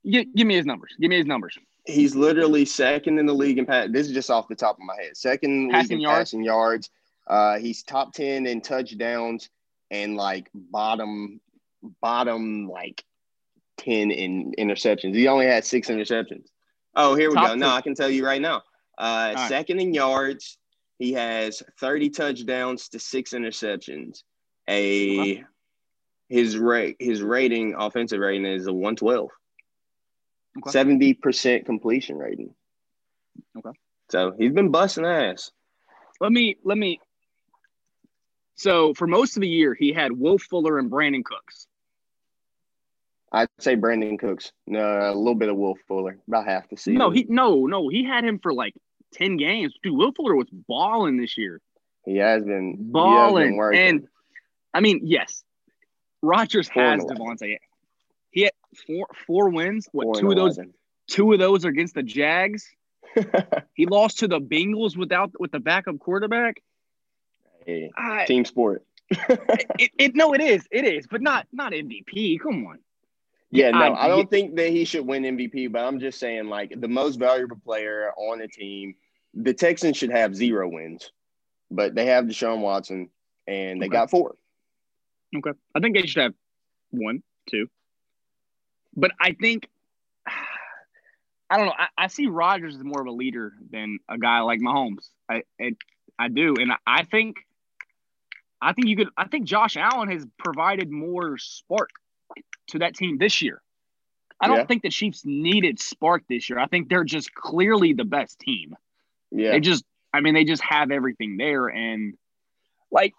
Gi- 0.05 0.27
give 0.35 0.45
me 0.47 0.55
his 0.55 0.65
numbers. 0.65 0.95
Give 0.99 1.09
me 1.09 1.17
his 1.17 1.25
numbers. 1.25 1.57
He's 1.85 2.15
literally 2.15 2.63
second 2.65 3.19
in 3.19 3.25
the 3.25 3.33
league 3.33 3.57
in 3.57 3.65
pass. 3.65 3.89
This 3.91 4.07
is 4.07 4.13
just 4.13 4.29
off 4.29 4.47
the 4.47 4.55
top 4.55 4.77
of 4.77 4.85
my 4.85 4.95
head. 4.95 5.17
Second 5.17 5.51
in 5.51 5.67
the 5.67 5.73
league 5.73 5.81
Passing 5.81 5.97
in 5.97 6.01
yards? 6.01 6.17
passing 6.19 6.43
yards. 6.43 6.89
Uh, 7.27 7.57
he's 7.57 7.83
top 7.83 8.13
ten 8.13 8.45
in 8.45 8.61
touchdowns 8.61 9.49
and 9.91 10.15
like 10.15 10.49
bottom 10.53 11.39
bottom 12.01 12.69
like 12.69 13.03
ten 13.77 14.11
in 14.11 14.53
interceptions. 14.57 15.13
He 15.15 15.27
only 15.27 15.45
had 15.45 15.65
six 15.65 15.89
interceptions. 15.89 16.45
Oh, 16.95 17.15
here 17.15 17.29
we 17.29 17.35
Top 17.35 17.47
go. 17.49 17.55
No. 17.55 17.69
I 17.69 17.81
can 17.81 17.95
tell 17.95 18.09
you 18.09 18.25
right 18.25 18.41
now. 18.41 18.61
Uh, 18.97 19.33
right. 19.35 19.49
second 19.49 19.79
in 19.79 19.93
yards, 19.93 20.57
he 20.99 21.13
has 21.13 21.61
thirty 21.79 22.09
touchdowns 22.09 22.87
to 22.89 22.99
six 22.99 23.31
interceptions. 23.31 24.23
A 24.69 25.19
Okay. 25.19 25.43
his 26.29 26.57
rate 26.57 26.95
his 26.99 27.21
rating 27.21 27.73
offensive 27.77 28.19
rating 28.19 28.45
is 28.45 28.67
a 28.67 28.73
one 28.73 28.95
twelve. 28.95 29.29
Okay. 30.59 30.71
Seventy 30.71 31.13
percent 31.13 31.65
completion 31.65 32.17
rating. 32.17 32.53
Okay. 33.57 33.77
So 34.11 34.33
he's 34.37 34.51
been 34.51 34.69
busting 34.69 35.05
ass. 35.05 35.51
Let 36.19 36.31
me 36.31 36.57
let 36.63 36.77
me. 36.77 36.99
So 38.55 38.93
for 38.93 39.07
most 39.07 39.35
of 39.35 39.41
the 39.41 39.49
year, 39.49 39.73
he 39.73 39.93
had 39.93 40.11
Will 40.11 40.37
Fuller 40.37 40.77
and 40.77 40.91
Brandin 40.91 41.25
Cooks. 41.25 41.67
I'd 43.31 43.49
say 43.59 43.75
Brandin 43.75 44.19
Cooks. 44.19 44.51
No, 44.67 44.79
a 44.79 45.15
little 45.15 45.33
bit 45.33 45.49
of 45.49 45.57
Will 45.57 45.75
Fuller, 45.87 46.19
about 46.27 46.45
half 46.45 46.69
the 46.69 46.77
season. 46.77 46.99
No, 46.99 47.09
he 47.09 47.25
no 47.27 47.65
no 47.65 47.89
he 47.89 48.03
had 48.03 48.23
him 48.23 48.37
for 48.37 48.53
like 48.53 48.75
ten 49.11 49.37
games. 49.37 49.73
Dude, 49.81 49.97
Will 49.97 50.11
Fuller 50.11 50.35
was 50.35 50.47
balling 50.51 51.17
this 51.17 51.35
year, 51.35 51.59
he 52.05 52.17
has 52.17 52.43
been 52.43 52.75
balling. 52.91 53.59
And 53.73 54.07
I 54.73 54.81
mean, 54.81 55.01
yes, 55.03 55.43
Rogers 56.21 56.67
has 56.69 57.03
11. 57.03 57.17
Devontae. 57.17 57.57
He 58.33 58.41
had 58.41 58.51
four 58.87 59.07
four 59.25 59.49
wins. 59.49 59.87
What 59.91 60.05
Four 60.05 60.15
two 60.15 60.29
of 60.31 60.35
those? 60.35 60.57
11. 60.57 60.73
Two 61.07 61.31
of 61.33 61.39
those 61.39 61.63
are 61.65 61.69
against 61.69 61.95
the 61.95 62.03
Jags. 62.03 62.69
He 63.75 63.85
lost 63.85 64.19
to 64.19 64.27
the 64.27 64.39
Bengals 64.39 64.97
without 64.97 65.31
with 65.39 65.51
the 65.51 65.59
backup 65.59 65.99
quarterback. 65.99 66.61
Hey, 67.65 67.91
I, 67.95 68.25
team 68.25 68.43
sport. 68.45 68.83
it, 69.09 69.91
it 69.97 70.15
no, 70.15 70.33
it 70.33 70.41
is, 70.41 70.67
it 70.71 70.85
is, 70.85 71.07
but 71.07 71.21
not 71.21 71.47
not 71.51 71.71
MVP. 71.73 72.39
Come 72.39 72.65
on. 72.67 72.79
Yeah, 73.51 73.69
no, 73.69 73.79
I- 73.93 74.05
I, 74.05 74.07
don't 74.07 74.29
think 74.31 74.55
that 74.55 74.69
he 74.71 74.83
should 74.83 75.05
win 75.05 75.23
MVP, 75.23 75.71
but 75.71 75.83
I'm 75.85 75.99
just 75.99 76.19
saying, 76.19 76.47
like, 76.47 76.73
the 76.75 76.87
most 76.87 77.17
valuable 77.17 77.57
player 77.63 78.11
on 78.17 78.41
a 78.41 78.47
team, 78.47 78.95
the 79.35 79.53
Texans 79.53 79.95
should 79.95 80.09
have 80.09 80.35
zero 80.35 80.67
wins, 80.67 81.11
but 81.69 81.93
they 81.93 82.07
have 82.07 82.25
Deshaun 82.25 82.61
Watson 82.61 83.09
and 83.45 83.79
they 83.79 83.85
Okay. 83.85 83.93
got 83.93 84.09
four. 84.09 84.33
Okay. 85.37 85.51
I 85.75 85.79
think 85.81 85.95
they 85.95 86.07
should 86.07 86.23
have 86.23 86.33
one, 86.89 87.21
two. 87.47 87.67
But 88.95 89.11
I 89.19 89.33
think 89.33 89.67
I 91.49 91.57
don't 91.57 91.67
know. 91.67 91.73
I, 91.77 91.87
I 91.97 92.07
see 92.07 92.27
Rodgers 92.27 92.75
as 92.75 92.83
more 92.83 93.01
of 93.01 93.07
a 93.07 93.11
leader 93.11 93.53
than 93.71 93.99
a 94.09 94.17
guy 94.17 94.39
like 94.41 94.59
Mahomes. 94.59 95.09
I 95.29 95.43
I, 95.59 95.75
I 96.17 96.27
do, 96.29 96.55
and 96.57 96.71
I, 96.71 96.77
I 96.87 97.03
think 97.03 97.37
I 98.61 98.73
think 98.73 98.87
you 98.87 98.95
could. 98.95 99.09
I 99.17 99.27
think 99.27 99.45
Josh 99.45 99.77
Allen 99.77 100.09
has 100.09 100.25
provided 100.39 100.89
more 100.89 101.37
spark 101.37 101.89
to 102.69 102.79
that 102.79 102.95
team 102.95 103.17
this 103.17 103.41
year. 103.41 103.61
I 104.39 104.47
don't 104.47 104.57
Yeah. 104.57 104.65
think 104.65 104.81
the 104.83 104.89
Chiefs 104.89 105.23
needed 105.25 105.79
spark 105.79 106.23
this 106.27 106.49
year. 106.49 106.59
I 106.59 106.67
think 106.67 106.89
they're 106.89 107.03
just 107.03 107.33
clearly 107.33 107.93
the 107.93 108.03
best 108.03 108.39
team. 108.39 108.75
Yeah. 109.31 109.51
They 109.51 109.59
just, 109.59 109.85
I 110.13 110.21
mean, 110.21 110.33
they 110.33 110.43
just 110.43 110.61
have 110.63 110.91
everything 110.91 111.37
there. 111.37 111.67
And 111.67 112.15
like, 112.91 113.13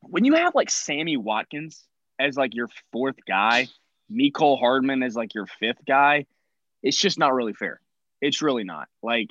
when 0.00 0.24
you 0.24 0.34
have 0.34 0.54
like 0.54 0.70
Sammy 0.70 1.16
Watkins 1.16 1.84
as 2.18 2.36
like 2.36 2.54
your 2.54 2.68
fourth 2.90 3.16
guy, 3.26 3.68
Mecole 4.12 4.58
Hardman 4.58 5.02
as 5.02 5.16
like 5.16 5.34
your 5.34 5.46
fifth 5.46 5.84
guy, 5.86 6.26
it's 6.82 6.96
just 6.96 7.18
not 7.18 7.34
really 7.34 7.54
fair. 7.54 7.80
It's 8.20 8.42
really 8.42 8.64
not. 8.64 8.88
Like, 9.02 9.30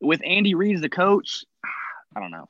with 0.00 0.20
Andy 0.24 0.54
Reid 0.54 0.76
as 0.76 0.82
the 0.82 0.88
coach, 0.88 1.44
I 2.16 2.20
don't 2.20 2.30
know. 2.30 2.48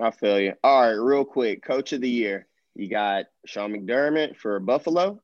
I 0.00 0.10
feel 0.10 0.38
you. 0.38 0.54
All 0.62 0.82
right, 0.82 0.90
real 0.90 1.24
quick, 1.24 1.62
coach 1.62 1.92
of 1.92 2.00
the 2.00 2.08
year. 2.08 2.46
You 2.74 2.88
got 2.88 3.26
Sean 3.46 3.72
McDermott 3.72 4.36
for 4.36 4.60
Buffalo. 4.60 5.22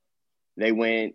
They 0.56 0.72
went 0.72 1.14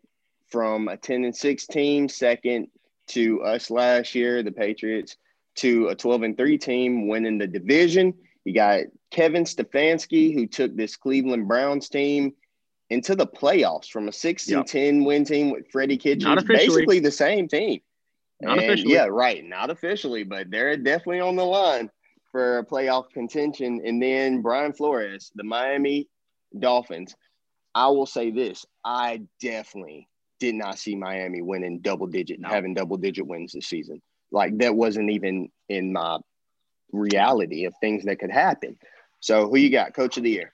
from 0.49 0.87
a 0.87 0.97
10 0.97 1.25
and 1.25 1.35
6 1.35 1.67
team, 1.67 2.07
second 2.09 2.67
to 3.07 3.41
us 3.41 3.69
last 3.69 4.15
year, 4.15 4.43
the 4.43 4.51
Patriots, 4.51 5.17
to 5.55 5.87
a 5.87 5.95
12 5.95 6.23
and 6.23 6.37
3 6.37 6.57
team 6.57 7.07
winning 7.07 7.37
the 7.37 7.47
division. 7.47 8.13
You 8.45 8.53
got 8.53 8.85
Kevin 9.11 9.43
Stefanski, 9.43 10.33
who 10.33 10.47
took 10.47 10.75
this 10.75 10.95
Cleveland 10.95 11.47
Browns 11.47 11.89
team 11.89 12.33
into 12.89 13.15
the 13.15 13.27
playoffs 13.27 13.89
from 13.89 14.07
a 14.07 14.11
6 14.11 14.47
and 14.49 14.65
10 14.65 15.03
win 15.03 15.25
team 15.25 15.51
with 15.51 15.69
Freddie 15.71 15.97
Kitchens, 15.97 16.43
basically 16.43 16.99
the 16.99 17.11
same 17.11 17.47
team. 17.47 17.81
Not 18.41 18.59
and 18.59 18.65
officially. 18.67 18.93
Yeah, 18.93 19.07
right. 19.07 19.43
Not 19.43 19.69
officially, 19.69 20.23
but 20.23 20.49
they're 20.49 20.77
definitely 20.77 21.21
on 21.21 21.35
the 21.35 21.45
line 21.45 21.89
for 22.31 22.63
playoff 22.69 23.09
contention. 23.11 23.81
And 23.83 24.01
then 24.01 24.41
Brian 24.41 24.73
Flores, 24.73 25.31
the 25.35 25.43
Miami 25.43 26.07
Dolphins. 26.57 27.15
I 27.73 27.87
will 27.87 28.05
say 28.05 28.31
this: 28.31 28.65
I 28.85 29.21
definitely 29.41 30.07
did 30.39 30.55
not 30.55 30.77
see 30.77 30.95
Miami 30.95 31.41
winning 31.41 31.79
double 31.79 32.07
digit, 32.07 32.39
no. 32.39 32.49
having 32.49 32.73
double 32.73 32.97
digit 32.97 33.25
wins 33.25 33.53
this 33.53 33.67
season. 33.67 34.01
Like 34.31 34.57
that 34.59 34.75
wasn't 34.75 35.11
even 35.11 35.49
in 35.69 35.93
my 35.93 36.19
reality 36.91 37.65
of 37.65 37.73
things 37.79 38.05
that 38.05 38.19
could 38.19 38.31
happen. 38.31 38.77
So, 39.19 39.49
who 39.49 39.57
you 39.57 39.71
got, 39.71 39.93
Coach 39.93 40.17
of 40.17 40.23
the 40.23 40.29
Year? 40.29 40.53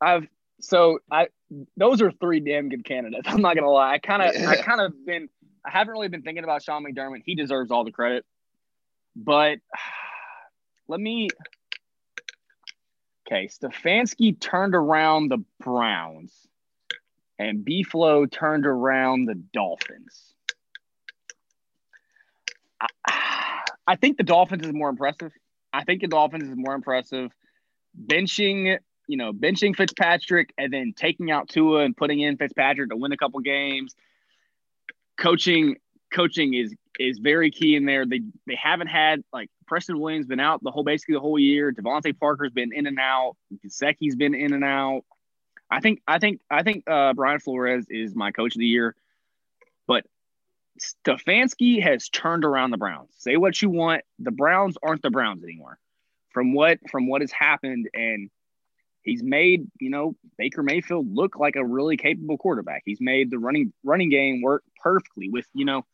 I've 0.00 0.26
so 0.60 0.98
I 1.10 1.28
those 1.76 2.02
are 2.02 2.10
three 2.10 2.40
damn 2.40 2.68
good 2.68 2.84
candidates. 2.84 3.26
I'm 3.26 3.40
not 3.40 3.54
gonna 3.54 3.70
lie. 3.70 3.92
I 3.92 3.98
kind 3.98 4.22
of 4.22 4.48
I 4.48 4.56
kind 4.56 4.80
of 4.80 4.92
been 5.04 5.28
I 5.64 5.70
haven't 5.70 5.92
really 5.92 6.08
been 6.08 6.22
thinking 6.22 6.44
about 6.44 6.62
Sean 6.62 6.84
McDermott. 6.84 7.22
He 7.24 7.34
deserves 7.34 7.70
all 7.70 7.84
the 7.84 7.92
credit, 7.92 8.24
but 9.16 9.58
let 10.88 11.00
me. 11.00 11.28
Okay, 13.26 13.48
Stefanski 13.48 14.40
turned 14.40 14.74
around 14.74 15.28
the 15.28 15.44
Browns, 15.60 16.32
and 17.38 17.62
B-Flow 17.62 18.24
turned 18.24 18.64
around 18.64 19.26
the 19.26 19.34
Dolphins. 19.34 20.32
I, 22.80 22.86
I 23.86 23.96
think 23.96 24.16
the 24.16 24.22
Dolphins 24.22 24.66
is 24.66 24.72
more 24.72 24.88
impressive. 24.88 25.32
I 25.72 25.84
think 25.84 26.00
the 26.00 26.08
Dolphins 26.08 26.44
is 26.44 26.56
more 26.56 26.74
impressive. 26.74 27.30
Benching, 28.06 28.78
you 29.08 29.16
know, 29.16 29.32
benching 29.32 29.74
Fitzpatrick 29.74 30.52
and 30.56 30.72
then 30.72 30.92
taking 30.94 31.30
out 31.30 31.48
Tua 31.48 31.80
and 31.80 31.96
putting 31.96 32.20
in 32.20 32.36
Fitzpatrick 32.36 32.90
to 32.90 32.96
win 32.96 33.10
a 33.10 33.16
couple 33.16 33.40
games. 33.40 33.96
Coaching, 35.18 35.76
coaching 36.12 36.54
is 36.54 36.74
is 37.00 37.18
very 37.18 37.50
key 37.50 37.74
in 37.74 37.86
there. 37.86 38.06
They 38.06 38.20
they 38.46 38.54
haven't 38.54 38.88
had 38.88 39.24
like 39.32 39.50
Preston 39.66 39.98
Williams 39.98 40.26
been 40.26 40.40
out 40.40 40.62
the 40.62 40.70
whole 40.70 40.84
basically 40.84 41.14
the 41.14 41.20
whole 41.20 41.38
year. 41.38 41.72
DeVante 41.72 42.16
Parker's 42.18 42.52
been 42.52 42.72
in 42.72 42.86
and 42.86 42.98
out. 43.00 43.36
Gesicki's 43.64 44.14
been 44.14 44.34
in 44.34 44.52
and 44.52 44.62
out. 44.62 45.02
I 45.70 45.80
think 45.80 46.02
I 46.06 46.18
think 46.18 46.40
I 46.50 46.62
think 46.62 46.88
uh, 46.88 47.14
Brian 47.14 47.40
Flores 47.40 47.86
is 47.88 48.14
my 48.14 48.30
coach 48.30 48.54
of 48.54 48.60
the 48.60 48.66
year, 48.66 48.94
but 49.86 50.04
Stefanski 50.78 51.82
has 51.82 52.08
turned 52.08 52.44
around 52.44 52.70
the 52.70 52.76
Browns. 52.76 53.10
Say 53.18 53.36
what 53.36 53.60
you 53.60 53.70
want, 53.70 54.02
the 54.18 54.30
Browns 54.30 54.76
aren't 54.82 55.02
the 55.02 55.10
Browns 55.10 55.42
anymore. 55.42 55.78
From 56.30 56.52
what 56.52 56.78
from 56.90 57.08
what 57.08 57.22
has 57.22 57.32
happened, 57.32 57.88
and 57.94 58.30
he's 59.08 59.22
made 59.22 59.66
you 59.80 59.90
know 59.90 60.14
Baker 60.36 60.62
Mayfield 60.62 61.06
look 61.12 61.36
like 61.36 61.56
a 61.56 61.64
really 61.64 61.96
capable 61.96 62.38
quarterback. 62.38 62.82
He's 62.84 63.00
made 63.00 63.30
the 63.30 63.38
running 63.38 63.72
running 63.84 64.10
game 64.10 64.42
work 64.42 64.62
perfectly 64.82 65.28
with 65.28 65.46
you 65.54 65.64
know 65.64 65.84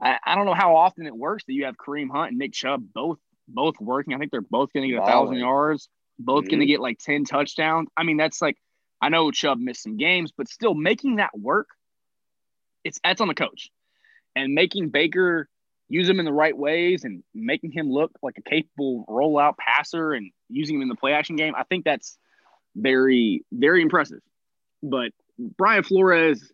I, 0.00 0.18
I 0.24 0.34
don't 0.34 0.46
know 0.46 0.54
how 0.54 0.76
often 0.76 1.06
it 1.06 1.16
works 1.16 1.44
that 1.46 1.52
you 1.52 1.66
have 1.66 1.76
Kareem 1.76 2.10
Hunt 2.10 2.30
and 2.30 2.38
Nick 2.38 2.52
Chubb 2.52 2.84
both 2.92 3.18
both 3.46 3.74
working. 3.80 4.14
I 4.14 4.18
think 4.18 4.30
they're 4.30 4.40
both 4.40 4.72
going 4.72 4.88
to 4.88 4.94
get 4.94 5.02
a 5.02 5.06
thousand 5.06 5.36
yards, 5.36 5.88
both 6.18 6.44
mm-hmm. 6.44 6.50
going 6.50 6.60
to 6.60 6.66
get 6.66 6.80
like 6.80 6.98
ten 6.98 7.24
touchdowns. 7.24 7.88
I 7.96 8.04
mean, 8.04 8.16
that's 8.16 8.40
like 8.40 8.56
I 9.00 9.08
know 9.08 9.30
Chubb 9.30 9.58
missed 9.58 9.82
some 9.82 9.96
games, 9.96 10.32
but 10.36 10.48
still 10.48 10.74
making 10.74 11.16
that 11.16 11.38
work, 11.38 11.68
it's 12.84 13.00
that's 13.04 13.20
on 13.20 13.28
the 13.28 13.34
coach, 13.34 13.70
and 14.34 14.54
making 14.54 14.88
Baker 14.88 15.48
use 15.88 16.08
him 16.08 16.20
in 16.20 16.24
the 16.24 16.32
right 16.32 16.56
ways 16.56 17.02
and 17.04 17.24
making 17.34 17.72
him 17.72 17.90
look 17.90 18.12
like 18.22 18.38
a 18.38 18.42
capable 18.42 19.04
rollout 19.08 19.56
passer 19.58 20.12
and 20.12 20.30
using 20.48 20.76
him 20.76 20.82
in 20.82 20.88
the 20.88 20.94
play 20.94 21.12
action 21.12 21.34
game. 21.34 21.54
I 21.56 21.64
think 21.64 21.84
that's 21.84 22.16
very 22.74 23.44
very 23.52 23.82
impressive. 23.82 24.20
But 24.82 25.12
Brian 25.38 25.82
Flores, 25.82 26.52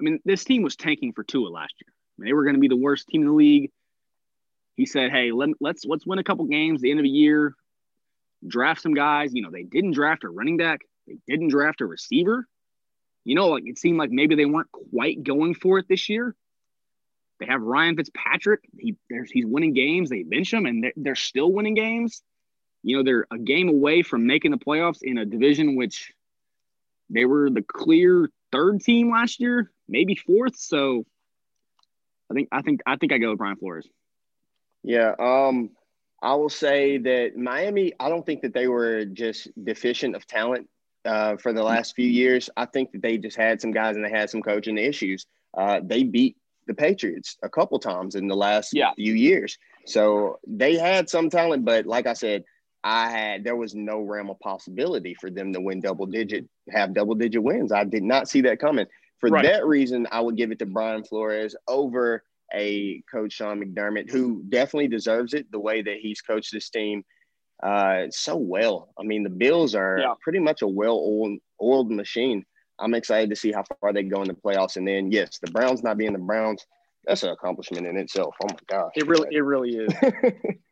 I 0.00 0.04
mean, 0.04 0.20
this 0.24 0.44
team 0.44 0.62
was 0.62 0.76
tanking 0.76 1.12
for 1.12 1.24
Tua 1.24 1.48
last 1.48 1.74
year. 1.80 1.92
They 2.26 2.32
were 2.32 2.44
going 2.44 2.54
to 2.54 2.60
be 2.60 2.68
the 2.68 2.76
worst 2.76 3.08
team 3.08 3.22
in 3.22 3.28
the 3.28 3.34
league. 3.34 3.70
He 4.74 4.86
said, 4.86 5.10
"Hey, 5.10 5.32
let, 5.32 5.50
let's 5.60 5.84
let's 5.84 6.06
win 6.06 6.18
a 6.18 6.24
couple 6.24 6.44
games 6.46 6.80
the 6.80 6.90
end 6.90 7.00
of 7.00 7.04
the 7.04 7.10
year, 7.10 7.54
draft 8.46 8.82
some 8.82 8.94
guys. 8.94 9.34
You 9.34 9.42
know, 9.42 9.50
they 9.50 9.62
didn't 9.62 9.92
draft 9.92 10.24
a 10.24 10.28
running 10.28 10.56
back, 10.56 10.80
they 11.06 11.18
didn't 11.26 11.48
draft 11.48 11.80
a 11.80 11.86
receiver. 11.86 12.46
You 13.24 13.34
know, 13.34 13.48
like 13.48 13.64
it 13.66 13.78
seemed 13.78 13.98
like 13.98 14.10
maybe 14.10 14.34
they 14.34 14.44
weren't 14.44 14.70
quite 14.70 15.22
going 15.22 15.54
for 15.54 15.78
it 15.78 15.86
this 15.88 16.08
year. 16.08 16.34
They 17.40 17.46
have 17.46 17.60
Ryan 17.60 17.96
Fitzpatrick. 17.96 18.60
He 18.78 18.96
he's 19.30 19.46
winning 19.46 19.74
games. 19.74 20.08
They 20.08 20.22
bench 20.22 20.52
him, 20.52 20.64
and 20.64 20.84
they're, 20.84 20.92
they're 20.96 21.14
still 21.16 21.52
winning 21.52 21.74
games. 21.74 22.22
You 22.86 22.96
know, 22.96 23.02
they're 23.02 23.26
a 23.32 23.38
game 23.38 23.68
away 23.68 24.02
from 24.02 24.28
making 24.28 24.52
the 24.52 24.58
playoffs 24.58 25.02
in 25.02 25.18
a 25.18 25.24
division 25.24 25.74
which 25.74 26.12
they 27.10 27.24
were 27.24 27.50
the 27.50 27.62
clear 27.62 28.30
third 28.52 28.80
team 28.80 29.10
last 29.10 29.40
year, 29.40 29.72
maybe 29.88 30.14
fourth. 30.14 30.56
So 30.56 31.04
I 32.30 32.34
think 32.34 32.48
I 32.52 32.62
think 32.62 32.82
I 32.86 32.94
think 32.94 33.12
I 33.12 33.18
go 33.18 33.30
with 33.30 33.38
Brian 33.38 33.56
Flores. 33.56 33.88
Yeah, 34.84 35.14
um, 35.18 35.70
I 36.22 36.36
will 36.36 36.48
say 36.48 36.98
that 36.98 37.36
Miami. 37.36 37.92
I 37.98 38.08
don't 38.08 38.24
think 38.24 38.42
that 38.42 38.54
they 38.54 38.68
were 38.68 39.04
just 39.04 39.48
deficient 39.64 40.14
of 40.14 40.24
talent 40.28 40.68
uh, 41.04 41.38
for 41.38 41.52
the 41.52 41.64
last 41.64 41.96
few 41.96 42.08
years. 42.08 42.48
I 42.56 42.66
think 42.66 42.92
that 42.92 43.02
they 43.02 43.18
just 43.18 43.36
had 43.36 43.60
some 43.60 43.72
guys 43.72 43.96
and 43.96 44.04
they 44.04 44.10
had 44.10 44.30
some 44.30 44.42
coaching 44.42 44.78
issues. 44.78 45.26
Uh, 45.58 45.80
they 45.82 46.04
beat 46.04 46.36
the 46.68 46.74
Patriots 46.74 47.36
a 47.42 47.48
couple 47.48 47.80
times 47.80 48.14
in 48.14 48.28
the 48.28 48.36
last 48.36 48.74
yeah. 48.74 48.92
few 48.94 49.14
years, 49.14 49.58
so 49.86 50.38
they 50.46 50.76
had 50.76 51.08
some 51.10 51.30
talent. 51.30 51.64
But 51.64 51.86
like 51.86 52.06
I 52.06 52.12
said, 52.12 52.44
I 52.86 53.10
had 53.10 53.42
there 53.42 53.56
was 53.56 53.74
no 53.74 54.00
realm 54.00 54.30
of 54.30 54.38
possibility 54.38 55.16
for 55.20 55.28
them 55.28 55.52
to 55.52 55.60
win 55.60 55.80
double 55.80 56.06
digit, 56.06 56.48
have 56.70 56.94
double 56.94 57.16
digit 57.16 57.42
wins. 57.42 57.72
I 57.72 57.82
did 57.82 58.04
not 58.04 58.28
see 58.28 58.42
that 58.42 58.60
coming. 58.60 58.86
For 59.18 59.28
right. 59.28 59.42
that 59.42 59.66
reason, 59.66 60.06
I 60.12 60.20
would 60.20 60.36
give 60.36 60.52
it 60.52 60.60
to 60.60 60.66
Brian 60.66 61.02
Flores 61.02 61.56
over 61.66 62.22
a 62.54 63.02
coach 63.10 63.32
Sean 63.32 63.60
McDermott, 63.60 64.08
who 64.08 64.44
definitely 64.48 64.86
deserves 64.86 65.34
it 65.34 65.50
the 65.50 65.58
way 65.58 65.82
that 65.82 65.96
he's 66.00 66.20
coached 66.20 66.52
this 66.52 66.70
team 66.70 67.02
uh, 67.60 68.04
so 68.10 68.36
well. 68.36 68.90
I 68.96 69.02
mean, 69.02 69.24
the 69.24 69.30
Bills 69.30 69.74
are 69.74 69.98
yeah. 69.98 70.14
pretty 70.22 70.38
much 70.38 70.62
a 70.62 70.68
well-oiled 70.68 71.40
oiled 71.60 71.90
machine. 71.90 72.44
I'm 72.78 72.94
excited 72.94 73.30
to 73.30 73.36
see 73.36 73.50
how 73.50 73.64
far 73.80 73.92
they 73.92 74.04
go 74.04 74.22
in 74.22 74.28
the 74.28 74.34
playoffs. 74.34 74.76
And 74.76 74.86
then, 74.86 75.10
yes, 75.10 75.40
the 75.42 75.50
Browns 75.50 75.82
not 75.82 75.98
being 75.98 76.12
the 76.12 76.20
Browns, 76.20 76.64
that's 77.04 77.24
an 77.24 77.30
accomplishment 77.30 77.86
in 77.86 77.96
itself. 77.96 78.36
Oh 78.44 78.48
my 78.48 78.58
gosh, 78.68 78.92
it 78.94 79.08
really, 79.08 79.28
it 79.32 79.40
really 79.40 79.70
is. 79.70 79.92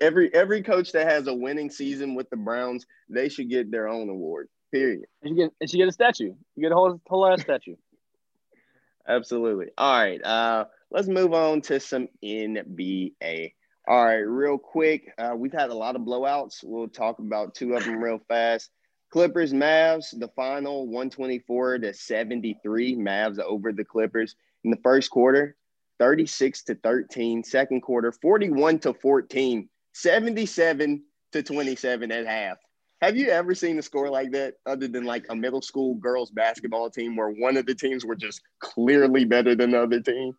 every 0.00 0.32
every 0.34 0.62
coach 0.62 0.92
that 0.92 1.08
has 1.08 1.26
a 1.26 1.34
winning 1.34 1.70
season 1.70 2.14
with 2.14 2.30
the 2.30 2.36
Browns, 2.36 2.86
they 3.08 3.28
should 3.28 3.48
get 3.48 3.70
their 3.70 3.88
own 3.88 4.08
award. 4.08 4.48
Period. 4.70 5.04
And 5.22 5.36
you 5.36 5.44
get 5.44 5.52
and 5.60 5.70
she 5.70 5.76
get 5.76 5.88
a 5.88 5.92
statue. 5.92 6.34
You 6.56 6.62
get 6.62 6.72
a 6.72 6.74
whole 6.74 7.00
whole 7.06 7.26
ass 7.26 7.42
statue. 7.42 7.76
Absolutely. 9.08 9.66
All 9.76 9.98
right. 9.98 10.24
Uh, 10.24 10.66
let's 10.90 11.08
move 11.08 11.32
on 11.32 11.60
to 11.62 11.80
some 11.80 12.08
NBA. 12.24 13.52
All 13.88 14.04
right, 14.04 14.18
real 14.18 14.58
quick. 14.58 15.12
Uh, 15.18 15.34
we've 15.36 15.52
had 15.52 15.70
a 15.70 15.74
lot 15.74 15.96
of 15.96 16.02
blowouts. 16.02 16.62
We'll 16.62 16.86
talk 16.86 17.18
about 17.18 17.56
two 17.56 17.74
of 17.74 17.84
them 17.84 18.02
real 18.02 18.20
fast. 18.28 18.70
Clippers, 19.10 19.52
Mavs, 19.52 20.18
the 20.18 20.28
final 20.28 20.86
124 20.86 21.78
to 21.78 21.92
73. 21.92 22.94
Mavs 22.94 23.40
over 23.40 23.72
the 23.72 23.84
Clippers 23.84 24.36
in 24.62 24.70
the 24.70 24.78
first 24.84 25.10
quarter, 25.10 25.56
36 26.02 26.64
to 26.64 26.74
13, 26.74 27.44
second 27.44 27.80
quarter, 27.80 28.10
41 28.10 28.80
to 28.80 28.92
14, 28.92 29.68
77 29.92 31.02
to 31.30 31.42
27 31.44 32.10
at 32.10 32.26
half. 32.26 32.58
Have 33.00 33.16
you 33.16 33.28
ever 33.28 33.54
seen 33.54 33.78
a 33.78 33.82
score 33.82 34.10
like 34.10 34.32
that 34.32 34.54
other 34.66 34.88
than 34.88 35.04
like 35.04 35.26
a 35.28 35.36
middle 35.36 35.62
school 35.62 35.94
girls 35.94 36.32
basketball 36.32 36.90
team 36.90 37.14
where 37.14 37.28
one 37.28 37.56
of 37.56 37.66
the 37.66 37.76
teams 37.76 38.04
were 38.04 38.16
just 38.16 38.40
clearly 38.58 39.24
better 39.24 39.54
than 39.54 39.70
the 39.70 39.80
other 39.80 40.00
team? 40.00 40.32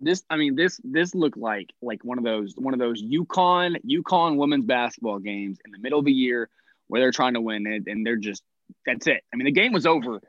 This, 0.00 0.24
I 0.28 0.36
mean, 0.36 0.56
this 0.56 0.80
this 0.82 1.14
looked 1.14 1.38
like 1.38 1.70
like 1.80 2.04
one 2.04 2.18
of 2.18 2.24
those 2.24 2.52
one 2.56 2.74
of 2.74 2.80
those 2.80 3.00
UConn 3.04 3.76
UConn 3.88 4.38
women's 4.38 4.64
basketball 4.64 5.20
games 5.20 5.58
in 5.64 5.70
the 5.70 5.78
middle 5.78 6.00
of 6.00 6.04
the 6.04 6.12
year 6.12 6.50
where 6.88 7.00
they're 7.00 7.12
trying 7.12 7.34
to 7.34 7.40
win 7.40 7.64
it 7.68 7.84
and 7.86 8.04
they're 8.04 8.16
just 8.16 8.42
that's 8.84 9.06
it. 9.06 9.22
I 9.32 9.36
mean, 9.36 9.44
the 9.44 9.52
game 9.52 9.72
was 9.72 9.86
over. 9.86 10.20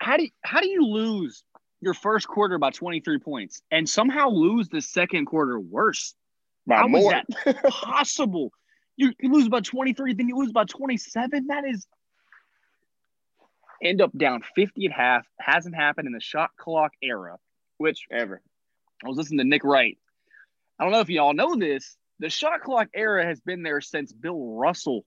How 0.00 0.16
do 0.16 0.22
you, 0.22 0.30
how 0.44 0.60
do 0.60 0.68
you 0.68 0.86
lose 0.86 1.42
your 1.80 1.94
first 1.94 2.26
quarter 2.26 2.58
by 2.58 2.70
23 2.70 3.18
points 3.18 3.62
and 3.70 3.88
somehow 3.88 4.28
lose 4.28 4.68
the 4.68 4.80
second 4.80 5.26
quarter 5.26 5.58
worse? 5.58 6.14
By 6.66 6.76
how 6.76 6.88
more. 6.88 7.02
was 7.02 7.24
that 7.44 7.64
possible? 7.64 8.52
You, 9.00 9.12
you 9.20 9.30
lose 9.32 9.48
by 9.48 9.60
23, 9.60 10.14
then 10.14 10.26
you 10.26 10.36
lose 10.36 10.50
by 10.50 10.64
27. 10.64 11.46
That 11.46 11.64
is 11.64 11.86
end 13.82 14.02
up 14.02 14.10
down 14.16 14.42
50 14.54 14.86
at 14.86 14.92
half. 14.92 15.26
Hasn't 15.38 15.76
happened 15.76 16.06
in 16.06 16.12
the 16.12 16.20
shot 16.20 16.50
clock 16.58 16.92
era, 17.02 17.36
which 17.76 18.06
ever. 18.10 18.42
I 19.04 19.08
was 19.08 19.16
listening 19.16 19.38
to 19.38 19.44
Nick 19.44 19.62
Wright. 19.64 19.98
I 20.78 20.84
don't 20.84 20.92
know 20.92 21.00
if 21.00 21.08
y'all 21.08 21.34
know 21.34 21.54
this. 21.56 21.96
The 22.18 22.30
shot 22.30 22.62
clock 22.62 22.88
era 22.94 23.24
has 23.24 23.40
been 23.40 23.62
there 23.62 23.80
since 23.80 24.12
Bill 24.12 24.56
Russell. 24.56 25.04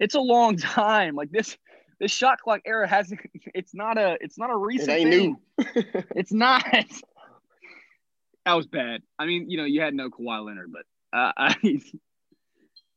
It's 0.00 0.14
a 0.14 0.20
long 0.20 0.56
time. 0.56 1.14
Like 1.14 1.30
this, 1.30 1.56
this 2.00 2.12
shot 2.12 2.40
clock 2.40 2.62
era 2.64 2.86
hasn't. 2.86 3.20
It's 3.54 3.74
not 3.74 3.96
a. 3.96 4.18
It's 4.20 4.38
not 4.38 4.50
a 4.50 4.56
recent. 4.56 4.90
It 4.90 4.92
ain't 4.92 5.10
thing. 5.10 5.36
new. 5.58 6.02
It's 6.14 6.32
not. 6.32 6.64
that 8.44 8.52
was 8.52 8.66
bad. 8.66 9.02
I 9.18 9.26
mean, 9.26 9.50
you 9.50 9.56
know, 9.56 9.64
you 9.64 9.80
had 9.80 9.94
no 9.94 10.10
Kawhi 10.10 10.44
Leonard, 10.44 10.72
but 10.72 10.82
uh, 11.16 11.32
I, 11.36 11.80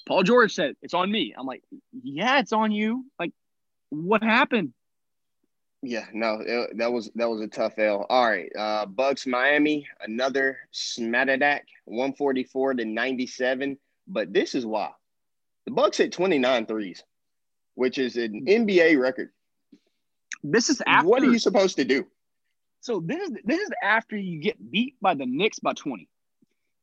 Paul 0.07 0.23
George 0.23 0.53
said 0.53 0.75
it's 0.81 0.93
on 0.93 1.11
me. 1.11 1.33
I'm 1.37 1.45
like, 1.45 1.63
yeah, 2.03 2.39
it's 2.39 2.51
on 2.51 2.71
you. 2.71 3.05
Like, 3.17 3.31
what 3.89 4.21
happened? 4.21 4.73
Yeah, 5.81 6.05
no, 6.13 6.43
it, 6.45 6.77
that 6.77 6.91
was 6.91 7.09
that 7.15 7.29
was 7.29 7.39
a 7.39 7.47
tough 7.47 7.79
L. 7.79 8.05
All 8.09 8.29
right, 8.29 8.51
uh, 8.57 8.85
Bucks 8.85 9.25
Miami, 9.25 9.87
another 10.01 10.57
forty 12.17 12.43
four 12.43 12.73
to 12.73 12.83
ninety 12.83 13.27
seven. 13.27 13.77
But 14.07 14.33
this 14.33 14.55
is 14.55 14.65
why 14.65 14.89
the 15.69 15.75
Bucks 15.75 15.97
hit 15.97 16.11
29 16.11 16.65
threes, 16.65 17.03
which 17.79 17.97
is 17.97 18.17
an 18.17 18.45
mm-hmm. 18.45 18.67
NBA 18.67 18.99
record. 18.99 19.29
This 20.43 20.69
is 20.69 20.81
after. 20.85 21.07
What 21.07 21.23
are 21.23 21.31
you 21.31 21.39
supposed 21.39 21.77
to 21.77 21.85
do? 21.85 22.05
So 22.81 23.01
this 23.03 23.29
is 23.29 23.37
this 23.45 23.59
is 23.59 23.69
after 23.81 24.17
you 24.17 24.41
get 24.41 24.71
beat 24.71 24.95
by 25.01 25.13
the 25.13 25.25
Knicks 25.25 25.59
by 25.59 25.73
20. 25.73 26.09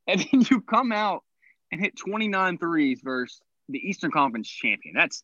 And 0.07 0.20
then 0.32 0.47
you 0.51 0.62
come 0.62 0.92
out 0.92 1.22
and 1.70 1.80
hit 1.80 1.97
29 1.97 2.59
threes 2.59 3.01
versus 3.05 3.40
the 3.68 3.78
Eastern 3.78 4.11
Conference 4.11 4.49
champion. 4.49 4.94
That's 4.97 5.22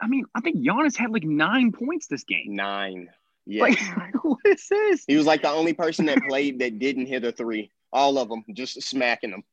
I 0.00 0.08
mean, 0.08 0.24
I 0.34 0.40
think 0.40 0.56
Giannis 0.56 0.96
had 0.96 1.10
like 1.10 1.24
nine 1.24 1.72
points 1.72 2.06
this 2.06 2.24
game. 2.24 2.54
Nine. 2.54 3.08
Yeah, 3.46 3.62
Like, 3.96 4.24
what 4.24 4.38
is 4.44 4.68
this? 4.68 5.04
he 5.06 5.16
was 5.16 5.26
like 5.26 5.42
the 5.42 5.50
only 5.50 5.72
person 5.72 6.06
that 6.06 6.18
played 6.28 6.58
that 6.58 6.78
didn't 6.78 7.06
hit 7.06 7.24
a 7.24 7.32
three. 7.32 7.70
All 7.92 8.18
of 8.18 8.28
them 8.28 8.44
just 8.52 8.82
smacking 8.82 9.30
them. 9.30 9.44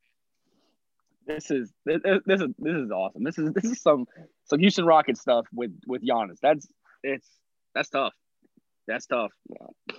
This 1.30 1.52
is 1.52 1.72
this, 1.86 2.02
is 2.04 2.50
this 2.58 2.76
is 2.76 2.90
awesome. 2.90 3.24
This 3.24 3.38
is 3.38 3.54
this 3.54 3.66
is 3.66 3.82
some 3.82 4.08
some 4.46 4.60
Houston 4.60 4.86
Rockets 4.86 5.22
stuff 5.22 5.46
with 5.54 5.72
with 5.86 6.02
Giannis. 6.04 6.40
That's 6.42 6.68
it's 7.04 7.28
that's 7.76 7.90
tough. 7.90 8.14
That's 8.88 9.06
tough. 9.06 9.32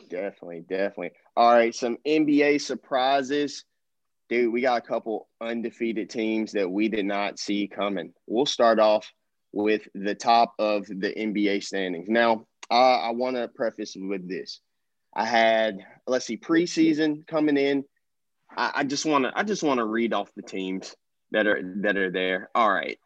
Definitely, 0.08 0.64
definitely. 0.68 1.12
All 1.36 1.52
right, 1.52 1.72
some 1.72 1.98
NBA 2.04 2.60
surprises. 2.60 3.64
Dude, 4.28 4.52
we 4.52 4.60
got 4.60 4.78
a 4.78 4.86
couple 4.86 5.28
undefeated 5.40 6.10
teams 6.10 6.50
that 6.52 6.68
we 6.68 6.88
did 6.88 7.06
not 7.06 7.38
see 7.38 7.68
coming. 7.68 8.12
We'll 8.26 8.44
start 8.46 8.80
off 8.80 9.08
with 9.52 9.82
the 9.94 10.16
top 10.16 10.54
of 10.58 10.86
the 10.86 11.12
NBA 11.16 11.62
standings. 11.62 12.08
Now, 12.08 12.46
I 12.70 13.10
want 13.10 13.36
to 13.36 13.48
preface 13.48 13.96
with 13.96 14.28
this. 14.28 14.60
I 15.14 15.24
had, 15.24 15.78
let's 16.06 16.26
see, 16.26 16.36
preseason 16.36 17.26
coming 17.26 17.56
in. 17.56 17.84
I 18.56 18.84
just 18.84 19.04
want 19.04 19.24
to, 19.24 19.32
I 19.34 19.42
just 19.42 19.64
want 19.64 19.78
to 19.78 19.84
read 19.84 20.12
off 20.12 20.30
the 20.36 20.42
teams 20.42 20.94
that 21.32 21.46
are 21.46 21.60
that 21.76 21.96
are 21.96 22.10
there. 22.10 22.50
All 22.54 22.72
right. 22.72 22.98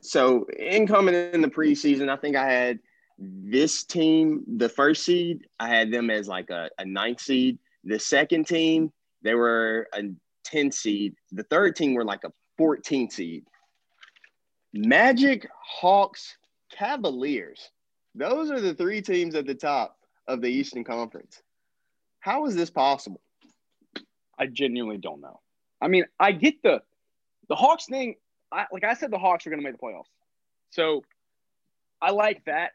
So, 0.00 0.46
incoming 0.58 1.14
in 1.14 1.40
the 1.40 1.48
preseason, 1.48 2.08
I 2.08 2.16
think 2.16 2.36
I 2.36 2.48
had 2.48 2.78
this 3.18 3.84
team, 3.84 4.44
the 4.46 4.68
first 4.68 5.04
seed, 5.04 5.46
I 5.58 5.68
had 5.68 5.90
them 5.90 6.08
as 6.08 6.28
like 6.28 6.50
a, 6.50 6.70
a 6.78 6.84
ninth 6.84 7.20
seed. 7.20 7.58
The 7.84 7.98
second 7.98 8.46
team, 8.46 8.92
they 9.22 9.34
were 9.34 9.88
a 9.92 10.02
10 10.44 10.70
seed. 10.70 11.14
The 11.32 11.42
third 11.44 11.74
team 11.74 11.94
were 11.94 12.04
like 12.04 12.24
a 12.24 12.32
14 12.58 13.10
seed. 13.10 13.44
Magic, 14.72 15.48
Hawks, 15.60 16.36
Cavaliers. 16.70 17.70
Those 18.14 18.50
are 18.50 18.60
the 18.60 18.74
three 18.74 19.02
teams 19.02 19.34
at 19.34 19.46
the 19.46 19.54
top 19.54 19.96
of 20.26 20.40
the 20.40 20.48
Eastern 20.48 20.84
Conference. 20.84 21.42
How 22.20 22.46
is 22.46 22.54
this 22.54 22.70
possible? 22.70 23.20
I 24.38 24.46
genuinely 24.46 24.98
don't 24.98 25.20
know. 25.20 25.40
I 25.80 25.88
mean, 25.88 26.04
I 26.20 26.32
get 26.32 26.62
the 26.62 26.82
the 27.48 27.56
Hawks 27.56 27.86
thing. 27.86 28.14
I, 28.50 28.66
like 28.72 28.84
I 28.84 28.94
said, 28.94 29.10
the 29.10 29.18
Hawks 29.18 29.46
are 29.46 29.50
going 29.50 29.60
to 29.60 29.64
make 29.68 29.78
the 29.78 29.84
playoffs, 29.86 30.08
so 30.70 31.02
I 32.00 32.10
like 32.12 32.44
that. 32.46 32.72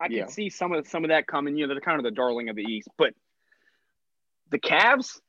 I 0.00 0.08
can 0.08 0.16
Yeah. 0.16 0.26
see 0.26 0.48
some 0.50 0.72
of 0.72 0.86
some 0.86 1.04
of 1.04 1.08
that 1.08 1.26
coming. 1.26 1.56
You 1.56 1.66
know, 1.66 1.74
they're 1.74 1.80
kind 1.80 1.98
of 1.98 2.04
the 2.04 2.10
darling 2.10 2.48
of 2.48 2.56
the 2.56 2.62
East, 2.62 2.88
but 2.98 3.14
the 4.50 4.58
Cavs, 4.58 5.20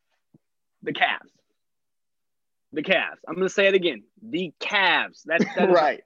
the 0.84 0.94
Cavs, 0.94 1.30
the 2.72 2.84
Cavs. 2.84 3.18
I'm 3.28 3.36
going 3.36 3.48
to 3.48 3.54
say 3.54 3.68
it 3.68 3.74
again. 3.76 4.04
The 4.22 4.52
Cavs. 4.60 5.22
That's 5.26 5.46
that 5.56 5.70
right. 5.72 6.04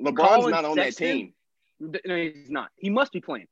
LeBron's 0.00 0.16
Colin 0.18 0.50
not 0.50 0.64
on 0.64 0.76
that 0.76 0.96
team. 0.96 1.32
No, 1.80 2.16
he's 2.16 2.50
not. 2.50 2.70
He 2.76 2.90
must 2.90 3.12
be 3.12 3.20
playing. 3.20 3.46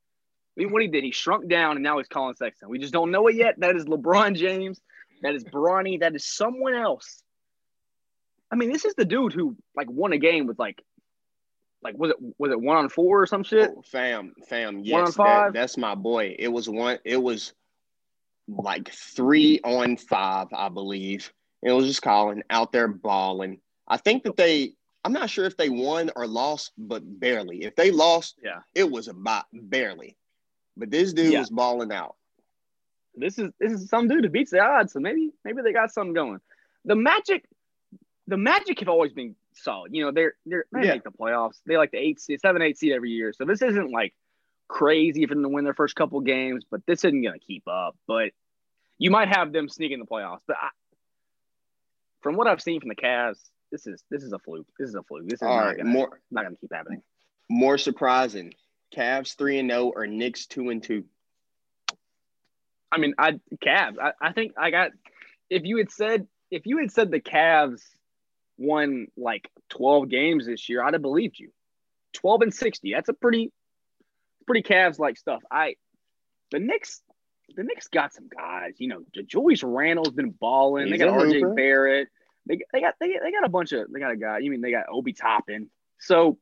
I 0.57 0.61
mean, 0.63 0.73
what 0.73 0.83
he 0.83 0.89
did, 0.89 1.05
he 1.05 1.11
shrunk 1.13 1.49
down, 1.49 1.77
and 1.77 1.83
now 1.83 1.99
he's 1.99 2.09
Collin 2.09 2.35
Sexton. 2.35 2.69
We 2.69 2.79
just 2.79 2.93
don't 2.93 3.11
know 3.11 3.27
it 3.29 3.37
yet. 3.37 3.55
That 3.59 3.77
is 3.77 3.85
LeBron 3.85 4.35
James. 4.37 4.81
That 5.23 5.35
is 5.35 5.45
Bronny. 5.45 6.01
That 6.01 6.15
is 6.15 6.27
someone 6.27 6.75
else. 6.75 7.23
I 8.51 8.57
mean, 8.57 8.73
this 8.73 8.85
is 8.85 8.95
the 8.95 9.05
dude 9.05 9.33
who 9.33 9.57
like 9.75 9.91
won 9.91 10.13
a 10.13 10.19
game 10.19 10.47
with 10.47 10.59
like, 10.59 10.83
like 11.83 11.97
was 11.99 12.11
it 12.11 12.17
was 12.39 12.53
it 12.53 12.61
one 12.61 12.77
on 12.77 12.89
four 12.89 13.23
or 13.23 13.27
some 13.27 13.43
shit? 13.45 13.71
Oh, 13.77 13.83
fam, 13.83 14.35
fam. 14.49 14.77
One 14.77 15.01
on 15.03 15.07
Yes, 15.07 15.17
that, 15.17 15.53
that's 15.53 15.77
my 15.77 15.95
boy. 15.95 16.37
It 16.39 16.49
was 16.49 16.69
one. 16.69 16.99
It 17.05 17.17
was 17.23 17.53
like 18.49 18.91
three 18.91 19.61
on 19.65 19.97
five, 19.97 20.49
I 20.53 20.69
believe. 20.69 21.33
And 21.63 21.73
It 21.73 21.75
was 21.75 21.87
just 21.87 22.03
Collin 22.03 22.45
out 22.51 22.73
there 22.73 22.89
balling. 22.89 23.61
I 23.89 23.97
think 23.97 24.23
that 24.25 24.37
they. 24.37 24.75
I'm 25.05 25.13
not 25.13 25.31
sure 25.31 25.45
if 25.45 25.57
they 25.57 25.69
won 25.69 26.11
or 26.17 26.27
lost, 26.27 26.73
but 26.77 27.03
barely. 27.21 27.63
If 27.63 27.77
they 27.77 27.93
lost, 27.93 28.37
Yeah. 28.43 28.61
it 28.75 28.91
was 28.91 29.07
about 29.07 29.45
barely. 29.53 30.17
But 30.77 30.91
this 30.91 31.13
dude 31.13 31.33
Yeah. 31.33 31.41
was 31.41 31.51
balling 31.51 31.93
out. 31.93 32.17
This 33.15 33.39
is 33.39 33.51
this 33.61 33.73
is 33.73 33.89
some 33.89 34.09
dude 34.09 34.25
who 34.25 34.31
beats 34.31 34.51
the 34.51 34.61
odds. 34.61 34.93
So 34.93 35.01
maybe 35.01 35.31
maybe 35.45 35.63
they 35.63 35.73
got 35.73 35.93
something 35.93 36.13
going. 36.15 36.41
The 36.85 36.97
Magic, 36.97 37.45
the 38.29 38.37
Magic 38.37 38.81
have 38.81 38.89
always 38.89 39.13
been 39.13 39.37
solid. 39.53 39.95
You 39.95 40.05
know, 40.05 40.13
they're 40.13 40.35
they're 40.47 40.65
they 40.73 40.85
Yeah. 40.85 40.95
make 40.95 41.05
the 41.05 41.11
playoffs. 41.13 41.61
They 41.67 41.77
like 41.77 41.91
the 41.93 41.99
eight 41.99 42.21
seed, 42.21 42.41
seven, 42.41 42.63
eight 42.63 42.79
seed 42.79 42.93
every 42.93 43.11
year. 43.11 43.33
So 43.33 43.45
this 43.45 43.63
isn't 43.63 43.91
like 43.91 44.15
crazy 44.69 45.27
for 45.27 45.35
them 45.35 45.43
to 45.45 45.49
win 45.49 45.65
their 45.65 45.75
first 45.75 45.95
couple 45.95 46.21
games, 46.21 46.65
but 46.71 46.85
this 46.87 47.05
isn't 47.05 47.23
gonna 47.23 47.39
keep 47.39 47.69
up. 47.69 47.97
But 48.07 48.33
you 48.99 49.11
might 49.11 49.29
have 49.29 49.53
them 49.53 49.69
sneaking 49.69 50.01
the 50.01 50.07
playoffs. 50.07 50.41
But 50.47 50.57
I, 50.61 50.69
from 52.23 52.37
what 52.37 52.47
I've 52.49 52.61
seen 52.63 52.81
from 52.81 52.89
the 52.89 52.97
Cavs, 52.97 53.39
this 53.71 53.87
is 53.87 54.03
this 54.11 54.23
is 54.23 54.33
a 54.33 54.39
fluke. 54.39 54.67
This 54.79 54.89
is 54.89 54.95
a 54.97 55.03
fluke. 55.03 55.29
This 55.29 55.41
is 55.41 55.43
All 55.47 55.57
not 55.57 55.67
right, 55.67 55.77
gonna 55.77 55.89
more 55.91 56.21
not 56.31 56.43
gonna 56.45 56.57
keep 56.57 56.73
happening. 56.73 57.03
more 57.49 57.79
surprising. 57.79 58.55
Cavs 58.95 59.37
three 59.37 59.59
and 59.59 59.71
zero 59.71 59.93
or 59.95 60.07
Knicks 60.07 60.47
two 60.47 60.71
and 60.71 60.83
two. 60.83 61.05
I 62.91 62.99
mean, 62.99 63.15
I 63.19 63.33
Cavs. 63.65 63.99
I, 64.01 64.13
I 64.21 64.33
think 64.33 64.53
I 64.57 64.71
got. 64.71 64.93
If 65.51 65.65
you 65.65 65.77
had 65.79 65.91
said 65.91 66.27
if 66.51 66.67
you 66.67 66.79
had 66.79 66.91
said 66.93 67.11
the 67.11 67.21
Cavs 67.21 67.83
won 68.59 69.09
like 69.17 69.51
twelve 69.69 70.09
games 70.09 70.47
this 70.47 70.69
year, 70.69 70.83
I'd 70.83 70.95
have 70.95 71.03
believed 71.03 71.39
you. 71.39 71.51
Twelve 72.13 72.43
and 72.43 72.55
sixty. 72.55 72.93
That's 72.93 73.09
a 73.09 73.15
pretty, 73.15 73.53
pretty 74.47 74.63
Cavs 74.63 74.99
like 74.99 75.17
stuff. 75.17 75.43
I, 75.51 75.77
the 76.51 76.59
Knicks, 76.59 77.03
the 77.55 77.65
Knicks 77.65 77.89
got 77.89 78.13
some 78.15 78.29
guys. 78.29 78.75
You 78.79 78.89
know, 78.89 79.03
Julius 79.27 79.63
Randle's 79.63 80.11
been 80.11 80.31
balling. 80.31 80.87
He's 80.87 80.99
they 80.99 81.05
got 81.05 81.19
RJ 81.19 81.35
hooper. 81.35 81.55
Barrett. 81.55 82.09
They, 82.47 82.61
they 82.73 82.81
got 82.81 82.95
they, 83.01 83.19
they 83.23 83.33
got 83.33 83.45
a 83.45 83.49
bunch 83.49 83.73
of 83.73 83.93
they 83.93 84.01
got 84.01 84.13
a 84.13 84.17
guy. 84.17 84.39
You 84.39 84.51
mean 84.51 84.61
they 84.61 84.71
got 84.71 84.87
Obi 84.91 85.13
Toppin? 85.13 85.71
So. 85.99 86.39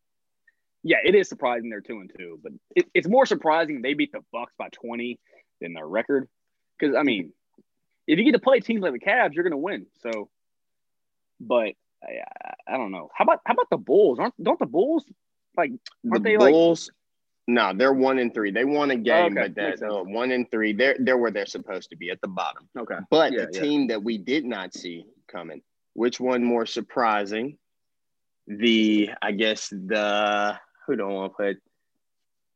Yeah, 0.86 0.98
it 1.02 1.14
is 1.14 1.30
surprising 1.30 1.70
they're 1.70 1.80
two 1.80 2.00
and 2.00 2.12
two, 2.14 2.38
but 2.42 2.52
it, 2.76 2.84
it's 2.92 3.08
more 3.08 3.24
surprising 3.24 3.80
they 3.80 3.94
beat 3.94 4.12
the 4.12 4.20
Bucks 4.30 4.52
by 4.58 4.68
twenty 4.70 5.18
than 5.62 5.72
their 5.72 5.88
record. 5.88 6.28
Because 6.78 6.94
I 6.94 7.04
mean, 7.04 7.32
if 8.06 8.18
you 8.18 8.24
get 8.26 8.32
to 8.32 8.38
play 8.38 8.60
teams 8.60 8.82
like 8.82 8.92
the 8.92 8.98
Cavs, 8.98 9.32
you're 9.32 9.44
going 9.44 9.52
to 9.52 9.56
win. 9.56 9.86
So, 10.02 10.28
but 11.40 11.72
I, 12.04 12.74
I 12.74 12.76
don't 12.76 12.90
know. 12.92 13.10
How 13.14 13.24
about 13.24 13.40
how 13.46 13.54
about 13.54 13.70
the 13.70 13.76
Bulls? 13.78 14.18
Aren't 14.18 14.34
don't 14.42 14.58
the 14.58 14.66
Bulls 14.66 15.04
like 15.56 15.70
The 16.02 16.10
Aren't 16.12 16.24
they, 16.24 16.36
like- 16.36 16.52
Bulls. 16.52 16.90
no, 17.46 17.72
they're 17.74 17.92
one 17.92 18.18
and 18.18 18.32
three. 18.34 18.50
They 18.50 18.64
won 18.64 18.90
a 18.90 18.96
game, 18.96 19.32
okay. 19.38 19.48
but 19.48 19.54
that 19.54 19.68
Makes 19.68 19.80
sense. 19.80 19.92
uh, 19.92 20.02
one 20.04 20.30
and 20.32 20.50
three, 20.50 20.72
they're 20.72 20.96
they're 20.98 21.18
where 21.18 21.30
they're 21.30 21.46
supposed 21.46 21.90
to 21.90 21.96
be 21.96 22.10
at 22.10 22.20
the 22.20 22.28
bottom. 22.28 22.68
okay? 22.78 22.98
But 23.10 23.32
Yeah, 23.32 23.46
the 23.46 23.50
yeah. 23.54 23.60
team 23.60 23.86
that 23.88 24.02
we 24.02 24.18
did 24.18 24.44
not 24.44 24.74
see 24.74 25.06
coming, 25.28 25.62
which 25.94 26.18
one 26.20 26.42
more 26.44 26.66
surprising? 26.66 27.58
The 28.46 29.10
I 29.22 29.32
guess 29.32 29.68
the 29.70 30.58
who 30.86 30.96
don't 30.96 31.12
want 31.14 31.32
to 31.32 31.36
put. 31.36 31.56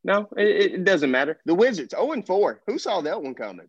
No, 0.03 0.29
it, 0.37 0.73
it 0.73 0.83
doesn't 0.85 1.11
matter. 1.11 1.39
The 1.45 1.55
Wizards, 1.55 1.91
zero 1.91 2.11
and 2.13 2.25
four. 2.25 2.61
Who 2.67 2.77
saw 2.77 3.01
that 3.01 3.21
one 3.21 3.33
coming? 3.35 3.67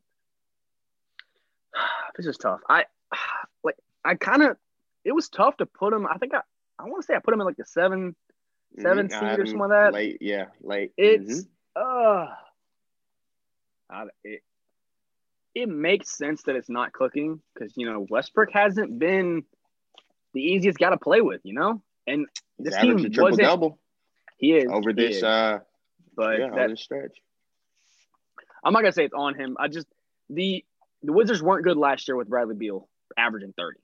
This 2.16 2.26
is 2.26 2.36
tough. 2.36 2.60
I 2.68 2.84
like 3.64 3.76
I 4.04 4.14
kind 4.16 4.42
of 4.42 4.56
it 5.04 5.12
was 5.12 5.28
tough 5.28 5.56
to 5.58 5.66
put 5.66 5.92
him. 5.92 6.06
I 6.06 6.18
think 6.18 6.34
I 6.34 6.40
I 6.78 6.84
want 6.84 7.02
to 7.02 7.06
say 7.06 7.14
I 7.14 7.18
put 7.18 7.34
him 7.34 7.40
in 7.40 7.46
like 7.46 7.56
the 7.56 7.64
seven. 7.64 8.14
Seven 8.78 9.08
Mhm, 9.08 9.10
seed 9.10 9.38
or 9.40 9.46
something 9.46 9.58
like 9.58 9.70
that? 9.70 9.92
Late, 9.92 10.18
yeah, 10.20 10.46
late. 10.60 10.92
It's 10.96 11.42
Mhm. 11.42 11.48
uh, 11.74 12.34
I, 13.90 14.04
it 14.22 14.42
it 15.54 15.68
makes 15.68 16.16
sense 16.16 16.44
that 16.44 16.54
it's 16.54 16.68
not 16.70 16.92
clicking 16.92 17.42
because 17.52 17.76
you 17.76 17.86
know 17.86 18.06
Westbrook 18.08 18.50
hasn't 18.52 18.98
been 18.98 19.44
the 20.34 20.40
easiest 20.42 20.78
guy 20.78 20.90
to 20.90 20.96
play 20.96 21.20
with, 21.20 21.40
you 21.44 21.54
know, 21.54 21.82
and 22.06 22.26
this 22.60 22.74
averaged 22.74 22.98
team 22.98 23.06
a 23.06 23.10
triple 23.10 23.30
wasn't- 23.30 23.48
double 23.48 23.78
he 24.38 24.54
is 24.56 24.70
over 24.70 24.90
he 24.90 24.94
this. 24.94 25.16
is. 25.16 25.24
Uh, 25.24 25.58
but 26.14 26.38
yeah, 26.38 26.50
that 26.54 26.70
this 26.70 26.80
stretch. 26.80 27.20
I'm 28.62 28.72
not 28.72 28.82
gonna 28.82 28.92
say 28.92 29.04
it's 29.06 29.14
on 29.14 29.34
him. 29.34 29.56
I 29.58 29.66
just 29.66 29.88
the 30.28 30.64
the 31.02 31.12
Wizards 31.12 31.42
weren't 31.42 31.64
good 31.64 31.76
last 31.76 32.06
year 32.06 32.16
with 32.16 32.28
Bradley 32.28 32.54
Beal 32.54 32.88
averaging 33.16 33.52
30. 33.54 33.80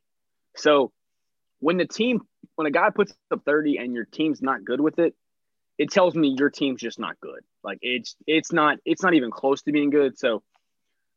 So 0.55 0.93
when 1.61 1.77
the 1.77 1.87
team, 1.87 2.21
when 2.55 2.67
a 2.67 2.71
guy 2.71 2.91
puts 2.91 3.15
up 3.31 3.43
30 3.45 3.79
and 3.79 3.95
your 3.95 4.05
team's 4.05 4.43
not 4.43 4.65
good 4.65 4.81
with 4.81 4.99
it, 4.99 5.15
it 5.79 5.91
tells 5.91 6.15
me 6.15 6.35
your 6.39 6.51
team's 6.51 6.81
just 6.81 6.99
not 6.99 7.21
good. 7.21 7.41
Like 7.63 7.79
it's 7.83 8.17
it's 8.27 8.53
not 8.53 8.79
it's 8.85 9.03
not 9.03 9.15
even 9.15 9.31
close 9.31 9.63
to 9.63 9.73
being 9.73 9.91
good. 9.91 10.19
So 10.19 10.43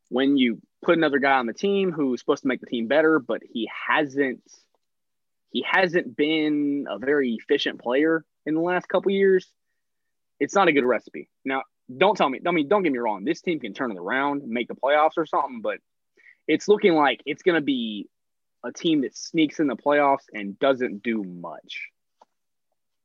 when 0.08 0.36
you 0.36 0.60
put 0.82 0.98
another 0.98 1.18
guy 1.18 1.38
on 1.38 1.46
the 1.46 1.54
team 1.54 1.92
who's 1.92 2.20
supposed 2.20 2.42
to 2.42 2.48
make 2.48 2.60
the 2.60 2.66
team 2.66 2.88
better, 2.88 3.18
but 3.18 3.40
he 3.42 3.70
hasn't 3.88 4.42
he 5.50 5.64
hasn't 5.68 6.16
been 6.16 6.86
a 6.88 6.98
very 6.98 7.34
efficient 7.34 7.80
player 7.80 8.24
in 8.46 8.54
the 8.54 8.60
last 8.60 8.88
couple 8.88 9.10
years, 9.12 9.50
it's 10.38 10.54
not 10.54 10.68
a 10.68 10.72
good 10.72 10.84
recipe. 10.84 11.28
Now, 11.44 11.62
don't 11.94 12.16
tell 12.16 12.28
me, 12.28 12.40
I 12.46 12.50
mean, 12.52 12.68
don't 12.68 12.82
get 12.82 12.92
me 12.92 12.98
wrong, 12.98 13.24
this 13.24 13.40
team 13.40 13.60
can 13.60 13.74
turn 13.74 13.90
it 13.90 13.98
around, 13.98 14.42
make 14.46 14.68
the 14.68 14.74
playoffs 14.74 15.16
or 15.16 15.26
something, 15.26 15.60
but 15.60 15.78
it's 16.46 16.68
looking 16.68 16.94
like 16.94 17.20
it's 17.26 17.42
going 17.42 17.56
to 17.56 17.60
be 17.60 18.08
a 18.64 18.72
team 18.72 19.02
that 19.02 19.16
sneaks 19.16 19.60
in 19.60 19.66
the 19.66 19.76
playoffs 19.76 20.26
and 20.32 20.58
doesn't 20.58 21.02
do 21.02 21.22
much. 21.22 21.88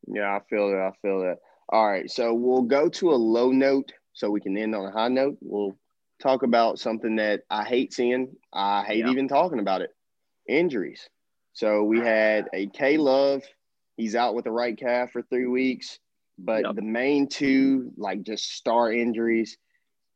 Yeah, 0.07 0.35
I 0.35 0.39
feel 0.49 0.69
that. 0.69 0.77
I 0.77 0.91
feel 1.01 1.21
that. 1.21 1.37
All 1.69 1.87
right, 1.87 2.09
so 2.09 2.33
we'll 2.33 2.61
go 2.63 2.89
to 2.89 3.11
a 3.11 3.15
low 3.15 3.51
note 3.51 3.91
so 4.13 4.29
we 4.29 4.41
can 4.41 4.57
end 4.57 4.75
on 4.75 4.85
a 4.85 4.91
high 4.91 5.07
note. 5.07 5.37
We'll 5.41 5.77
talk 6.21 6.43
about 6.43 6.79
something 6.79 7.15
that 7.17 7.41
I 7.49 7.63
hate 7.63 7.93
seeing. 7.93 8.35
I 8.53 8.83
hate 8.83 9.05
yeah. 9.05 9.11
even 9.11 9.27
talking 9.27 9.59
about 9.59 9.81
it. 9.81 9.89
Injuries. 10.47 11.09
So 11.53 11.83
we 11.83 11.99
had 11.99 12.47
a 12.53 12.67
K 12.67 12.97
Love. 12.97 13.41
He's 13.97 14.15
out 14.15 14.35
with 14.35 14.45
the 14.45 14.51
right 14.51 14.77
calf 14.77 15.11
for 15.11 15.21
three 15.23 15.47
weeks. 15.47 15.99
But 16.37 16.65
yep. 16.65 16.75
the 16.75 16.81
main 16.81 17.27
two, 17.27 17.91
like 17.97 18.23
just 18.23 18.51
star 18.51 18.91
injuries, 18.91 19.57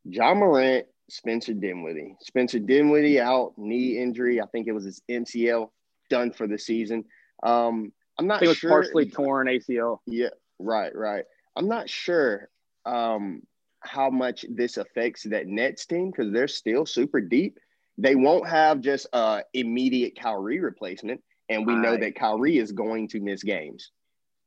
Ja 0.04 0.34
Morant, 0.34 0.86
Spencer 1.10 1.54
Dinwiddie. 1.54 2.16
Spencer 2.22 2.60
Dinwiddie 2.60 3.20
out, 3.20 3.54
knee 3.58 3.98
injury. 3.98 4.42
I 4.42 4.46
think 4.48 4.68
it 4.68 4.72
was 4.72 4.86
his 4.86 5.02
MCL 5.10 5.70
done 6.10 6.32
for 6.32 6.48
the 6.48 6.58
season. 6.58 7.06
Um, 7.44 7.92
I'm 8.18 8.28
not 8.28 8.40
think 8.40 8.48
it 8.48 8.50
was 8.50 8.58
sure. 8.58 8.70
partially 8.70 9.10
torn 9.10 9.48
ACL. 9.48 10.00
Yeah, 10.06 10.30
right, 10.60 10.96
right. 10.96 11.24
I'm 11.56 11.68
not 11.68 11.90
sure 11.90 12.50
um, 12.86 13.42
how 13.82 14.10
much 14.10 14.46
this 14.50 14.78
affects 14.78 15.24
that 15.24 15.48
Nets 15.48 15.86
team 15.86 16.12
because 16.12 16.32
they're 16.32 16.48
still 16.48 16.86
super 16.86 17.22
deep. 17.22 17.58
They 17.98 18.16
won't 18.16 18.48
have 18.48 18.82
just 18.82 19.08
a 19.14 19.44
immediate 19.54 20.20
Kyrie 20.20 20.60
replacement, 20.60 21.22
and 21.50 21.66
we 21.66 21.76
know 21.76 21.98
that 21.98 22.16
Kyrie 22.16 22.58
is 22.58 22.72
going 22.72 23.10
to 23.10 23.20
miss 23.20 23.44
games. 23.44 23.92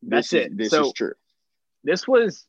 That's 0.02 0.32
it. 0.32 0.52
Is, 0.52 0.56
this 0.56 0.70
so, 0.70 0.86
is 0.86 0.92
true. 0.94 1.12
This 1.84 2.08
was, 2.08 2.46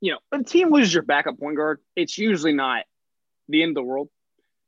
you 0.00 0.12
know, 0.12 0.18
a 0.32 0.42
team 0.42 0.72
loses 0.72 0.92
your 0.92 1.02
backup 1.02 1.38
point 1.38 1.56
guard, 1.56 1.80
it's 1.96 2.18
usually 2.18 2.52
not 2.52 2.84
the 3.48 3.62
end 3.62 3.70
of 3.70 3.74
the 3.76 3.82
world. 3.82 4.08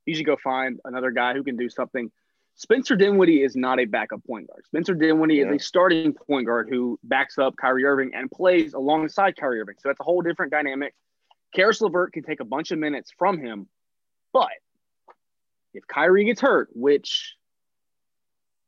You 0.06 0.14
should 0.14 0.26
go 0.26 0.36
find 0.36 0.80
another 0.84 1.10
guy 1.10 1.34
who 1.34 1.44
can 1.44 1.56
do 1.56 1.68
something. 1.68 2.10
Spencer 2.56 2.96
Dinwiddie 2.96 3.42
is 3.42 3.56
not 3.56 3.80
a 3.80 3.84
backup 3.84 4.24
point 4.24 4.48
guard. 4.48 4.64
Spencer 4.66 4.94
Dinwiddie 4.94 5.36
yeah. 5.36 5.50
is 5.50 5.56
a 5.56 5.64
starting 5.64 6.12
point 6.12 6.46
guard 6.46 6.68
who 6.68 6.98
backs 7.02 7.38
up 7.38 7.56
Kyrie 7.56 7.84
Irving 7.84 8.10
and 8.14 8.30
plays 8.30 8.74
alongside 8.74 9.36
Kyrie 9.36 9.60
Irving. 9.60 9.76
So 9.78 9.88
that's 9.88 10.00
a 10.00 10.04
whole 10.04 10.20
different 10.20 10.52
dynamic. 10.52 10.94
Caris 11.54 11.80
LeVert 11.80 12.12
can 12.12 12.22
take 12.22 12.40
a 12.40 12.44
bunch 12.44 12.70
of 12.70 12.78
minutes 12.78 13.12
from 13.18 13.38
him, 13.38 13.66
but 14.32 14.50
if 15.74 15.86
Kyrie 15.86 16.24
gets 16.24 16.40
hurt, 16.40 16.68
which, 16.72 17.36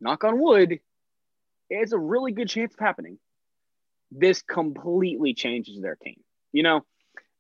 knock 0.01 0.25
on 0.25 0.41
wood, 0.41 0.79
is 1.71 1.93
a 1.93 1.99
really 1.99 2.33
good 2.33 2.49
chance 2.49 2.75
of 2.75 2.81
happening, 2.81 3.19
this 4.11 4.43
completely 4.43 5.35
changes 5.35 5.81
their 5.81 5.97
team. 5.97 6.21
You 6.53 6.63
know, 6.63 6.85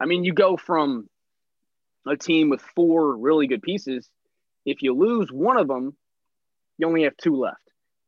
I 0.00 0.06
mean, 0.06 0.24
you 0.24 0.32
go 0.32 0.56
from 0.56 1.08
a 2.06 2.16
team 2.16 2.50
with 2.50 2.60
four 2.60 3.16
really 3.16 3.46
good 3.46 3.62
pieces. 3.62 4.08
If 4.64 4.82
you 4.82 4.94
lose 4.94 5.30
one 5.30 5.56
of 5.56 5.68
them, 5.68 5.96
you 6.78 6.86
only 6.86 7.04
have 7.04 7.16
two 7.16 7.36
left. 7.36 7.58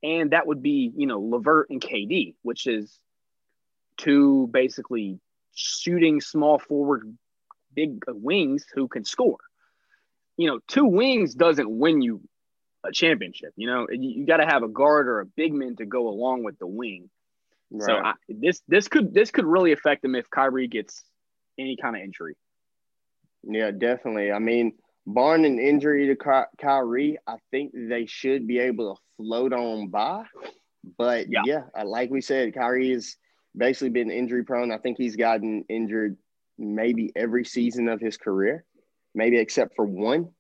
And 0.03 0.31
that 0.31 0.47
would 0.47 0.63
be, 0.63 0.93
you 0.95 1.07
know, 1.07 1.21
LeVert 1.21 1.71
and 1.71 1.81
KD, 1.81 2.35
which 2.43 2.67
is 2.67 2.99
two 3.97 4.49
basically 4.53 5.19
shooting 5.55 6.21
small 6.21 6.59
forward 6.59 7.17
big 7.75 8.03
wings 8.09 8.67
who 8.75 8.89
can 8.89 9.05
score. 9.05 9.39
You 10.37 10.49
know, 10.49 10.61
two 10.69 10.85
wings 10.85 11.35
doesn't 11.35 11.71
win 11.71 12.03
you 12.03 12.21
a 12.85 12.93
championship. 12.93 13.53
You 13.57 13.67
know, 13.67 13.87
you, 13.91 14.27
got 14.27 14.39
to 14.39 14.47
have 14.47 14.63
a 14.63 14.69
guard 14.69 15.09
or 15.09 15.21
a 15.21 15.27
big 15.27 15.53
man 15.53 15.77
to 15.77 15.87
go 15.87 16.09
along 16.09 16.45
with 16.45 16.59
the 16.59 16.67
wing. 16.67 17.09
Right. 17.71 17.87
So 17.87 17.93
I, 17.95 18.13
this 18.29 18.63
this 18.69 18.89
could 18.89 19.15
this 19.15 19.31
could 19.31 19.47
really 19.47 19.73
affect 19.73 20.03
them 20.03 20.15
if 20.15 20.29
Kyrie 20.31 20.69
gets 20.69 21.05
any 21.59 21.77
kind 21.77 21.97
of 21.97 22.03
injury. 22.03 22.37
Yeah, 23.47 23.71
definitely. 23.71 24.33
I 24.33 24.39
mean, 24.39 24.73
barring 25.07 25.45
an 25.45 25.59
injury 25.59 26.07
to 26.09 26.17
Ky- 26.17 26.57
Kyrie, 26.61 27.19
I 27.27 27.37
think 27.51 27.73
they 27.75 28.07
should 28.07 28.47
be 28.47 28.59
able 28.59 28.95
to 28.95 29.01
float 29.17 29.53
on 29.53 29.89
by. 29.89 30.25
But 30.99 31.27
yeah, 31.31 31.43
yeah 31.45 31.83
like 31.85 32.11
we 32.11 32.21
said, 32.21 32.55
Kyrie 32.55 32.93
has 32.93 33.17
basically 33.57 33.91
been 33.91 34.11
injury 34.11 34.45
prone. 34.45 34.73
I 34.73 34.79
think 34.79 34.99
he's 34.99 35.17
gotten 35.17 35.65
injured 35.69 36.17
maybe 36.59 37.13
every 37.17 37.45
season 37.45 37.89
of 37.89 38.01
his 38.01 38.17
career, 38.17 38.65
maybe 39.15 39.39
except 39.39 39.75
for 39.77 39.85
one. 39.85 40.31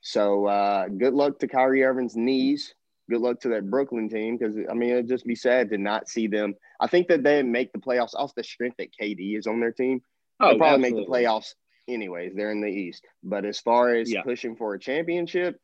So 0.00 0.46
uh, 0.46 0.88
good 0.88 1.14
luck 1.14 1.38
to 1.40 1.48
Kyrie 1.48 1.84
Irving's 1.84 2.16
knees. 2.16 2.74
Good 3.10 3.20
luck 3.20 3.40
to 3.40 3.48
that 3.50 3.70
Brooklyn 3.70 4.08
team 4.08 4.36
because 4.36 4.54
I 4.70 4.74
mean 4.74 4.90
it'd 4.90 5.08
just 5.08 5.24
be 5.24 5.34
sad 5.34 5.70
to 5.70 5.78
not 5.78 6.08
see 6.08 6.26
them. 6.26 6.54
I 6.80 6.86
think 6.86 7.08
that 7.08 7.22
they 7.22 7.42
make 7.42 7.72
the 7.72 7.78
playoffs 7.78 8.14
off 8.14 8.34
the 8.36 8.44
strength 8.44 8.76
that 8.78 8.90
KD 9.00 9.38
is 9.38 9.46
on 9.46 9.60
their 9.60 9.72
team. 9.72 10.00
Oh, 10.40 10.50
They'll 10.50 10.58
probably 10.58 10.86
absolutely. 10.86 11.00
make 11.00 11.06
the 11.06 11.12
playoffs 11.12 11.54
anyways. 11.88 12.34
They're 12.34 12.52
in 12.52 12.60
the 12.60 12.68
East, 12.68 13.04
but 13.22 13.44
as 13.44 13.58
far 13.58 13.94
as 13.94 14.10
yeah. 14.10 14.22
pushing 14.22 14.56
for 14.56 14.74
a 14.74 14.78
championship, 14.78 15.60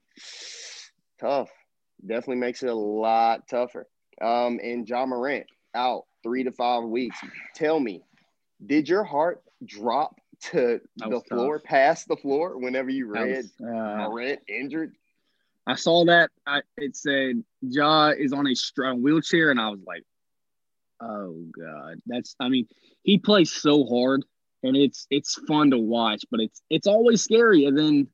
tough. 1.20 1.50
Definitely 2.04 2.36
makes 2.36 2.62
it 2.62 2.68
a 2.68 2.74
lot 2.74 3.48
tougher. 3.48 3.86
Um, 4.20 4.60
and 4.62 4.88
Ja 4.88 5.06
Morant 5.06 5.46
out 5.74 6.04
three 6.22 6.44
to 6.44 6.52
five 6.52 6.84
weeks. 6.84 7.16
Tell 7.54 7.78
me, 7.78 8.02
did 8.64 8.88
your 8.88 9.04
heart 9.04 9.42
drop 9.64 10.20
to 10.40 10.80
the 10.96 11.20
floor, 11.28 11.58
tough. 11.58 11.64
past 11.64 12.08
the 12.08 12.16
floor, 12.16 12.58
whenever 12.58 12.90
you 12.90 13.06
read 13.06 13.36
was, 13.36 13.52
uh, 13.62 14.08
Morant 14.08 14.40
injured? 14.48 14.92
I 15.66 15.74
saw 15.76 16.04
that. 16.04 16.30
I, 16.46 16.60
it 16.76 16.96
said 16.96 17.42
Ja 17.62 18.10
is 18.10 18.32
on 18.32 18.46
a 18.46 18.54
strong 18.54 19.02
wheelchair, 19.02 19.50
and 19.50 19.60
I 19.60 19.70
was 19.70 19.80
like, 19.86 20.04
"Oh 21.00 21.46
God, 21.58 22.00
that's." 22.06 22.36
I 22.38 22.48
mean, 22.48 22.68
he 23.02 23.18
plays 23.18 23.50
so 23.50 23.84
hard, 23.84 24.24
and 24.64 24.76
it's 24.76 25.06
it's 25.10 25.34
fun 25.46 25.70
to 25.70 25.78
watch, 25.78 26.24
but 26.30 26.40
it's 26.40 26.62
it's 26.70 26.86
always 26.86 27.22
scary. 27.22 27.66
And 27.66 27.78
then 27.78 28.08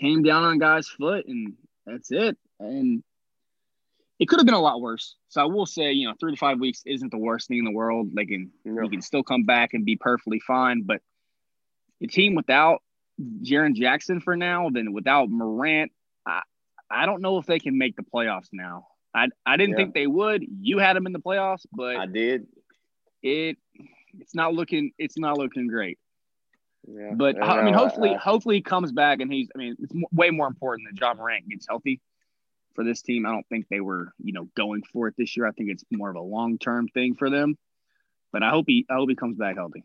came 0.00 0.22
down 0.22 0.44
on 0.44 0.58
guy's 0.58 0.88
foot, 0.88 1.26
and 1.26 1.54
that's 1.84 2.10
it. 2.12 2.38
And 2.60 3.02
it 4.20 4.28
could 4.28 4.38
have 4.38 4.46
been 4.46 4.54
a 4.54 4.60
lot 4.60 4.80
worse. 4.80 5.16
So 5.28 5.42
I 5.42 5.46
will 5.46 5.66
say, 5.66 5.92
you 5.92 6.06
know, 6.06 6.14
three 6.18 6.32
to 6.32 6.38
five 6.38 6.60
weeks 6.60 6.82
isn't 6.86 7.10
the 7.10 7.18
worst 7.18 7.48
thing 7.48 7.58
in 7.58 7.64
the 7.64 7.72
world. 7.72 8.10
They 8.14 8.24
can 8.24 8.52
you 8.64 8.88
can 8.88 9.02
still 9.02 9.24
come 9.24 9.44
back 9.44 9.74
and 9.74 9.84
be 9.84 9.96
perfectly 9.96 10.40
fine. 10.40 10.82
But 10.82 11.02
the 12.00 12.06
team 12.06 12.36
without 12.36 12.80
Jaren 13.42 13.74
Jackson 13.74 14.20
for 14.20 14.36
now, 14.36 14.70
then 14.70 14.92
without 14.92 15.28
Morant, 15.28 15.90
I, 16.24 16.42
I 16.88 17.06
don't 17.06 17.20
know 17.20 17.38
if 17.38 17.46
they 17.46 17.58
can 17.58 17.76
make 17.76 17.96
the 17.96 18.04
playoffs 18.04 18.48
now. 18.52 18.86
I 19.12 19.26
I 19.44 19.56
didn't 19.56 19.70
yeah. 19.70 19.76
think 19.76 19.94
they 19.94 20.06
would. 20.06 20.44
You 20.60 20.78
had 20.78 20.94
them 20.94 21.06
in 21.06 21.12
the 21.12 21.20
playoffs, 21.20 21.66
but 21.72 21.96
I 21.96 22.06
did. 22.06 22.46
It 23.24 23.56
it's 24.20 24.34
not 24.34 24.54
looking 24.54 24.92
it's 24.98 25.18
not 25.18 25.38
looking 25.38 25.66
great. 25.66 25.98
Yeah, 26.86 27.12
but 27.14 27.42
I, 27.42 27.60
I 27.60 27.64
mean, 27.64 27.74
hopefully, 27.74 28.10
I, 28.10 28.18
hopefully 28.18 28.56
he 28.56 28.62
comes 28.62 28.92
back 28.92 29.20
and 29.20 29.32
he's. 29.32 29.48
I 29.54 29.58
mean, 29.58 29.76
it's 29.78 29.92
way 30.12 30.30
more 30.30 30.46
important 30.46 30.88
that 30.90 31.00
Ja 31.00 31.14
Morant 31.14 31.48
gets 31.48 31.66
healthy 31.66 32.00
for 32.74 32.84
this 32.84 33.00
team. 33.00 33.24
I 33.24 33.30
don't 33.30 33.46
think 33.48 33.68
they 33.68 33.80
were, 33.80 34.12
you 34.22 34.32
know, 34.32 34.48
going 34.54 34.82
for 34.92 35.08
it 35.08 35.14
this 35.16 35.36
year. 35.36 35.46
I 35.46 35.52
think 35.52 35.70
it's 35.70 35.84
more 35.90 36.10
of 36.10 36.16
a 36.16 36.20
long 36.20 36.58
term 36.58 36.88
thing 36.88 37.14
for 37.14 37.30
them. 37.30 37.56
But 38.32 38.42
I 38.42 38.50
hope 38.50 38.66
he 38.68 38.84
I 38.90 38.94
hope 38.94 39.08
he 39.08 39.16
comes 39.16 39.38
back 39.38 39.56
healthy. 39.56 39.84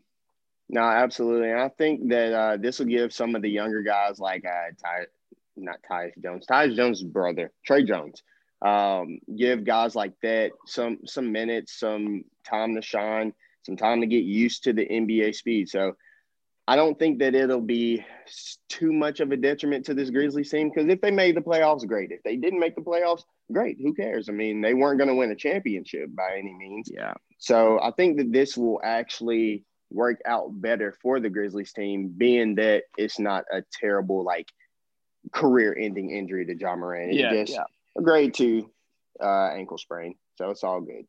No, 0.68 0.82
absolutely. 0.82 1.50
And 1.50 1.60
I 1.60 1.68
think 1.68 2.10
that 2.10 2.32
uh, 2.32 2.56
this 2.56 2.78
will 2.78 2.86
give 2.86 3.12
some 3.12 3.34
of 3.34 3.42
the 3.42 3.50
younger 3.50 3.82
guys 3.82 4.20
like 4.20 4.44
uh, 4.44 4.72
Ty, 4.82 5.06
not 5.56 5.78
Tyus 5.90 6.12
Jones, 6.22 6.46
Tyus 6.46 6.76
Jones' 6.76 7.02
brother, 7.02 7.50
Tre 7.64 7.82
Jones, 7.82 8.22
um, 8.62 9.18
give 9.36 9.64
guys 9.64 9.96
like 9.96 10.12
that 10.22 10.52
some 10.66 10.98
some 11.06 11.32
minutes, 11.32 11.78
some 11.78 12.24
time 12.44 12.74
to 12.76 12.82
shine, 12.82 13.32
some 13.70 13.76
time 13.76 14.00
to 14.00 14.06
get 14.06 14.24
used 14.24 14.64
to 14.64 14.72
the 14.72 14.86
NBA 14.86 15.34
speed. 15.34 15.68
So 15.68 15.96
I 16.66 16.76
don't 16.76 16.98
think 16.98 17.20
that 17.20 17.34
it'll 17.34 17.60
be 17.60 18.04
too 18.68 18.92
much 18.92 19.20
of 19.20 19.30
a 19.30 19.36
detriment 19.36 19.86
to 19.86 19.94
this 19.94 20.10
Grizzlies 20.10 20.50
team 20.50 20.70
because 20.70 20.88
if 20.88 21.00
they 21.00 21.10
made 21.10 21.36
the 21.36 21.40
playoffs, 21.40 21.86
great. 21.86 22.10
If 22.10 22.22
they 22.24 22.36
didn't 22.36 22.60
make 22.60 22.74
the 22.74 22.82
playoffs, 22.82 23.22
great. 23.52 23.78
Who 23.80 23.94
cares? 23.94 24.28
I 24.28 24.32
mean, 24.32 24.60
they 24.60 24.74
weren't 24.74 24.98
going 24.98 25.08
to 25.08 25.14
win 25.14 25.30
a 25.30 25.36
championship 25.36 26.10
by 26.14 26.36
any 26.36 26.52
means. 26.52 26.90
Yeah. 26.92 27.14
So 27.38 27.80
I 27.80 27.92
think 27.92 28.18
that 28.18 28.32
this 28.32 28.56
will 28.56 28.80
actually 28.82 29.64
work 29.92 30.20
out 30.26 30.48
better 30.52 30.94
for 31.00 31.20
the 31.20 31.30
Grizzlies 31.30 31.72
team, 31.72 32.12
being 32.16 32.56
that 32.56 32.84
it's 32.98 33.18
not 33.18 33.44
a 33.52 33.62
terrible 33.80 34.24
like 34.24 34.48
career-ending 35.32 36.10
injury 36.10 36.46
to 36.46 36.56
Ja 36.56 36.74
Morant. 36.74 37.10
It's 37.10 37.18
yeah, 37.18 37.32
just 37.32 37.52
yeah. 37.52 37.64
a 37.96 38.02
grade 38.02 38.34
two 38.34 38.70
uh, 39.22 39.50
ankle 39.50 39.78
sprain, 39.78 40.14
so 40.36 40.50
it's 40.50 40.64
all 40.64 40.80
good. 40.80 41.06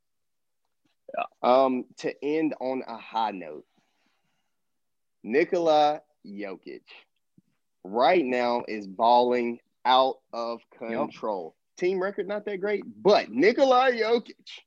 Um, 1.41 1.86
to 1.97 2.14
end 2.24 2.55
on 2.59 2.84
a 2.88 2.97
high 2.97 3.32
note, 3.32 3.66
Nikola 5.24 6.01
Jokic 6.26 6.82
right 7.84 8.24
now 8.24 8.64
is 8.68 8.88
balling 8.88 9.59
out 9.86 10.20
of 10.34 10.62
control. 10.78 11.55
Yep. 11.78 11.89
Team 11.89 12.01
record 12.01 12.28
not 12.28 12.45
that 12.45 12.62
great, 12.62 12.84
but 13.01 13.32
Nikola 13.32 13.91
Jokic, 13.91 14.62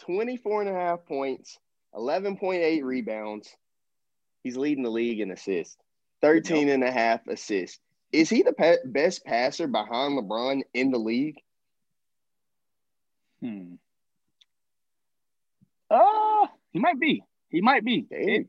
24 0.00 0.62
and 0.62 0.70
a 0.70 0.74
half 0.74 1.04
points, 1.04 1.58
11.8 1.94 2.82
rebounds. 2.82 3.54
He's 4.42 4.56
leading 4.56 4.84
the 4.84 4.90
league 4.90 5.20
in 5.20 5.30
assists, 5.30 5.76
13 6.22 6.68
yep. 6.68 6.74
and 6.74 6.84
a 6.84 6.90
half 6.90 7.26
assists. 7.26 7.80
Is 8.12 8.30
he 8.30 8.42
the 8.42 8.52
pe- 8.52 8.76
best 8.84 9.24
passer 9.24 9.66
behind 9.66 10.18
LeBron 10.18 10.62
in 10.72 10.90
the 10.90 10.98
league? 10.98 11.36
Hmm. 13.40 13.74
Oh, 15.90 16.48
he 16.72 16.78
might 16.78 16.98
be. 16.98 17.22
He 17.48 17.60
might 17.60 17.84
be. 17.84 18.06
It, 18.10 18.48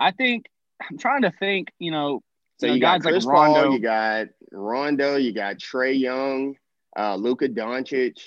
I 0.00 0.10
think 0.12 0.46
I'm 0.80 0.98
trying 0.98 1.22
to 1.22 1.32
think. 1.38 1.68
You 1.78 1.90
know, 1.90 2.22
so 2.58 2.66
you, 2.66 2.72
know, 2.72 2.74
you 2.74 2.80
got 2.80 3.00
Chris 3.02 3.24
like 3.24 3.34
Rondo. 3.34 3.62
Paul, 3.62 3.72
you 3.72 3.78
got 3.80 4.26
Rondo, 4.52 5.16
you 5.16 5.32
got 5.32 5.56
Trae 5.58 5.98
Young, 5.98 6.56
uh, 6.96 7.16
Luka 7.16 7.48
Doncic. 7.48 8.18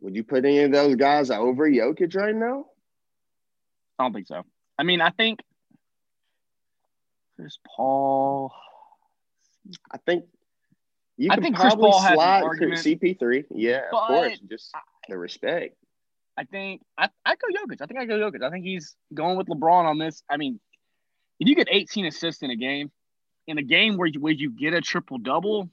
Would 0.00 0.16
you 0.16 0.24
put 0.24 0.44
any 0.44 0.60
of 0.60 0.72
those 0.72 0.96
guys 0.96 1.30
over 1.30 1.68
Jokic 1.68 2.14
right 2.14 2.34
now? 2.34 2.66
I 3.98 4.04
don't 4.04 4.12
think 4.12 4.26
so. 4.26 4.42
I 4.78 4.82
mean, 4.82 5.00
I 5.00 5.10
think 5.10 5.40
Chris 7.36 7.58
Paul. 7.64 8.52
I 9.90 9.98
think 9.98 10.24
you 11.16 11.30
I 11.30 11.36
think 11.36 11.56
probably 11.56 11.90
Chris 11.90 12.02
Paul 12.02 12.14
slide 12.14 12.44
CP3. 12.44 13.44
Yeah, 13.50 13.82
of 13.92 14.08
course. 14.08 14.38
Just 14.48 14.74
the 15.08 15.16
respect. 15.16 15.76
I 16.36 16.44
think 16.44 16.82
I, 16.98 17.08
I 17.24 17.36
go 17.36 17.48
Jokic. 17.48 17.80
I 17.80 17.86
think 17.86 18.00
I 18.00 18.06
go 18.06 18.18
Jokic. 18.18 18.42
I 18.42 18.50
think 18.50 18.64
he's 18.64 18.96
going 19.12 19.36
with 19.36 19.46
LeBron 19.46 19.84
on 19.84 19.98
this. 19.98 20.22
I 20.28 20.36
mean, 20.36 20.58
if 21.38 21.48
you 21.48 21.54
get 21.54 21.68
18 21.70 22.06
assists 22.06 22.42
in 22.42 22.50
a 22.50 22.56
game, 22.56 22.90
in 23.46 23.58
a 23.58 23.62
game 23.62 23.96
where 23.96 24.06
you, 24.06 24.20
where 24.20 24.32
you 24.32 24.50
get 24.50 24.74
a 24.74 24.80
triple 24.80 25.18
double, 25.18 25.70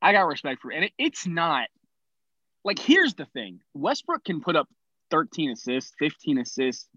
I 0.00 0.12
got 0.12 0.26
respect 0.26 0.60
for 0.60 0.72
it. 0.72 0.76
And 0.76 0.84
it, 0.84 0.92
it's 0.98 1.26
not 1.26 1.68
like 2.64 2.78
here's 2.78 3.14
the 3.14 3.26
thing 3.26 3.60
Westbrook 3.74 4.24
can 4.24 4.40
put 4.40 4.56
up 4.56 4.68
13 5.10 5.50
assists, 5.50 5.92
15 5.98 6.38
assists. 6.38 6.88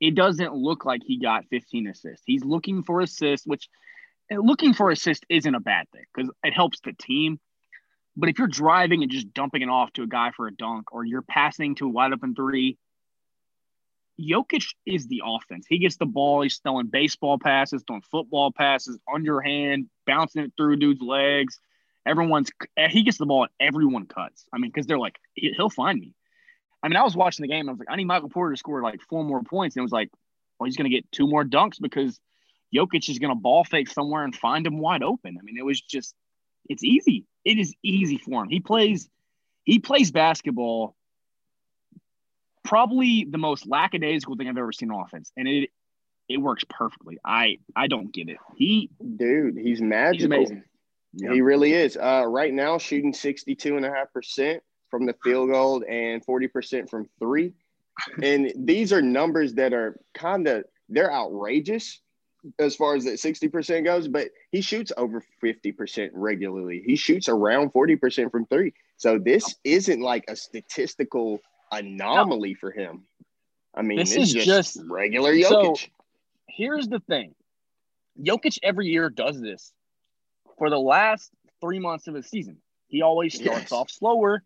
It 0.00 0.14
doesn't 0.14 0.54
look 0.54 0.84
like 0.84 1.02
he 1.04 1.18
got 1.18 1.44
15 1.50 1.86
assists. 1.86 2.24
He's 2.26 2.44
looking 2.44 2.82
for 2.82 3.00
assists, 3.00 3.46
which 3.46 3.68
looking 4.30 4.74
for 4.74 4.90
assists 4.90 5.24
isn't 5.28 5.54
a 5.54 5.60
bad 5.60 5.86
thing 5.92 6.04
because 6.14 6.30
it 6.42 6.52
helps 6.52 6.80
the 6.80 6.92
team. 6.92 7.38
But 8.16 8.28
if 8.28 8.38
you're 8.38 8.48
driving 8.48 9.02
and 9.02 9.10
just 9.10 9.32
dumping 9.32 9.62
it 9.62 9.68
off 9.68 9.92
to 9.94 10.02
a 10.02 10.06
guy 10.06 10.32
for 10.36 10.46
a 10.46 10.54
dunk, 10.54 10.92
or 10.92 11.04
you're 11.04 11.22
passing 11.22 11.74
to 11.76 11.86
a 11.86 11.88
wide 11.88 12.12
open 12.12 12.34
three, 12.34 12.76
Jokic 14.20 14.66
is 14.86 15.06
the 15.06 15.22
offense. 15.24 15.66
He 15.68 15.78
gets 15.78 15.96
the 15.96 16.06
ball, 16.06 16.42
he's 16.42 16.58
throwing 16.58 16.86
baseball 16.88 17.38
passes, 17.38 17.82
throwing 17.86 18.02
football 18.02 18.52
passes, 18.52 18.98
underhand, 19.12 19.86
bouncing 20.06 20.42
it 20.42 20.52
through 20.56 20.76
dude's 20.76 21.00
legs. 21.00 21.58
Everyone's 22.06 22.50
eh, 22.76 22.88
he 22.88 23.02
gets 23.02 23.18
the 23.18 23.26
ball 23.26 23.44
and 23.44 23.52
everyone 23.60 24.06
cuts. 24.06 24.44
I 24.52 24.58
mean, 24.58 24.70
because 24.70 24.86
they're 24.86 24.98
like, 24.98 25.18
he'll 25.34 25.70
find 25.70 25.98
me. 25.98 26.14
I 26.82 26.88
mean, 26.88 26.96
I 26.96 27.04
was 27.04 27.16
watching 27.16 27.44
the 27.44 27.48
game 27.48 27.60
and 27.60 27.70
I 27.70 27.72
was 27.72 27.78
like, 27.78 27.90
I 27.90 27.96
need 27.96 28.06
Michael 28.06 28.28
Porter 28.28 28.52
to 28.52 28.58
score 28.58 28.82
like 28.82 29.00
four 29.08 29.24
more 29.24 29.42
points. 29.42 29.76
And 29.76 29.82
it 29.82 29.84
was 29.84 29.92
like, 29.92 30.10
well, 30.58 30.66
he's 30.66 30.76
going 30.76 30.90
to 30.90 30.94
get 30.94 31.10
two 31.12 31.28
more 31.28 31.44
dunks 31.44 31.80
because 31.80 32.20
Jokic 32.74 33.08
is 33.08 33.18
going 33.18 33.30
to 33.30 33.40
ball 33.40 33.64
fake 33.64 33.88
somewhere 33.88 34.24
and 34.24 34.34
find 34.34 34.66
him 34.66 34.78
wide 34.78 35.02
open. 35.02 35.36
I 35.38 35.42
mean, 35.42 35.56
it 35.56 35.64
was 35.64 35.80
just, 35.80 36.14
it's 36.68 36.82
easy. 36.82 37.24
It 37.44 37.58
is 37.58 37.74
easy 37.82 38.18
for 38.18 38.42
him. 38.42 38.48
He 38.48 38.60
plays, 38.60 39.08
he 39.64 39.78
plays 39.78 40.10
basketball 40.10 40.96
probably 42.64 43.26
the 43.28 43.38
most 43.38 43.66
lackadaisical 43.66 44.36
thing 44.36 44.48
I've 44.48 44.58
ever 44.58 44.72
seen 44.72 44.90
on 44.90 45.04
offense, 45.04 45.32
and 45.36 45.48
it 45.48 45.70
it 46.28 46.38
works 46.38 46.64
perfectly. 46.68 47.18
I 47.24 47.58
I 47.76 47.88
don't 47.88 48.12
get 48.12 48.28
it. 48.28 48.38
He 48.56 48.90
dude, 49.16 49.56
he's 49.56 49.80
magical. 49.80 50.38
He's 50.38 50.52
yep. 51.14 51.32
He 51.32 51.40
really 51.40 51.72
is. 51.72 51.96
Uh, 51.96 52.24
right 52.26 52.52
now, 52.52 52.78
shooting 52.78 53.12
62 53.12 53.76
and 53.76 53.84
a 53.84 53.90
half 53.90 54.12
percent 54.12 54.62
from 54.90 55.06
the 55.06 55.14
field 55.24 55.50
goal 55.50 55.84
and 55.88 56.24
40 56.24 56.48
percent 56.48 56.90
from 56.90 57.08
three, 57.18 57.52
and 58.22 58.52
these 58.56 58.92
are 58.92 59.02
numbers 59.02 59.54
that 59.54 59.72
are 59.72 59.98
kind 60.14 60.46
of 60.48 60.64
they're 60.88 61.12
outrageous 61.12 62.00
as 62.58 62.76
far 62.76 62.94
as 62.96 63.04
that 63.04 63.14
60% 63.14 63.84
goes, 63.84 64.08
but 64.08 64.28
he 64.50 64.60
shoots 64.60 64.92
over 64.96 65.22
50% 65.42 66.10
regularly. 66.12 66.82
He 66.84 66.96
shoots 66.96 67.28
around 67.28 67.72
40% 67.72 68.30
from 68.30 68.46
three. 68.46 68.74
So 68.96 69.18
this 69.18 69.54
isn't 69.64 70.00
like 70.00 70.24
a 70.28 70.36
statistical 70.36 71.40
anomaly 71.70 72.52
no. 72.52 72.58
for 72.58 72.70
him. 72.70 73.04
I 73.74 73.82
mean, 73.82 73.98
this 73.98 74.14
is 74.14 74.32
just, 74.32 74.46
just 74.46 74.80
regular 74.88 75.32
Jokic. 75.32 75.48
So 75.78 75.86
here's 76.48 76.88
the 76.88 77.00
thing 77.00 77.34
Jokic 78.20 78.58
every 78.62 78.88
year 78.88 79.08
does 79.08 79.40
this 79.40 79.72
for 80.58 80.68
the 80.68 80.78
last 80.78 81.30
three 81.60 81.78
months 81.78 82.06
of 82.08 82.14
his 82.14 82.26
season. 82.26 82.58
He 82.88 83.02
always 83.02 83.34
starts 83.34 83.62
yes. 83.62 83.72
off 83.72 83.90
slower 83.90 84.42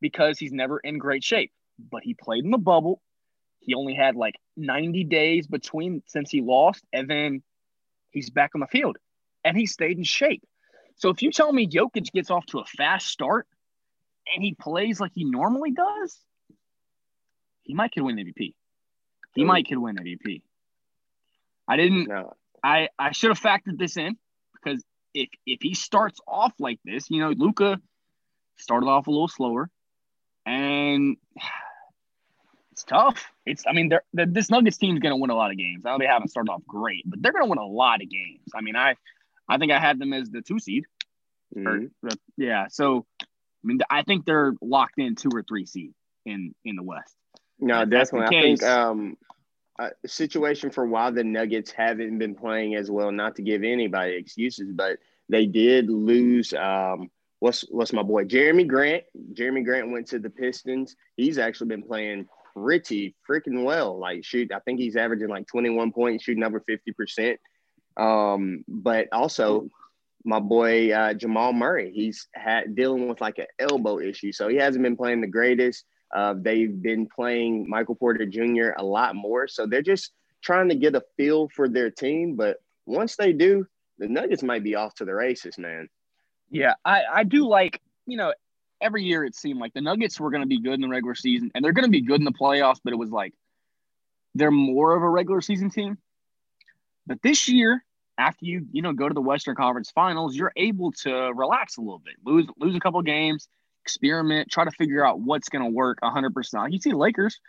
because 0.00 0.38
he's 0.38 0.52
never 0.52 0.78
in 0.78 0.98
great 0.98 1.22
shape. 1.22 1.52
But 1.78 2.02
he 2.02 2.14
played 2.14 2.44
in 2.44 2.50
the 2.50 2.58
bubble. 2.58 3.02
He 3.60 3.74
only 3.74 3.94
had 3.94 4.16
like 4.16 4.34
90 4.56 5.04
days 5.04 5.46
between 5.46 6.02
since 6.06 6.30
he 6.30 6.40
lost, 6.40 6.84
and 6.92 7.08
then 7.08 7.42
he's 8.10 8.30
back 8.30 8.52
on 8.54 8.60
the 8.60 8.66
field 8.66 8.96
and 9.44 9.56
he 9.56 9.66
stayed 9.66 9.98
in 9.98 10.04
shape. 10.04 10.42
So 10.96 11.08
if 11.08 11.22
you 11.22 11.30
tell 11.30 11.52
me 11.52 11.66
Jokic 11.66 12.12
gets 12.12 12.30
off 12.30 12.46
to 12.46 12.58
a 12.58 12.64
fast 12.64 13.06
start 13.06 13.46
and 14.34 14.42
he 14.42 14.54
plays 14.54 15.00
like 15.00 15.12
he 15.14 15.24
normally 15.24 15.70
does, 15.70 16.18
he 17.62 17.74
might 17.74 17.92
could 17.92 18.02
win 18.02 18.16
MVP. 18.16 18.54
He 19.34 19.42
Ooh. 19.42 19.46
might 19.46 19.66
could 19.68 19.78
win 19.78 19.96
MVP. 19.96 20.42
I 21.66 21.76
didn't. 21.76 22.08
No. 22.08 22.34
I 22.62 22.88
I 22.98 23.12
should 23.12 23.30
have 23.30 23.40
factored 23.40 23.78
this 23.78 23.96
in 23.96 24.18
because 24.52 24.84
if 25.14 25.28
if 25.46 25.60
he 25.62 25.74
starts 25.74 26.20
off 26.26 26.52
like 26.58 26.80
this, 26.84 27.08
you 27.10 27.20
know, 27.20 27.30
Luka 27.30 27.80
started 28.58 28.86
off 28.86 29.06
a 29.06 29.10
little 29.10 29.28
slower, 29.28 29.70
and 30.44 31.16
it's 32.72 32.84
tough. 32.84 33.30
It's 33.46 33.64
I 33.68 33.72
mean, 33.72 33.88
they're, 33.88 34.04
they're, 34.12 34.26
this 34.26 34.50
Nuggets 34.50 34.76
team 34.76 34.94
is 34.94 35.00
going 35.00 35.12
to 35.12 35.20
win 35.20 35.30
a 35.30 35.34
lot 35.34 35.50
of 35.50 35.56
games. 35.56 35.84
I 35.84 35.90
know 35.90 35.98
they 35.98 36.06
haven't 36.06 36.28
started 36.28 36.50
off 36.50 36.62
great, 36.66 37.02
but 37.06 37.22
they're 37.22 37.32
going 37.32 37.44
to 37.44 37.50
win 37.50 37.58
a 37.58 37.66
lot 37.66 38.02
of 38.02 38.08
games. 38.08 38.48
I 38.54 38.60
mean, 38.60 38.76
I 38.76 38.96
I 39.48 39.58
think 39.58 39.72
I 39.72 39.78
had 39.78 39.98
them 39.98 40.12
as 40.12 40.30
the 40.30 40.42
two 40.42 40.58
seed. 40.58 40.84
Mm-hmm. 41.56 42.06
Or, 42.06 42.10
yeah, 42.36 42.68
so 42.68 43.06
I 43.20 43.26
mean, 43.64 43.78
I 43.90 44.02
think 44.02 44.24
they're 44.24 44.54
locked 44.60 44.98
in 44.98 45.16
two 45.16 45.30
or 45.34 45.42
three 45.42 45.66
seed 45.66 45.92
in 46.24 46.54
in 46.64 46.76
the 46.76 46.82
West. 46.82 47.14
No, 47.58 47.84
definitely. 47.84 48.36
I 48.36 48.42
think 48.42 48.62
um, 48.62 49.16
a 49.78 49.90
situation 50.06 50.70
for 50.70 50.86
why 50.86 51.10
the 51.10 51.24
Nuggets 51.24 51.70
haven't 51.70 52.18
been 52.18 52.34
playing 52.34 52.74
as 52.74 52.90
well. 52.90 53.12
Not 53.12 53.36
to 53.36 53.42
give 53.42 53.62
anybody 53.62 54.14
excuses, 54.14 54.72
but 54.72 54.98
they 55.28 55.46
did 55.46 55.90
lose. 55.90 56.52
Um, 56.52 57.10
what's 57.40 57.62
what's 57.70 57.92
my 57.92 58.02
boy 58.02 58.24
Jerami 58.24 58.66
Grant? 58.66 59.04
Jerami 59.32 59.64
Grant 59.64 59.90
went 59.90 60.08
to 60.08 60.18
the 60.18 60.30
Pistons. 60.30 60.96
He's 61.16 61.38
actually 61.38 61.68
been 61.68 61.82
playing 61.82 62.28
pretty 62.54 63.14
freaking 63.28 63.64
well. 63.64 63.98
Like 63.98 64.24
shoot, 64.24 64.52
I 64.52 64.60
think 64.60 64.80
he's 64.80 64.96
averaging 64.96 65.28
like 65.28 65.46
21 65.46 65.92
points, 65.92 66.24
shooting 66.24 66.44
over 66.44 66.60
50 66.60 66.92
percent. 66.92 67.40
Um, 67.96 68.64
but 68.68 69.08
also 69.12 69.68
my 70.24 70.38
boy 70.38 70.92
uh, 70.92 71.14
Jamal 71.14 71.52
Murray, 71.52 71.92
he's 71.94 72.28
had 72.34 72.74
dealing 72.74 73.08
with 73.08 73.20
like 73.20 73.38
an 73.38 73.46
elbow 73.58 73.98
issue, 73.98 74.32
so 74.32 74.48
he 74.48 74.56
hasn't 74.56 74.82
been 74.82 74.96
playing 74.96 75.20
the 75.20 75.26
greatest. 75.26 75.84
Uh, 76.14 76.34
they've 76.36 76.82
been 76.82 77.06
playing 77.06 77.68
Michael 77.68 77.94
Porter 77.94 78.26
Jr. 78.26 78.70
a 78.76 78.84
lot 78.84 79.14
more. 79.14 79.46
So 79.46 79.66
they're 79.66 79.82
just 79.82 80.12
trying 80.42 80.68
to 80.68 80.74
get 80.74 80.94
a 80.94 81.02
feel 81.16 81.48
for 81.48 81.68
their 81.68 81.90
team. 81.90 82.36
But 82.36 82.56
once 82.86 83.16
they 83.16 83.32
do, 83.32 83.66
the 83.98 84.08
Nuggets 84.08 84.42
might 84.42 84.64
be 84.64 84.74
off 84.74 84.94
to 84.96 85.04
the 85.04 85.14
races, 85.14 85.58
man. 85.58 85.88
Yeah, 86.50 86.74
I, 86.84 87.02
I 87.12 87.24
do 87.24 87.46
like, 87.46 87.80
you 88.06 88.16
know, 88.16 88.34
every 88.80 89.04
year 89.04 89.24
it 89.24 89.34
seemed 89.34 89.60
like 89.60 89.72
the 89.74 89.80
Nuggets 89.80 90.18
were 90.18 90.30
going 90.30 90.42
to 90.42 90.46
be 90.46 90.60
good 90.60 90.74
in 90.74 90.80
the 90.80 90.88
regular 90.88 91.14
season 91.14 91.50
and 91.54 91.64
they're 91.64 91.72
going 91.72 91.84
to 91.84 91.90
be 91.90 92.00
good 92.00 92.20
in 92.20 92.24
the 92.24 92.32
playoffs, 92.32 92.80
but 92.82 92.92
it 92.92 92.96
was 92.96 93.10
like 93.10 93.34
they're 94.34 94.50
more 94.50 94.94
of 94.96 95.02
a 95.02 95.08
regular 95.08 95.40
season 95.40 95.70
team. 95.70 95.98
But 97.06 97.22
this 97.22 97.48
year, 97.48 97.84
after 98.18 98.44
you, 98.44 98.66
you 98.72 98.82
know, 98.82 98.92
go 98.92 99.08
to 99.08 99.14
the 99.14 99.20
Western 99.20 99.56
Conference 99.56 99.90
Finals, 99.90 100.36
you're 100.36 100.52
able 100.56 100.92
to 100.92 101.12
relax 101.34 101.76
a 101.78 101.80
little 101.80 101.98
bit, 101.98 102.14
lose 102.24 102.46
lose 102.58 102.76
a 102.76 102.80
couple 102.80 103.00
games, 103.02 103.48
experiment, 103.82 104.50
try 104.50 104.64
to 104.64 104.70
figure 104.72 105.04
out 105.04 105.20
what's 105.20 105.48
going 105.48 105.64
to 105.64 105.70
work 105.70 105.98
100%. 106.02 106.72
You 106.72 106.78
see 106.78 106.92
Lakers, 106.92 107.40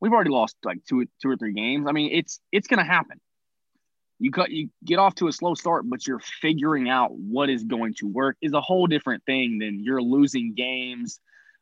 we've 0.00 0.12
already 0.12 0.30
lost 0.30 0.56
like 0.64 0.84
two, 0.84 1.06
two 1.20 1.28
or 1.28 1.36
three 1.36 1.52
games. 1.52 1.86
I 1.88 1.92
mean, 1.92 2.10
it's 2.12 2.40
it's 2.52 2.68
going 2.68 2.78
to 2.78 2.84
happen. 2.84 3.20
You 4.20 4.30
cut 4.30 4.50
you 4.50 4.68
get 4.84 4.98
off 4.98 5.14
to 5.16 5.28
a 5.28 5.32
slow 5.32 5.54
start, 5.54 5.88
but 5.88 6.06
you're 6.06 6.20
figuring 6.20 6.90
out 6.90 7.10
what 7.12 7.48
is 7.48 7.64
going 7.64 7.94
to 7.94 8.06
work 8.06 8.36
is 8.42 8.52
a 8.52 8.60
whole 8.60 8.86
different 8.86 9.24
thing 9.24 9.58
than 9.58 9.82
you're 9.82 10.02
losing 10.02 10.52
games 10.52 11.18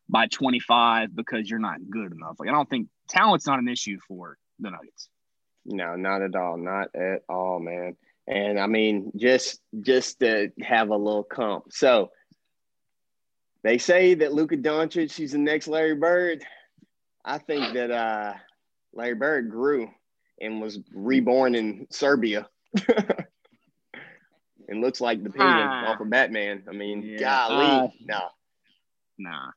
by 0.09 0.27
25 0.27 1.15
because 1.15 1.49
you're 1.49 1.61
not 1.61 1.79
good 1.89 2.13
enough. 2.13 2.35
Like 2.39 2.49
I 2.49 2.53
don't 2.53 2.69
think 2.69 2.89
talent's 3.09 3.47
not 3.47 3.61
an 3.61 3.69
issue 3.69 3.99
for 4.09 4.37
the 4.59 4.71
Nuggets. 4.71 5.09
No, 5.65 5.95
not 5.95 6.23
at 6.23 6.35
all. 6.35 6.57
Not 6.57 6.89
at 6.97 7.23
all, 7.29 7.61
man. 7.61 7.97
And 8.27 8.59
I 8.59 8.67
mean, 8.67 9.13
just 9.17 9.61
just 9.81 10.19
to 10.21 10.51
have 10.61 10.89
a 10.89 10.97
little 10.97 11.23
comp. 11.23 11.73
So 11.73 12.11
they 13.63 13.79
say 13.79 14.15
that 14.15 14.33
Luka 14.33 14.57
Doncic, 14.57 15.15
he's 15.15 15.33
the 15.33 15.39
next 15.39 15.69
Larry 15.69 15.95
Bird. 15.95 16.45
I 17.25 17.39
think 17.39 17.75
that 17.75 17.93
uh, 17.93 18.35
Larry 18.93 19.15
Bird 19.15 19.51
grew 19.51 19.91
and 20.41 20.61
was 20.61 20.79
reborn 20.93 21.55
in 21.55 21.87
Serbia. 21.91 22.49
and 24.69 24.81
looks 24.81 25.01
like 25.01 25.23
the 25.23 25.31
penguin 25.31 25.67
Ah. 25.69 25.93
off 25.93 26.01
of 26.01 26.11
Batman. 26.11 26.63
I 26.69 26.73
mean, 26.73 27.03
Yeah. 27.03 27.19
golly, 27.19 27.65
Uh, 27.67 27.89
no. 28.05 28.21
Nah. 29.19 29.51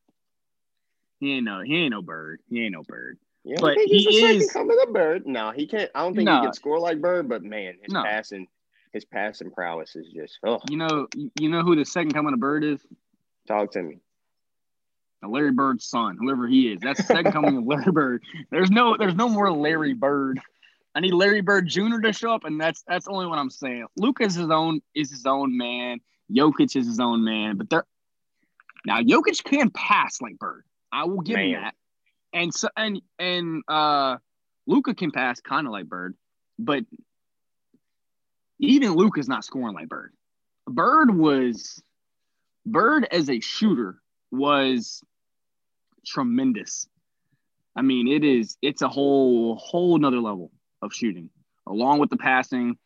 He 1.20 1.34
ain't 1.34 1.46
no 1.46 1.62
he 1.62 1.76
ain't 1.84 1.92
no 1.92 2.02
bird. 2.02 2.40
He 2.50 2.64
ain't 2.64 2.74
no 2.74 2.84
bird. 2.84 3.18
Yeah, 3.44 3.58
but 3.60 3.72
I 3.72 3.76
think 3.76 3.90
he's 3.92 4.06
he 4.08 4.16
the 4.16 4.20
second 4.28 4.42
is- 4.42 4.52
coming 4.52 4.78
of 4.86 4.94
Bird. 4.94 5.26
No, 5.28 5.52
he 5.52 5.66
can't. 5.68 5.90
I 5.96 6.02
don't 6.04 6.16
think 6.16 6.26
No. 6.28 6.38
he 6.38 6.42
can 6.46 6.54
score 6.54 6.80
like 6.80 7.02
Bird, 7.02 7.28
but 7.28 7.44
man, 7.44 7.76
his 7.82 7.92
No. 7.92 8.04
passing, 8.04 8.48
his 8.94 9.04
passing 9.04 9.50
prowess 9.52 9.96
is 9.96 10.08
just. 10.14 10.38
Oh, 10.44 10.60
You 10.70 10.78
know 10.78 11.08
you 11.40 11.50
know 11.50 11.62
who 11.64 11.76
the 11.76 11.86
second 11.86 12.14
coming 12.14 12.34
of 12.34 12.40
bird 12.40 12.64
is? 12.64 12.86
talk 13.48 13.72
to 13.72 13.82
me. 13.82 13.98
Larry 15.24 15.52
Bird's 15.52 15.86
son, 15.86 16.18
whoever 16.20 16.48
he 16.48 16.72
is. 16.72 16.80
That's 16.82 16.98
the 17.00 17.06
second 17.06 17.32
coming 17.32 17.58
of 17.58 17.66
Larry 17.66 17.92
Bird. 17.92 18.24
There's 18.50 18.72
no 18.72 18.96
there's 18.98 19.16
no 19.16 19.28
more 19.30 19.52
Larry 19.52 19.94
Bird. 19.94 20.40
I 20.94 21.00
need 21.00 21.14
Larry 21.14 21.42
Bird 21.42 21.68
Jr. 21.68 22.00
to 22.04 22.14
show 22.14 22.34
up, 22.34 22.44
and 22.44 22.60
that's 22.60 22.84
that's 22.88 23.08
only 23.08 23.26
what 23.26 23.39
I'm 23.39 23.50
saying. 23.50 23.88
Luka's 23.96 24.34
is 24.34 24.42
his 24.42 24.52
own 24.52 24.82
is 24.94 25.10
his 25.10 25.26
own 25.26 25.58
man. 25.58 26.02
Jokic 26.32 26.76
is 26.76 26.86
his 26.86 27.00
own 27.00 27.24
man, 27.24 27.58
but 27.58 27.70
they're 27.70 27.86
now 28.86 29.02
Jokic 29.02 29.44
can 29.44 29.70
pass 29.70 30.22
like 30.22 30.38
Bird. 30.38 30.64
I 30.92 31.06
will 31.06 31.22
give 31.22 31.38
him 31.38 31.54
that. 31.54 31.76
And 32.34 32.54
so 32.54 32.70
and 32.76 33.02
and 33.20 33.64
uh 33.68 34.18
Luka 34.68 34.94
can 34.94 35.12
pass 35.12 35.39
kind 35.39 35.66
of 35.66 35.74
like 35.74 35.86
Bird, 35.86 36.16
but 36.60 36.84
even 38.60 38.94
Luka's 38.94 39.28
not 39.28 39.46
scoring 39.46 39.74
like 39.74 39.89
Bird. 39.89 40.14
Bird 40.68 41.16
was 41.16 41.82
Bird 42.66 43.08
as 43.10 43.30
a 43.30 43.39
shooter 43.39 44.02
was 44.30 45.04
tremendous. 46.06 46.88
I 47.76 47.82
mean, 47.82 48.10
it 48.10 48.26
is 48.26 48.58
it's 48.62 48.82
a 48.82 48.89
whole 48.89 49.56
whole 49.56 49.98
nother 49.98 50.20
level 50.20 50.52
of 50.82 50.94
shooting, 50.94 51.30
along 51.68 52.00
with 52.00 52.10
the 52.10 52.18
passing. 52.18 52.78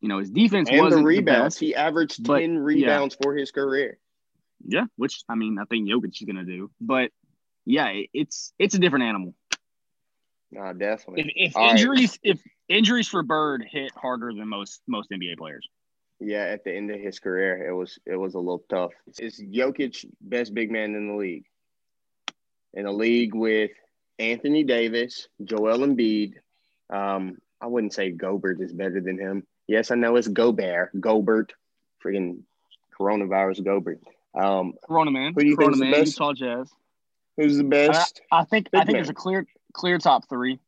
You 0.00 0.08
know, 0.08 0.18
his 0.18 0.30
defense 0.30 0.68
And 0.70 0.78
wasn't 0.80 1.02
the 1.02 1.06
rebounds. 1.08 1.56
best. 1.56 1.60
he 1.60 1.74
averaged 1.74 2.24
but, 2.24 2.38
10 2.38 2.58
rebounds 2.58 3.16
for 3.20 3.34
his 3.34 3.50
career. 3.50 3.98
Yeah, 4.64 4.84
which 4.96 5.22
I 5.28 5.34
mean, 5.34 5.58
I 5.58 5.64
think 5.64 5.88
Jokic 5.88 6.20
is 6.20 6.26
gonna 6.26 6.44
do. 6.44 6.70
But 6.80 7.10
yeah, 7.64 7.88
it- 7.88 8.10
it's 8.12 8.52
it's 8.58 8.74
a 8.74 8.78
different 8.78 9.04
animal. 9.06 9.34
No, 10.50 10.72
definitely. 10.72 11.22
If, 11.36 11.50
if 11.50 11.56
All 11.56 11.62
right. 11.66 11.72
injuries 11.72 12.18
if 12.22 12.40
injuries 12.68 13.08
for 13.08 13.22
Bird 13.22 13.64
hit 13.70 13.92
harder 13.94 14.32
than 14.32 14.48
most 14.48 14.80
most 14.86 15.10
NBA 15.10 15.36
players. 15.36 15.68
Yeah, 16.20 16.44
at 16.44 16.64
the 16.64 16.72
end 16.74 16.90
of 16.90 16.98
his 17.00 17.18
career, 17.20 17.68
it 17.68 17.72
was 17.72 17.98
it 18.06 18.16
was 18.16 18.34
a 18.34 18.38
little 18.38 18.64
tough. 18.68 18.92
Is 19.18 19.40
Jokic 19.40 20.04
best 20.20 20.54
big 20.54 20.70
man 20.70 20.94
in 20.94 21.08
the 21.08 21.14
league? 21.14 21.44
In 22.74 22.86
a 22.86 22.92
league 22.92 23.34
with 23.34 23.70
Anthony 24.18 24.64
Davis, 24.64 25.28
Joel 25.44 25.78
Embiid. 25.78 26.34
Um, 26.90 27.38
I 27.60 27.66
wouldn't 27.66 27.92
say 27.94 28.10
Gobert 28.10 28.60
is 28.60 28.72
better 28.72 29.00
than 29.00 29.18
him. 29.18 29.46
Yes, 29.66 29.90
I 29.90 29.96
know 29.96 30.16
it's 30.16 30.28
Gobert, 30.28 30.98
Gobert, 30.98 31.52
freaking 32.04 32.40
coronavirus 32.98 33.64
Gobert. 33.64 34.00
Um, 34.34 34.74
Corona 34.86 35.10
man, 35.10 35.32
Who 35.34 35.40
do 35.42 35.46
you 35.48 35.56
Corona 35.56 35.72
think's 35.76 35.78
the 35.78 35.84
man, 35.90 36.00
best? 36.04 36.18
Utah 36.18 36.32
Jazz. 36.32 36.70
who's 37.36 37.56
the 37.56 37.64
best? 37.64 38.20
I 38.30 38.44
think 38.44 38.70
Big 38.70 38.80
I 38.80 38.84
think 38.84 38.94
man. 38.94 38.98
there's 39.00 39.10
a 39.10 39.14
clear 39.14 39.46
clear 39.72 39.98
top 39.98 40.28
three. 40.28 40.58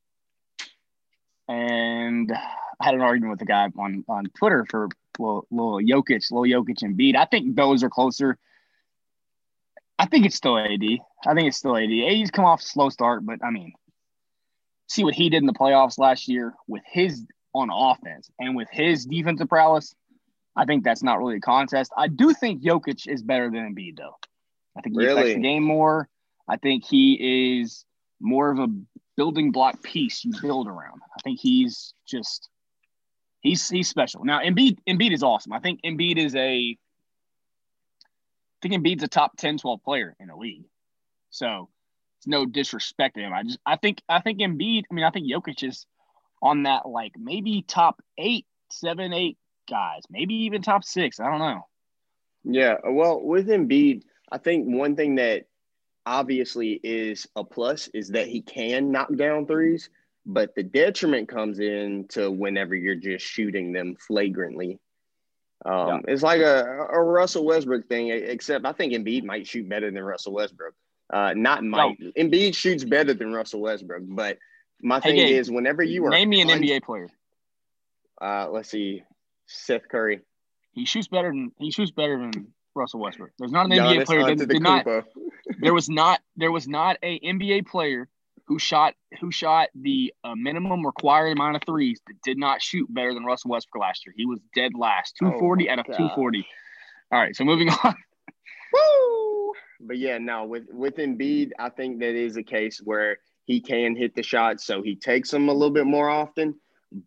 And 1.49 2.31
I 2.33 2.85
had 2.85 2.95
an 2.95 3.01
argument 3.01 3.33
with 3.33 3.43
a 3.43 3.45
guy 3.47 3.68
on, 3.77 4.05
on 4.09 4.25
Twitter 4.39 4.64
for 4.71 4.89
little, 5.18 5.47
little 5.51 5.81
Jokic, 5.81 6.31
little 6.31 6.62
Jokic 6.64 6.83
and 6.83 6.97
Beat. 6.97 7.16
I 7.16 7.25
think 7.25 7.57
those 7.57 7.83
are 7.83 7.91
closer. 7.91 8.39
I 9.99 10.07
think 10.07 10.27
it's 10.27 10.37
still 10.37 10.57
AD. 10.59 10.71
I 11.27 11.35
think 11.35 11.49
it's 11.49 11.57
still 11.59 11.77
AD. 11.77 11.91
AD's 11.91 12.31
come 12.31 12.45
off 12.45 12.62
slow 12.62 12.89
start, 12.89 13.27
but 13.27 13.45
I 13.45 13.51
mean, 13.51 13.73
see 14.91 15.05
what 15.05 15.14
he 15.14 15.30
did 15.30 15.38
in 15.38 15.47
the 15.47 15.53
playoffs 15.53 15.99
last 15.99 16.26
year 16.26 16.53
with 16.66 16.82
his 16.84 17.24
on 17.55 17.70
offense 17.72 18.28
and 18.41 18.57
with 18.57 18.68
his 18.70 19.07
defensive 19.07 19.49
prowess. 19.49 19.95
I 20.57 20.64
think 20.64 20.82
that's 20.82 21.03
not 21.03 21.18
really 21.20 21.36
a 21.36 21.41
contest. 21.41 21.93
I 21.97 22.09
do 22.09 22.34
think 22.34 22.61
Jokic 22.62 23.07
is 23.07 23.22
better 23.22 23.49
than 23.51 23.72
Embiid, 23.74 23.97
though. 23.97 24.16
I 24.76 24.80
think 24.80 24.99
he 24.99 25.07
affects 25.07 25.20
Really? 25.22 25.34
the 25.34 25.41
game 25.41 25.62
more. 25.62 26.09
I 26.49 26.57
think 26.57 26.84
he 26.84 27.61
is 27.61 27.84
more 28.20 28.51
of 28.51 28.59
a 28.59 28.66
building 29.16 29.53
block 29.53 29.80
piece 29.82 30.24
you 30.24 30.32
build 30.43 30.66
around. 30.66 31.01
I 31.16 31.20
think 31.22 31.38
he's 31.38 31.95
just 32.07 32.49
he's 33.41 33.68
he's 33.68 33.88
special. 33.88 34.24
Now 34.24 34.41
Embiid 34.41 34.78
Embiid 34.88 35.12
is 35.12 35.22
awesome. 35.22 35.53
I 35.53 35.61
think 35.61 35.80
Embiid 35.84 36.16
is 36.18 36.34
a 36.34 36.76
I 38.62 38.68
think 38.68 38.74
Embiid's 38.74 39.05
a 39.05 39.09
top 39.09 39.36
10, 39.36 39.59
12 39.59 39.82
player 39.84 40.16
in 40.18 40.26
the 40.28 40.36
league. 40.36 40.64
So 41.30 41.68
it's 42.21 42.27
no 42.27 42.45
disrespect 42.45 43.16
to 43.16 43.23
him. 43.23 43.33
I 43.33 43.43
just 43.45 43.59
I 43.64 43.77
think 43.77 44.03
I 44.07 44.21
think 44.21 44.41
Embiid, 44.41 44.85
I 44.91 44.95
mean, 44.95 45.07
I 45.07 45.11
think 45.11 45.27
Jokic 45.27 45.66
is 45.66 45.87
on 46.43 46.64
that 46.64 46.87
like 46.87 47.12
maybe 47.18 47.64
top 47.66 48.03
eight, 48.18 48.45
seven, 48.71 49.14
eight 49.14 49.39
guys, 49.68 50.03
maybe 50.11 50.35
even 50.35 50.61
top 50.61 50.85
six. 50.85 51.18
I 51.18 51.31
don't 51.31 51.39
know. 51.39 51.66
Yeah, 52.45 52.77
well, 52.85 53.23
with 53.23 53.49
Embiid, 53.49 54.03
I 54.31 54.37
think 54.37 54.66
one 54.66 54.97
thing 54.97 55.14
that 55.14 55.47
obviously 56.05 56.79
is 56.83 57.27
a 57.37 57.45
plus 57.45 57.89
is 57.95 58.09
that 58.11 58.29
he 58.29 58.43
can 58.43 58.91
knock 58.91 59.14
down 59.16 59.47
threes, 59.47 59.89
but 60.27 60.55
the 60.55 60.62
detriment 60.62 61.27
comes 61.27 61.59
in 61.59 62.07
to 62.09 62.31
whenever 62.31 62.75
you're 62.75 62.97
just 62.97 63.25
shooting 63.25 63.73
them 63.73 63.97
flagrantly. 63.97 64.79
Um, 65.64 66.03
It's 66.07 66.23
like 66.23 66.41
a, 66.41 66.87
a 66.91 67.03
Russell 67.03 67.47
Westbrook 67.47 67.89
thing, 67.89 68.11
except 68.11 68.66
I 68.66 68.73
think 68.73 68.93
Embiid 68.93 69.25
might 69.25 69.47
shoot 69.47 69.68
better 69.68 69.91
than 69.91 70.03
Russell 70.03 70.35
Westbrook. 70.35 70.75
Uh, 71.13 71.35
not 71.35 71.65
might. 71.65 71.99
Embiid 72.17 72.55
shoots 72.55 72.85
better 72.85 73.15
than 73.15 73.33
Russell 73.33 73.61
Westbrook, 73.61 74.03
but 74.07 74.39
my 74.81 75.01
Hey, 75.01 75.11
thing 75.11 75.17
Gabe, 75.17 75.39
is 75.39 75.51
whenever 75.51 75.83
you 75.83 76.05
are 76.07 76.11
Name 76.11 76.29
me 76.29 76.41
an 76.41 76.49
NBA 76.49 76.83
player. 76.83 77.09
Uh, 78.21 78.49
let's 78.51 78.71
see, 78.71 79.03
Seth 79.47 79.89
Curry. 79.89 80.21
He 80.73 80.85
shoots 80.85 81.09
better 81.09 81.29
than 81.29 81.53
he 81.59 81.71
shoots 81.71 81.91
better 81.91 82.19
than 82.19 82.53
Russell 82.75 83.01
Westbrook. 83.01 83.31
There's 83.39 83.51
not 83.51 83.67
an 83.67 83.73
NBA 83.73 84.07
player 84.07 84.25
that 84.25 84.49
did 84.49 84.63
not 84.63 84.87
there 85.61 85.75
was 85.75 85.89
not 85.89 86.21
there 86.37 86.53
was 86.53 86.69
not 86.69 86.97
a 87.03 87.19
NBA 87.21 87.67
player 87.67 88.09
who 88.47 88.59
shot 88.59 88.95
who 89.21 89.31
shot 89.31 89.69
the 89.75 90.13
uh, 90.25 90.35
minimum 90.35 90.85
required 90.85 91.33
amount 91.33 91.57
of 91.57 91.63
threes 91.67 92.01
that 92.07 92.15
did 92.23 92.39
not 92.39 92.63
shoot 92.63 92.93
better 92.93 93.15
than 93.15 93.25
Russell 93.25 93.51
Westbrook 93.51 93.83
last 93.83 94.07
year. 94.07 94.15
He 94.17 94.27
was 94.27 94.41
dead 94.55 94.73
last, 94.79 95.17
Oh 95.23 95.27
240 95.27 95.67
my 95.67 95.73
out 95.73 95.79
of 95.81 95.87
God. 95.87 95.97
240. 95.97 96.47
All 97.13 97.21
right, 97.21 97.35
so 97.35 97.45
moving 97.45 97.69
on. 97.85 97.95
Woo! 98.73 99.39
But 99.81 99.99
yeah, 99.99 100.18
no, 100.18 100.45
with 100.45 100.64
with 100.70 100.97
Embiid, 100.97 101.51
I 101.59 101.70
think 101.70 102.01
that 102.01 102.14
is 102.14 102.37
a 102.37 102.43
case 102.43 102.78
where 102.83 103.18
he 103.47 103.61
can 103.61 103.97
hit 103.97 104.14
the 104.14 104.22
shot, 104.22 104.61
so 104.61 104.83
he 104.83 104.95
takes 104.95 105.31
them 105.31 105.49
a 105.49 105.53
little 105.53 105.72
bit 105.72 105.87
more 105.87 106.09
often. 106.09 106.55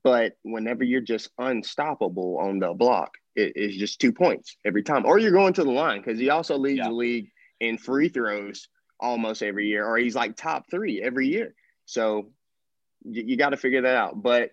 But 0.03 0.37
whenever 0.43 0.83
you're 0.83 1.01
just 1.01 1.29
unstoppable 1.37 2.37
on 2.39 2.59
the 2.59 2.73
block, 2.73 3.11
it 3.35 3.53
is 3.55 3.75
just 3.75 3.99
two 3.99 4.11
points 4.13 4.57
every 4.65 4.81
time, 4.83 5.05
or 5.05 5.19
you're 5.19 5.31
going 5.31 5.53
to 5.53 5.63
the 5.63 5.71
line 5.71 6.01
because 6.01 6.19
he 6.19 6.29
also 6.29 6.57
leads 6.57 6.77
Yeah. 6.79 6.87
the 6.87 6.93
league 6.93 7.29
in 7.59 7.77
free 7.77 8.09
throws 8.09 8.69
almost 8.99 9.43
every 9.43 9.67
year, 9.67 9.85
or 9.85 9.97
he's 9.97 10.15
like 10.15 10.35
top 10.35 10.69
three 10.71 11.01
every 11.01 11.27
year. 11.27 11.53
So 11.85 12.31
you, 13.03 13.23
you 13.23 13.37
got 13.37 13.49
to 13.49 13.57
figure 13.57 13.81
that 13.81 13.95
out. 13.95 14.21
But 14.23 14.51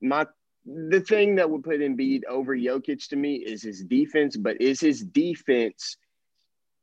my 0.00 0.26
the 0.64 1.00
thing 1.00 1.36
that 1.36 1.50
would 1.50 1.64
put 1.64 1.80
Embiid 1.80 2.24
over 2.28 2.56
Jokic 2.56 3.08
to 3.08 3.16
me 3.16 3.36
is 3.36 3.62
his 3.62 3.82
defense, 3.82 4.36
but 4.36 4.60
is 4.60 4.80
his 4.80 5.02
defense 5.02 5.96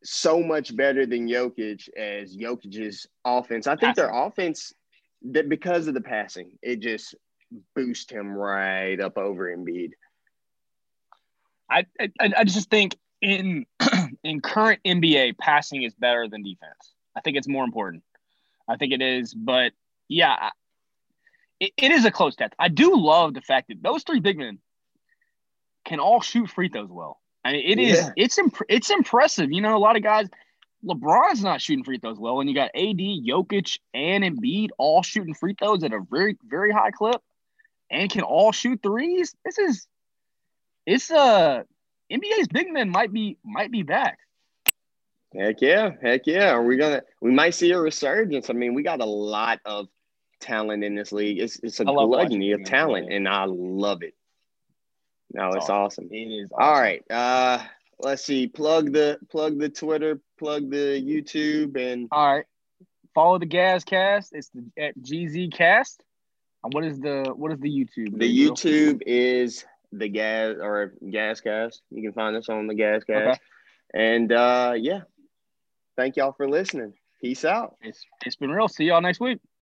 so 0.03 0.41
much 0.41 0.75
better 0.75 1.05
than 1.05 1.27
Jokic 1.27 1.89
as 1.97 2.35
Jokic's 2.35 3.07
offense? 3.25 3.67
I 3.67 3.75
think 3.75 3.95
their 3.95 4.11
offense 4.13 4.73
that 5.31 5.49
because 5.49 5.87
of 5.87 5.93
the 5.93 6.01
passing, 6.01 6.51
it 6.61 6.79
just 6.79 7.15
boosts 7.75 8.11
him 8.11 8.31
right 8.31 8.99
up 8.99 9.17
over 9.17 9.55
Embiid. 9.55 9.91
I, 11.69 11.85
I 11.99 12.09
I 12.37 12.43
just 12.43 12.69
think 12.69 12.97
in 13.21 13.65
in 14.23 14.41
current 14.41 14.79
NBA, 14.85 15.37
passing 15.37 15.83
is 15.83 15.93
better 15.93 16.27
than 16.27 16.43
defense. 16.43 16.93
I 17.15 17.21
think 17.21 17.37
it's 17.37 17.47
more 17.47 17.63
important. 17.63 18.03
I 18.67 18.77
think 18.77 18.93
it 18.93 19.01
is, 19.01 19.33
but 19.33 19.73
yeah, 20.07 20.49
it, 21.59 21.71
it 21.77 21.91
is 21.91 22.05
a 22.05 22.11
close 22.11 22.35
test. 22.35 22.53
I 22.59 22.69
do 22.69 22.95
love 22.95 23.33
the 23.33 23.41
fact 23.41 23.67
that 23.69 23.81
those 23.81 24.03
three 24.03 24.19
big 24.19 24.37
men 24.37 24.59
can 25.85 25.99
all 25.99 26.21
shoot 26.21 26.49
free 26.49 26.69
throws 26.69 26.89
well. 26.89 27.19
I 27.43 27.53
mean, 27.53 27.63
it 27.65 27.79
is 27.79 27.99
Yeah. 27.99 28.09
it's 28.15 28.37
imp- 28.37 28.65
it's 28.69 28.89
impressive. 28.89 29.51
You 29.51 29.61
know, 29.61 29.75
a 29.75 29.79
lot 29.79 29.95
of 29.95 30.03
guys. 30.03 30.27
LeBron's 30.85 31.43
not 31.43 31.61
shooting 31.61 31.83
free 31.83 31.97
throws 31.97 32.17
well, 32.17 32.39
and 32.39 32.49
you 32.49 32.55
got 32.55 32.71
AD, 32.73 32.97
Jokic, 32.97 33.79
and 33.93 34.23
Embiid 34.23 34.69
all 34.77 35.03
shooting 35.03 35.33
free 35.33 35.53
throws 35.53 35.83
at 35.83 35.91
a 35.91 35.99
very 35.99 36.37
very 36.47 36.71
high 36.71 36.91
clip, 36.91 37.21
and 37.89 38.09
can 38.09 38.21
all 38.21 38.53
shoot 38.53 38.81
threes. 38.81 39.35
This 39.43 39.57
is 39.57 39.87
it's 40.85 41.11
uh 41.11 41.63
NBA's 42.11 42.47
big 42.47 42.71
men 42.71 42.89
might 42.89 43.11
be 43.11 43.37
might 43.43 43.71
be 43.71 43.83
back. 43.83 44.19
Heck 45.33 45.61
yeah, 45.61 45.91
heck 46.01 46.25
yeah. 46.25 46.51
Are 46.51 46.63
we 46.63 46.77
gonna 46.77 47.03
we 47.21 47.31
might 47.31 47.51
see 47.51 47.71
a 47.71 47.79
resurgence? 47.79 48.49
I 48.49 48.53
mean, 48.53 48.73
we 48.73 48.81
got 48.81 49.01
a 49.01 49.05
lot 49.05 49.59
of 49.65 49.87
talent 50.39 50.83
in 50.83 50.95
this 50.95 51.11
league. 51.11 51.39
It's 51.39 51.59
it's 51.61 51.79
a 51.79 51.85
gluttony 51.85 52.53
of 52.53 52.63
talent, 52.63 53.11
and 53.11 53.27
I 53.27 53.45
love 53.45 54.01
it. 54.01 54.15
No, 55.33 55.47
It's 55.49 55.57
it's 55.57 55.69
awesome. 55.69 56.09
It 56.11 56.15
is 56.15 56.49
All 56.51 56.79
right. 56.79 57.03
Uh 57.09 57.59
let's 57.99 58.23
see. 58.23 58.47
Plug 58.47 58.93
the 58.93 59.19
plug 59.29 59.59
the 59.59 59.69
Twitter, 59.69 60.19
plug 60.37 60.69
the 60.69 61.01
YouTube, 61.01 61.77
and 61.77 62.07
All 62.11 62.35
right. 62.35 62.45
Follow 63.13 63.39
the 63.39 63.45
Gas 63.45 63.83
Cast. 63.83 64.33
It's 64.33 64.49
the 64.49 64.63
at 64.81 64.97
GZ 64.99 65.53
Cast. 65.53 66.03
And 66.63 66.73
what 66.73 66.83
is 66.83 66.99
the 66.99 67.33
what 67.35 67.51
is 67.51 67.59
the 67.59 67.69
YouTube? 67.69 68.17
the 68.17 68.47
YouTube 68.47 69.01
is 69.05 69.65
the 69.91 70.07
gas 70.07 70.55
or 70.59 70.93
GaZcast. 71.03 71.79
You 71.89 72.03
can 72.03 72.13
find 72.13 72.35
us 72.35 72.49
on 72.49 72.67
the 72.67 72.75
GaZcast. 72.75 73.31
Okay. 73.31 73.37
And 73.93 74.31
uh, 74.31 74.73
yeah, 74.77 75.01
thank 75.97 76.15
y'all 76.15 76.33
for 76.33 76.49
listening. 76.49 76.93
Peace 77.21 77.43
out. 77.43 77.75
It's, 77.81 78.05
it's 78.25 78.35
been 78.35 78.51
real. 78.51 78.67
See 78.67 78.85
y'all 78.85 79.01
next 79.01 79.19
week. 79.19 79.39